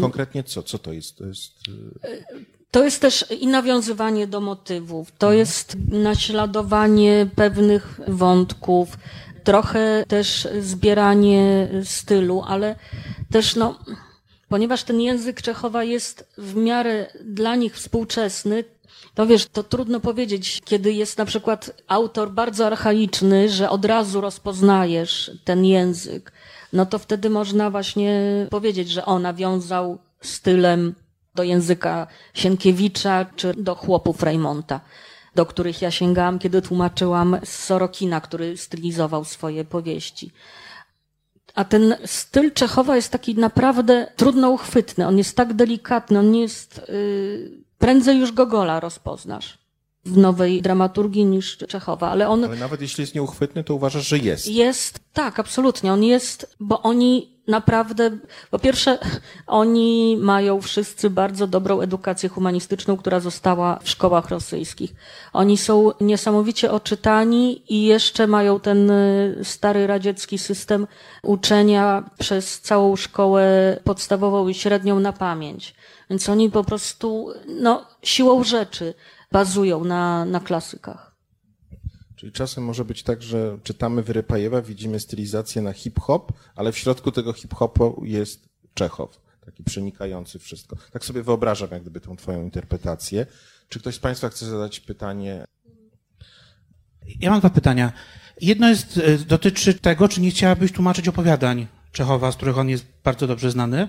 Konkretnie 0.00 0.44
co? 0.44 0.62
Co 0.62 0.78
to 0.78 0.92
jest? 0.92 1.18
To 1.18 1.26
jest, 1.26 1.52
to 2.70 2.84
jest 2.84 3.00
też 3.00 3.24
i 3.40 3.46
nawiązywanie 3.46 4.26
do 4.26 4.40
motywów, 4.40 5.12
to 5.18 5.32
jest 5.32 5.76
naśladowanie 5.90 7.26
pewnych 7.36 8.00
wątków, 8.08 8.96
trochę 9.44 10.04
też 10.08 10.48
zbieranie 10.60 11.68
stylu, 11.84 12.42
ale 12.46 12.76
też 13.30 13.56
no, 13.56 13.78
ponieważ 14.48 14.82
ten 14.82 15.00
język 15.00 15.42
Czechowa 15.42 15.84
jest 15.84 16.28
w 16.38 16.54
miarę 16.54 17.06
dla 17.24 17.56
nich 17.56 17.76
współczesny, 17.76 18.64
to 19.14 19.26
wiesz, 19.26 19.46
to 19.46 19.62
trudno 19.62 20.00
powiedzieć, 20.00 20.60
kiedy 20.64 20.92
jest 20.92 21.18
na 21.18 21.24
przykład 21.24 21.82
autor 21.88 22.30
bardzo 22.30 22.66
archaiczny, 22.66 23.48
że 23.48 23.70
od 23.70 23.84
razu 23.84 24.20
rozpoznajesz 24.20 25.30
ten 25.44 25.64
język, 25.64 26.32
no 26.72 26.86
to 26.86 26.98
wtedy 26.98 27.30
można 27.30 27.70
właśnie 27.70 28.46
powiedzieć, 28.50 28.88
że 28.88 29.04
on 29.04 29.22
nawiązał 29.22 29.98
stylem 30.20 30.94
do 31.34 31.42
języka 31.42 32.06
Sienkiewicza 32.34 33.26
czy 33.36 33.54
do 33.54 33.74
chłopów 33.74 34.22
Raymonta, 34.22 34.80
do 35.34 35.46
których 35.46 35.82
ja 35.82 35.90
sięgałam, 35.90 36.38
kiedy 36.38 36.62
tłumaczyłam 36.62 37.38
z 37.44 37.64
Sorokina, 37.64 38.20
który 38.20 38.56
stylizował 38.56 39.24
swoje 39.24 39.64
powieści. 39.64 40.32
A 41.54 41.64
ten 41.64 41.96
styl 42.04 42.52
Czechowa 42.52 42.96
jest 42.96 43.12
taki 43.12 43.34
naprawdę 43.34 44.12
trudno 44.16 44.50
uchwytny. 44.50 45.06
On 45.06 45.18
jest 45.18 45.36
tak 45.36 45.52
delikatny, 45.54 46.18
on 46.18 46.30
nie 46.30 46.40
jest. 46.40 46.80
Yy, 46.88 47.61
prędzej 47.82 48.18
już 48.18 48.32
Gogola 48.32 48.80
rozpoznasz 48.80 49.58
w 50.04 50.16
nowej 50.16 50.62
dramaturgii 50.62 51.24
niż 51.24 51.58
Czechowa, 51.68 52.10
ale 52.10 52.28
on. 52.28 52.44
ale 52.44 52.56
nawet 52.56 52.80
jeśli 52.80 53.02
jest 53.02 53.14
nieuchwytny, 53.14 53.64
to 53.64 53.74
uważasz, 53.74 54.06
że 54.06 54.18
jest. 54.18 54.46
Jest, 54.46 55.00
tak, 55.12 55.40
absolutnie. 55.40 55.92
On 55.92 56.04
jest, 56.04 56.56
bo 56.60 56.82
oni 56.82 57.32
naprawdę, 57.48 58.10
po 58.50 58.58
pierwsze, 58.58 58.98
oni 59.46 60.16
mają 60.20 60.60
wszyscy 60.60 61.10
bardzo 61.10 61.46
dobrą 61.46 61.80
edukację 61.80 62.28
humanistyczną, 62.28 62.96
która 62.96 63.20
została 63.20 63.78
w 63.82 63.88
szkołach 63.88 64.30
rosyjskich. 64.30 64.94
Oni 65.32 65.58
są 65.58 65.90
niesamowicie 66.00 66.72
oczytani 66.72 67.62
i 67.74 67.84
jeszcze 67.84 68.26
mają 68.26 68.60
ten 68.60 68.90
y, 68.90 69.40
stary 69.42 69.86
radziecki 69.86 70.38
system 70.38 70.86
uczenia 71.22 72.10
przez 72.18 72.60
całą 72.60 72.96
szkołę 72.96 73.78
podstawową 73.84 74.48
i 74.48 74.54
średnią 74.54 75.00
na 75.00 75.12
pamięć. 75.12 75.74
Więc 76.12 76.28
oni 76.28 76.50
po 76.50 76.64
prostu, 76.64 77.32
no, 77.48 77.86
siłą 78.02 78.44
rzeczy 78.44 78.94
bazują 79.30 79.84
na, 79.84 80.24
na 80.24 80.40
klasykach. 80.40 81.16
Czyli 82.16 82.32
czasem 82.32 82.64
może 82.64 82.84
być 82.84 83.02
tak, 83.02 83.22
że 83.22 83.58
czytamy 83.62 84.02
Wyrypajewa, 84.02 84.62
widzimy 84.62 85.00
stylizację 85.00 85.62
na 85.62 85.72
hip-hop, 85.72 86.32
ale 86.56 86.72
w 86.72 86.78
środku 86.78 87.12
tego 87.12 87.32
hip-hopu 87.32 88.02
jest 88.04 88.48
Czechow, 88.74 89.20
taki 89.46 89.64
przenikający 89.64 90.38
wszystko. 90.38 90.76
Tak 90.92 91.04
sobie 91.04 91.22
wyobrażam 91.22 91.68
jak 91.70 91.82
gdyby 91.82 92.00
tą 92.00 92.16
twoją 92.16 92.42
interpretację. 92.42 93.26
Czy 93.68 93.80
ktoś 93.80 93.94
z 93.94 93.98
państwa 93.98 94.28
chce 94.28 94.46
zadać 94.46 94.80
pytanie? 94.80 95.44
Ja 97.20 97.30
mam 97.30 97.40
dwa 97.40 97.50
pytania. 97.50 97.92
Jedno 98.40 98.68
jest, 98.68 98.98
e, 98.98 99.18
dotyczy 99.18 99.74
tego, 99.74 100.08
czy 100.08 100.20
nie 100.20 100.30
chciałabyś 100.30 100.72
tłumaczyć 100.72 101.08
opowiadań 101.08 101.66
Czechowa, 101.92 102.32
z 102.32 102.36
których 102.36 102.58
on 102.58 102.68
jest 102.68 102.86
bardzo 103.04 103.26
dobrze 103.26 103.50
znany. 103.50 103.88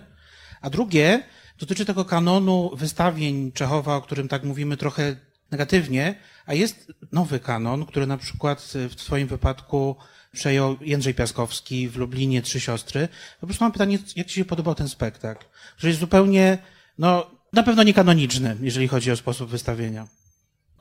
A 0.61 0.69
drugie 0.69 1.23
dotyczy 1.59 1.85
tego 1.85 2.05
kanonu 2.05 2.71
wystawień 2.75 3.51
Czechowa, 3.51 3.95
o 3.95 4.01
którym 4.01 4.27
tak 4.27 4.43
mówimy 4.43 4.77
trochę 4.77 5.15
negatywnie, 5.51 6.15
a 6.45 6.53
jest 6.53 6.91
nowy 7.11 7.39
kanon, 7.39 7.85
który 7.85 8.07
na 8.07 8.17
przykład 8.17 8.73
w 8.89 9.01
swoim 9.01 9.27
wypadku 9.27 9.95
przejął 10.31 10.75
Jędrzej 10.81 11.13
Piaskowski 11.13 11.89
w 11.89 11.97
Lublinie 11.97 12.41
Trzy 12.41 12.59
Siostry. 12.59 13.07
Po 13.41 13.47
prostu 13.47 13.63
mam 13.63 13.71
pytanie, 13.71 13.99
jak 14.15 14.27
Ci 14.27 14.35
się 14.35 14.45
podobał 14.45 14.75
ten 14.75 14.89
spektakl? 14.89 15.45
Który 15.77 15.89
jest 15.89 15.99
zupełnie, 15.99 16.57
no, 16.97 17.31
na 17.53 17.63
pewno 17.63 17.83
niekanoniczny, 17.83 18.57
jeżeli 18.61 18.87
chodzi 18.87 19.11
o 19.11 19.15
sposób 19.15 19.49
wystawienia. 19.49 20.07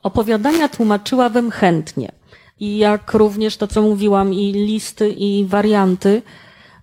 Opowiadania 0.03 0.69
tłumaczyłabym 0.69 1.51
chętnie. 1.51 2.11
I 2.59 2.77
jak 2.77 3.13
również 3.13 3.57
to, 3.57 3.67
co 3.67 3.81
mówiłam, 3.81 4.33
i 4.33 4.51
listy, 4.51 5.09
i 5.09 5.45
warianty. 5.45 6.21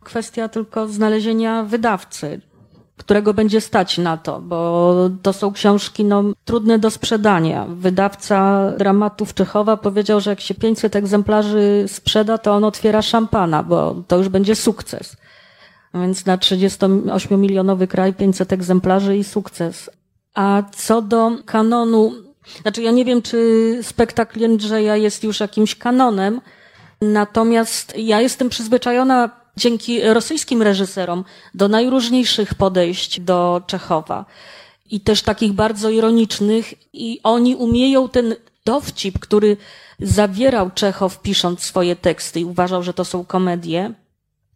Kwestia 0.04 0.48
tylko 0.48 0.88
znalezienia 0.88 1.64
wydawcy, 1.64 2.40
którego 3.00 3.34
będzie 3.34 3.60
stać 3.60 3.98
na 3.98 4.16
to, 4.16 4.40
bo 4.40 4.94
to 5.22 5.32
są 5.32 5.52
książki 5.52 6.04
no, 6.04 6.24
trudne 6.44 6.78
do 6.78 6.90
sprzedania. 6.90 7.66
Wydawca 7.68 8.70
dramatów 8.78 9.34
Czechowa 9.34 9.76
powiedział, 9.76 10.20
że 10.20 10.30
jak 10.30 10.40
się 10.40 10.54
500 10.54 10.96
egzemplarzy 10.96 11.84
sprzeda, 11.86 12.38
to 12.38 12.54
on 12.54 12.64
otwiera 12.64 13.02
szampana, 13.02 13.62
bo 13.62 14.02
to 14.08 14.16
już 14.16 14.28
będzie 14.28 14.54
sukces. 14.54 15.16
Więc 15.94 16.26
na 16.26 16.36
38-milionowy 16.36 17.86
kraj 17.86 18.14
500 18.14 18.52
egzemplarzy 18.52 19.16
i 19.16 19.24
sukces. 19.24 19.90
A 20.34 20.62
co 20.76 21.02
do 21.02 21.30
kanonu, 21.46 22.12
znaczy 22.62 22.82
ja 22.82 22.90
nie 22.90 23.04
wiem, 23.04 23.22
czy 23.22 23.78
spektakl 23.82 24.40
Jędrzeja 24.40 24.96
jest 24.96 25.24
już 25.24 25.40
jakimś 25.40 25.74
kanonem, 25.74 26.40
natomiast 27.02 27.98
ja 27.98 28.20
jestem 28.20 28.48
przyzwyczajona 28.48 29.39
dzięki 29.56 30.00
rosyjskim 30.00 30.62
reżyserom 30.62 31.24
do 31.54 31.68
najróżniejszych 31.68 32.54
podejść 32.54 33.20
do 33.20 33.62
Czechowa 33.66 34.24
i 34.90 35.00
też 35.00 35.22
takich 35.22 35.52
bardzo 35.52 35.90
ironicznych 35.90 36.74
i 36.92 37.20
oni 37.22 37.56
umieją 37.56 38.08
ten 38.08 38.34
dowcip, 38.64 39.18
który 39.18 39.56
zawierał 40.00 40.70
Czechow 40.70 41.22
pisząc 41.22 41.60
swoje 41.62 41.96
teksty 41.96 42.40
i 42.40 42.44
uważał, 42.44 42.82
że 42.82 42.94
to 42.94 43.04
są 43.04 43.24
komedie. 43.24 43.94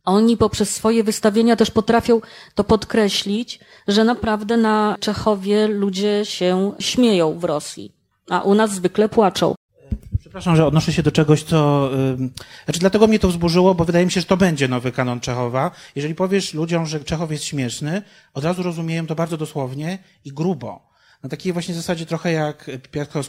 Oni 0.04 0.36
poprzez 0.36 0.74
swoje 0.74 1.04
wystawienia 1.04 1.56
też 1.56 1.70
potrafią 1.70 2.20
to 2.54 2.64
podkreślić, 2.64 3.60
że 3.88 4.04
naprawdę 4.04 4.56
na 4.56 4.96
Czechowie 5.00 5.66
ludzie 5.66 6.24
się 6.24 6.72
śmieją 6.78 7.38
w 7.38 7.44
Rosji, 7.44 7.92
a 8.30 8.40
u 8.40 8.54
nas 8.54 8.70
zwykle 8.70 9.08
płaczą. 9.08 9.54
Przepraszam, 10.34 10.56
że 10.56 10.66
odnoszę 10.66 10.92
się 10.92 11.02
do 11.02 11.12
czegoś, 11.12 11.42
co. 11.42 11.90
Znaczy, 12.64 12.80
dlatego 12.80 13.06
mnie 13.06 13.18
to 13.18 13.28
wzburzyło, 13.28 13.74
bo 13.74 13.84
wydaje 13.84 14.04
mi 14.04 14.12
się, 14.12 14.20
że 14.20 14.26
to 14.26 14.36
będzie 14.36 14.68
nowy 14.68 14.92
kanon 14.92 15.20
Czechowa. 15.20 15.70
Jeżeli 15.96 16.14
powiesz 16.14 16.54
ludziom, 16.54 16.86
że 16.86 17.00
Czechow 17.00 17.30
jest 17.30 17.44
śmieszny, 17.44 18.02
od 18.34 18.44
razu 18.44 18.62
rozumieją 18.62 19.06
to 19.06 19.14
bardzo 19.14 19.36
dosłownie 19.36 19.98
i 20.24 20.32
grubo. 20.32 20.88
Na 21.22 21.28
takiej 21.28 21.52
właśnie 21.52 21.74
zasadzie 21.74 22.06
trochę 22.06 22.32
jak 22.32 22.70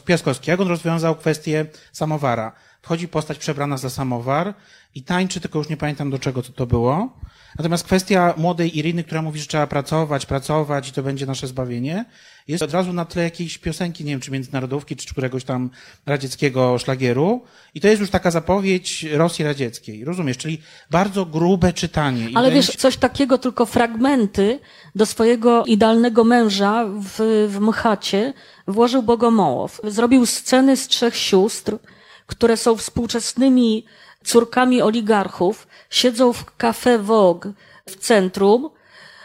Piaskowski. 0.04 0.50
Jak 0.50 0.60
on 0.60 0.68
rozwiązał 0.68 1.16
kwestię 1.16 1.66
samowara. 1.92 2.52
Wchodzi 2.86 3.08
postać 3.08 3.38
przebrana 3.38 3.76
za 3.76 3.90
samowar 3.90 4.54
i 4.94 5.02
tańczy, 5.02 5.40
tylko 5.40 5.58
już 5.58 5.68
nie 5.68 5.76
pamiętam 5.76 6.10
do 6.10 6.18
czego 6.18 6.42
to, 6.42 6.52
to 6.52 6.66
było. 6.66 7.18
Natomiast 7.58 7.84
kwestia 7.84 8.34
młodej 8.36 8.78
Iriny, 8.78 9.04
która 9.04 9.22
mówi, 9.22 9.40
że 9.40 9.46
trzeba 9.46 9.66
pracować, 9.66 10.26
pracować 10.26 10.88
i 10.88 10.92
to 10.92 11.02
będzie 11.02 11.26
nasze 11.26 11.46
zbawienie, 11.46 12.04
jest 12.48 12.62
od 12.62 12.72
razu 12.72 12.92
na 12.92 13.04
tle 13.04 13.22
jakiejś 13.22 13.58
piosenki, 13.58 14.04
nie 14.04 14.10
wiem, 14.10 14.20
czy 14.20 14.30
międzynarodówki, 14.30 14.96
czy 14.96 15.12
któregoś 15.12 15.44
tam 15.44 15.70
radzieckiego 16.06 16.78
szlagieru. 16.78 17.44
I 17.74 17.80
to 17.80 17.88
jest 17.88 18.00
już 18.00 18.10
taka 18.10 18.30
zapowiedź 18.30 19.06
Rosji 19.12 19.44
radzieckiej. 19.44 20.04
Rozumiesz? 20.04 20.36
Czyli 20.36 20.58
bardzo 20.90 21.26
grube 21.26 21.72
czytanie. 21.72 22.28
Ale 22.34 22.50
wiesz, 22.50 22.76
coś 22.76 22.96
takiego, 22.96 23.38
tylko 23.38 23.66
fragmenty 23.66 24.60
do 24.94 25.06
swojego 25.06 25.64
idealnego 25.64 26.24
męża 26.24 26.84
w, 26.84 27.46
w 27.48 27.60
Mchacie 27.60 28.32
włożył 28.68 29.02
Bogomołow. 29.02 29.80
Zrobił 29.84 30.26
sceny 30.26 30.76
z 30.76 30.88
trzech 30.88 31.16
sióstr, 31.16 31.78
które 32.27 32.57
są 32.57 32.75
współczesnymi 32.75 33.85
córkami 34.23 34.81
oligarchów, 34.81 35.67
siedzą 35.89 36.33
w 36.33 36.45
Café 36.57 36.99
Vogue 36.99 37.53
w 37.85 37.95
centrum 37.95 38.69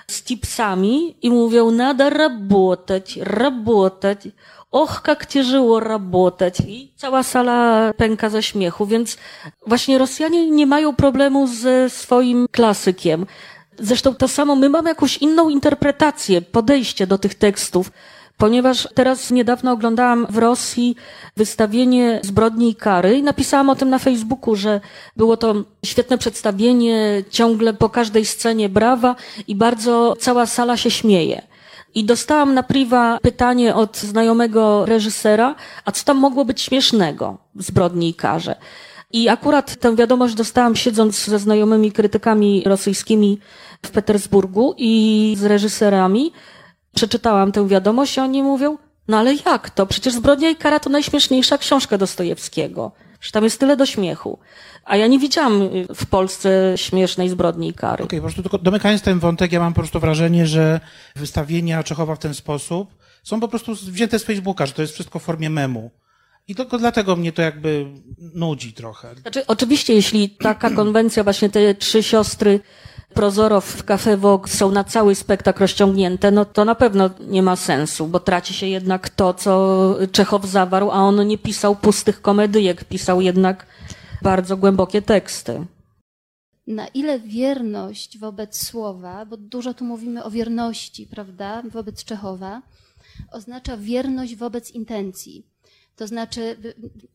z 0.07 0.23
tipsami 0.23 1.17
i 1.23 1.31
mówią, 1.31 1.71
nada 1.71 2.11
работать, 2.11 3.17
работать. 3.17 4.29
Och, 4.71 5.03
jak 5.09 5.27
тяжело 5.27 5.81
работать. 5.81 6.61
I 6.61 6.93
cała 6.97 7.23
sala 7.23 7.93
pęka 7.97 8.31
ze 8.31 8.43
śmiechu, 8.43 8.87
więc 8.87 9.17
właśnie 9.67 9.99
Rosjanie 9.99 10.51
nie 10.51 10.67
mają 10.67 10.97
problemu 10.97 11.47
ze 11.47 11.91
swoim 11.91 12.47
klasykiem. 12.51 13.27
Zresztą 13.79 14.15
to 14.15 14.29
samo, 14.29 14.57
my 14.57 14.69
mamy 14.69 14.89
jakąś 14.89 15.17
inną 15.17 15.49
interpretację, 15.49 16.43
podejście 16.43 17.07
do 17.07 17.19
tych 17.19 17.35
tekstów, 17.35 17.91
ponieważ 18.42 18.88
teraz 18.96 19.32
niedawno 19.32 19.72
oglądałam 19.72 20.28
w 20.30 20.38
Rosji 20.38 20.96
wystawienie 21.38 22.20
zbrodni 22.24 22.70
i 22.70 22.76
kary 22.76 23.18
i 23.18 23.24
napisałam 23.24 23.70
o 23.70 23.76
tym 23.76 23.90
na 23.90 24.00
Facebooku, 24.00 24.56
że 24.56 24.82
było 25.18 25.38
to 25.38 25.56
świetne 25.86 26.18
przedstawienie, 26.18 27.24
ciągle 27.30 27.74
po 27.74 27.90
każdej 27.90 28.26
scenie 28.26 28.70
brawa 28.70 29.16
i 29.48 29.56
bardzo 29.56 30.16
cała 30.20 30.46
sala 30.46 30.78
się 30.78 30.92
śmieje. 30.92 31.42
I 31.96 32.04
dostałam 32.04 32.54
na 32.54 32.64
priwa 32.64 33.20
pytanie 33.22 33.76
od 33.76 33.98
znajomego 33.98 34.86
reżysera, 34.86 35.56
a 35.86 35.92
co 35.92 36.04
tam 36.04 36.18
mogło 36.18 36.46
być 36.46 36.62
śmiesznego 36.62 37.38
w 37.56 37.64
zbrodni 37.64 38.10
i 38.10 38.14
karze? 38.14 38.56
I 39.14 39.30
akurat 39.30 39.76
tę 39.76 39.96
wiadomość 39.96 40.36
dostałam 40.36 40.76
siedząc 40.76 41.26
ze 41.26 41.40
znajomymi 41.40 41.92
krytykami 41.92 42.64
rosyjskimi 42.66 43.40
w 43.86 43.92
Petersburgu 43.92 44.74
i 44.78 45.36
z 45.40 45.44
reżyserami. 45.44 46.32
Przeczytałam 46.96 47.52
tę 47.52 47.68
wiadomość 47.68 48.18
i 48.18 48.20
oni 48.20 48.44
mówią, 48.44 48.78
no 49.08 49.18
ale 49.18 49.36
jak 49.46 49.70
to? 49.70 49.86
Przecież 49.86 50.14
Zbrodnia 50.14 50.50
i 50.50 50.56
kara 50.56 50.80
to 50.80 50.90
najśmieszniejsza 50.90 51.58
książka 51.58 51.98
Dostojewskiego. 51.98 52.92
Że 53.22 53.32
tam 53.32 53.44
jest 53.44 53.60
tyle 53.60 53.78
do 53.78 53.86
śmiechu. 53.86 54.40
A 54.86 54.96
ja 54.96 55.08
nie 55.08 55.20
widziałam 55.20 55.70
w 55.96 56.06
Polsce 56.06 56.74
śmiesznej 56.76 57.30
zbrodni 57.30 57.70
i 57.70 57.74
kary. 57.74 57.94
Okej, 57.94 58.06
okay, 58.06 58.20
po 58.20 58.24
prostu 58.24 58.42
tylko 58.42 58.58
domykając 58.58 59.02
ten 59.02 59.20
wątek, 59.20 59.52
ja 59.52 59.60
mam 59.60 59.74
po 59.74 59.82
prostu 59.82 60.00
wrażenie, 60.00 60.48
że 60.48 60.80
wystawienia 61.16 61.84
Czechowa 61.84 62.16
w 62.16 62.20
ten 62.20 62.34
sposób 62.34 62.96
są 63.24 63.40
po 63.40 63.48
prostu 63.48 63.76
wzięte 63.76 64.20
z 64.20 64.24
Facebooka, 64.24 64.66
że 64.66 64.74
to 64.74 64.82
jest 64.82 64.94
wszystko 64.94 65.20
w 65.20 65.24
formie 65.24 65.50
memu. 65.50 65.92
I 66.48 66.56
tylko 66.56 66.78
dlatego 66.78 67.16
mnie 67.16 67.32
to 67.32 67.42
jakby 67.42 67.86
nudzi 68.18 68.74
trochę. 68.74 69.16
Znaczy, 69.16 69.48
oczywiście, 69.48 69.94
jeśli 69.94 70.30
taka 70.30 70.70
konwencja, 70.82 71.24
właśnie 71.24 71.50
te 71.50 71.76
trzy 71.76 72.04
siostry 72.04 72.60
Prozorow 73.14 73.66
w 73.66 73.84
Cafe 73.84 74.18
Vogue 74.18 74.48
są 74.48 74.72
na 74.72 74.84
cały 74.84 75.16
spektakl 75.16 75.60
rozciągnięte, 75.60 76.32
no 76.32 76.46
to 76.46 76.66
na 76.66 76.76
pewno 76.76 77.10
nie 77.28 77.44
ma 77.44 77.56
sensu, 77.56 78.08
bo 78.08 78.20
traci 78.20 78.54
się 78.54 78.68
jednak 78.68 79.10
to, 79.10 79.34
co 79.34 79.96
Czechow 80.12 80.46
zawarł, 80.46 80.92
a 80.92 80.96
on 80.96 81.28
nie 81.28 81.38
pisał 81.38 81.76
pustych 81.76 82.22
komedyjek, 82.22 82.84
pisał 82.84 83.22
jednak 83.22 83.66
bardzo 84.22 84.58
głębokie 84.58 85.02
teksty. 85.02 85.66
Na 86.68 86.88
ile 86.88 87.20
wierność 87.20 88.18
wobec 88.18 88.68
słowa, 88.68 89.26
bo 89.26 89.38
dużo 89.38 89.74
tu 89.74 89.86
mówimy 89.86 90.24
o 90.24 90.32
wierności, 90.32 91.08
prawda, 91.08 91.64
wobec 91.72 92.04
Czechowa, 92.04 92.62
oznacza 93.32 93.78
wierność 93.78 94.36
wobec 94.36 94.72
intencji. 94.72 95.51
To 96.02 96.08
znaczy, 96.08 96.58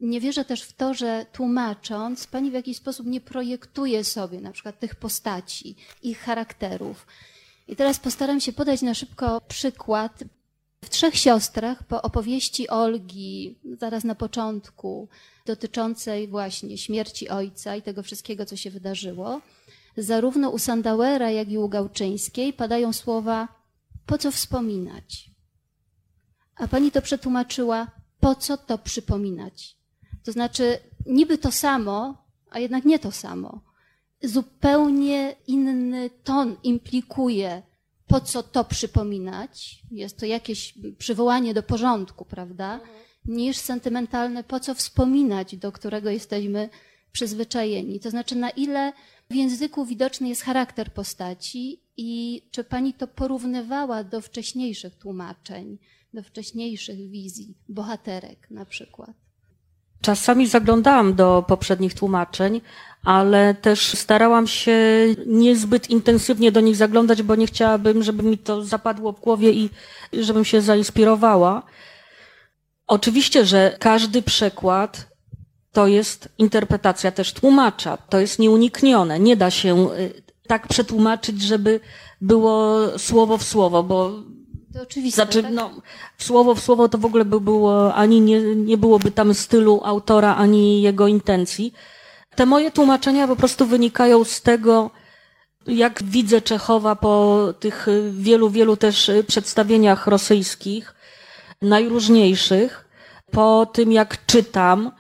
nie 0.01 0.21
wierzę 0.21 0.45
też 0.45 0.63
w 0.63 0.73
to, 0.73 0.95
że 0.95 1.27
tłumacząc, 1.33 2.27
pani 2.27 2.51
w 2.51 2.55
jakiś 2.55 2.77
sposób 2.77 3.07
nie 3.07 3.21
projektuje 3.21 4.05
sobie 4.05 4.41
na 4.41 4.53
przykład 4.53 4.79
tych 4.79 4.95
postaci, 4.95 5.77
ich 6.03 6.19
charakterów. 6.19 7.07
I 7.69 7.77
teraz 7.77 7.99
postaram 7.99 8.41
się 8.41 8.53
podać 8.53 8.83
na 8.83 8.95
szybko 8.95 9.41
przykład. 9.41 10.25
W 10.85 10.89
Trzech 10.89 11.17
Siostrach, 11.17 11.83
po 11.85 12.03
opowieści 12.03 12.69
Olgi, 12.69 13.59
zaraz 13.79 14.05
na 14.05 14.15
początku, 14.15 15.09
dotyczącej 15.47 16.29
właśnie 16.29 16.79
śmierci 16.79 17.29
ojca 17.29 17.77
i 17.77 17.83
tego 17.83 18.03
wszystkiego, 18.03 18.47
co 18.47 18.57
się 18.57 18.71
wydarzyło, 18.71 19.41
zarówno 19.97 20.51
u 20.51 20.59
Sandauera, 20.59 21.31
jak 21.31 21.51
i 21.51 21.59
u 21.59 21.69
Gałczyńskiej 21.69 22.53
padają 22.53 22.93
słowa 22.93 23.49
po 24.07 24.19
co 24.19 24.31
wspominać? 24.31 25.31
A 26.57 26.69
pani 26.69 26.91
to 26.93 27.03
przetłumaczyła 27.03 27.96
po 28.27 28.35
co 28.35 28.57
to 28.57 28.79
przypominać? 28.79 29.77
To 30.25 30.33
znaczy, 30.33 30.79
niby 31.07 31.39
to 31.39 31.53
samo, 31.53 32.25
a 32.51 32.59
jednak 32.59 32.85
nie 32.85 32.99
to 32.99 33.13
samo. 33.13 33.61
Zupełnie 34.23 35.37
inny 35.47 36.11
ton 36.25 36.57
implikuje, 36.63 37.63
po 38.07 38.21
co 38.21 38.43
to 38.43 38.65
przypominać. 38.65 39.83
Jest 39.91 40.19
to 40.19 40.27
jakieś 40.27 40.75
przywołanie 40.99 41.55
do 41.55 41.63
porządku, 41.63 42.25
prawda? 42.25 42.81
Niż 43.25 43.57
sentymentalne, 43.57 44.45
po 44.45 44.61
co 44.61 44.75
wspominać, 44.75 45.57
do 45.57 45.73
którego 45.73 46.11
jesteśmy 46.11 46.69
przyzwyczajeni. 47.13 48.01
To 48.01 48.11
znaczy, 48.11 48.37
na 48.37 48.51
ile 48.51 48.93
w 49.31 49.35
języku 49.35 49.85
widoczny 49.85 50.29
jest 50.29 50.43
charakter 50.43 50.93
postaci 50.93 51.81
i 51.97 52.43
czy 52.51 52.65
pani 52.65 52.95
to 52.95 53.07
porównywała 53.07 54.05
do 54.05 54.21
wcześniejszych 54.21 54.95
tłumaczeń? 54.95 55.79
Do 56.17 56.23
wcześniejszych 56.23 57.11
wizji 57.11 57.55
bohaterek 57.69 58.47
na 58.51 58.65
przykład. 58.65 59.11
Czasami 60.01 60.47
zaglądałam 60.47 61.15
do 61.15 61.45
poprzednich 61.49 61.95
tłumaczeń, 61.95 62.61
ale 63.03 63.55
też 63.55 63.95
starałam 63.95 64.47
się 64.47 64.79
niezbyt 65.27 65.91
intensywnie 65.91 66.53
do 66.53 66.61
nich 66.61 66.77
zaglądać, 66.77 67.23
bo 67.23 67.35
nie 67.35 67.47
chciałabym, 67.47 68.03
żeby 68.03 68.23
mi 68.23 68.39
to 68.39 68.65
zapadło 68.65 69.13
w 69.13 69.21
głowie 69.21 69.53
i 69.53 69.71
żebym 70.13 70.45
się 70.45 70.61
zainspirowała. 70.61 71.63
Oczywiście, 72.87 73.45
że 73.45 73.77
każdy 73.81 74.23
przekład 74.23 75.07
to 75.73 75.87
jest 75.87 76.29
interpretacja 76.39 77.11
też 77.11 77.33
tłumacza. 77.33 77.97
To 77.97 78.21
jest 78.21 78.39
nieuniknione. 78.39 79.21
Nie 79.21 79.37
da 79.37 79.51
się 79.51 79.93
y, 79.93 80.23
tak 80.49 80.69
przetłumaczyć, 80.69 81.43
żeby 81.43 81.81
było 82.21 82.81
słowo 82.99 83.39
w 83.39 83.43
słowo, 83.43 83.83
bo 83.83 84.23
to 84.77 84.83
oczywiste, 84.83 85.23
znaczy, 85.23 85.43
tak? 85.43 85.53
no, 85.53 85.71
słowo 86.19 86.55
w 86.55 86.61
słowo 86.61 86.89
to 86.89 86.99
w 86.99 87.05
ogóle 87.05 87.25
by 87.25 87.41
było, 87.41 87.95
ani 87.95 88.21
nie, 88.21 88.41
nie 88.57 88.77
byłoby 88.77 89.11
tam 89.11 89.35
stylu 89.35 89.81
autora, 89.85 90.37
ani 90.37 90.83
jego 90.83 91.07
intencji. 91.07 91.73
Te 92.35 92.47
moje 92.47 92.71
tłumaczenia 92.71 93.29
po 93.29 93.37
prostu 93.37 93.67
wynikają 93.67 94.25
z 94.25 94.43
tego, 94.43 94.91
jak 95.67 96.03
widzę 96.03 96.41
Czechowa 96.41 96.97
po 96.97 97.45
tych 97.61 97.87
wielu, 98.11 98.51
wielu 98.51 98.77
też 98.77 99.11
przedstawieniach 99.27 100.07
rosyjskich, 100.07 100.95
najróżniejszych, 101.63 102.89
po 103.31 103.67
tym 103.73 103.93
jak 103.93 104.27
czytam, 104.27 104.91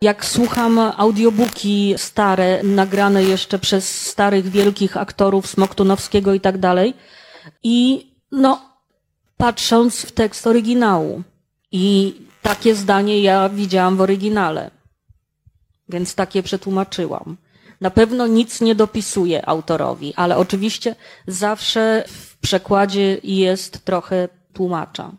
jak 0.00 0.24
słucham 0.24 0.78
audiobooki 0.78 1.94
stare, 1.96 2.62
nagrane 2.62 3.24
jeszcze 3.24 3.58
przez 3.58 4.06
starych, 4.06 4.48
wielkich 4.48 4.96
aktorów 4.96 5.46
Smoktunowskiego 5.46 6.34
i 6.34 6.40
tak 6.40 6.58
dalej. 6.58 6.94
I 7.62 8.06
no, 8.32 8.65
patrząc 9.36 10.00
w 10.00 10.12
tekst 10.12 10.46
oryginału. 10.46 11.22
I 11.72 12.14
takie 12.42 12.74
zdanie 12.74 13.20
ja 13.20 13.48
widziałam 13.48 13.96
w 13.96 14.00
oryginale. 14.00 14.70
Więc 15.88 16.14
takie 16.14 16.42
przetłumaczyłam. 16.42 17.36
Na 17.80 17.90
pewno 17.90 18.26
nic 18.26 18.60
nie 18.60 18.74
dopisuje 18.74 19.48
autorowi, 19.48 20.14
ale 20.14 20.36
oczywiście 20.36 20.94
zawsze 21.26 22.04
w 22.08 22.38
przekładzie 22.38 23.20
jest 23.22 23.84
trochę 23.84 24.28
tłumacza. 24.52 25.12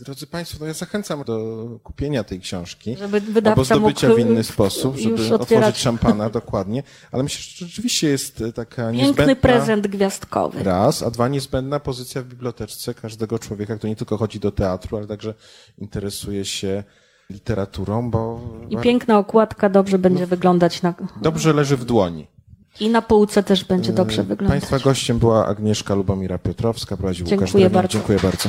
Drodzy 0.00 0.26
Państwo, 0.26 0.58
no 0.60 0.66
ja 0.66 0.72
zachęcam 0.72 1.24
do 1.24 1.66
kupienia 1.82 2.24
tej 2.24 2.40
książki, 2.40 2.96
żeby 2.96 3.22
albo 3.50 3.64
zdobycia 3.64 4.08
mógł 4.08 4.16
w 4.16 4.18
inny 4.18 4.44
sposób, 4.44 4.96
żeby 4.96 5.34
otworzyć 5.34 5.78
szampana, 5.78 6.30
dokładnie. 6.30 6.82
Ale 7.12 7.22
myślę, 7.22 7.42
że 7.42 7.66
rzeczywiście 7.66 8.08
jest 8.08 8.40
e, 8.40 8.52
taka 8.52 8.82
Piękny 8.82 9.02
niezbędna... 9.02 9.36
prezent 9.36 9.86
gwiazdkowy. 9.86 10.62
Raz, 10.62 11.02
a 11.02 11.10
dwa, 11.10 11.28
niezbędna 11.28 11.80
pozycja 11.80 12.22
w 12.22 12.24
biblioteczce 12.24 12.94
każdego 12.94 13.38
człowieka, 13.38 13.76
kto 13.76 13.88
nie 13.88 13.96
tylko 13.96 14.16
chodzi 14.16 14.40
do 14.40 14.52
teatru, 14.52 14.96
ale 14.96 15.06
także 15.06 15.34
interesuje 15.78 16.44
się 16.44 16.84
literaturą, 17.30 18.10
bo... 18.10 18.40
I 18.70 18.76
piękna 18.76 19.18
okładka 19.18 19.68
dobrze 19.68 19.98
będzie 19.98 20.20
no, 20.20 20.26
wyglądać 20.26 20.82
na... 20.82 20.94
Dobrze 21.22 21.52
leży 21.52 21.76
w 21.76 21.84
dłoni. 21.84 22.26
I 22.80 22.88
na 22.88 23.02
półce 23.02 23.42
też 23.42 23.64
będzie 23.64 23.90
e, 23.90 23.94
dobrze 23.94 24.22
wyglądać. 24.22 24.60
Państwa 24.60 24.78
gościem 24.78 25.18
była 25.18 25.46
Agnieszka 25.46 25.94
Lubomira 25.94 26.38
Piotrowska, 26.38 26.96
prowadził 26.96 27.26
Dziękuję 27.26 27.64
Łukasz 27.64 27.72
bardzo. 27.72 27.92
Dziękuję 27.92 28.18
bardzo. 28.22 28.48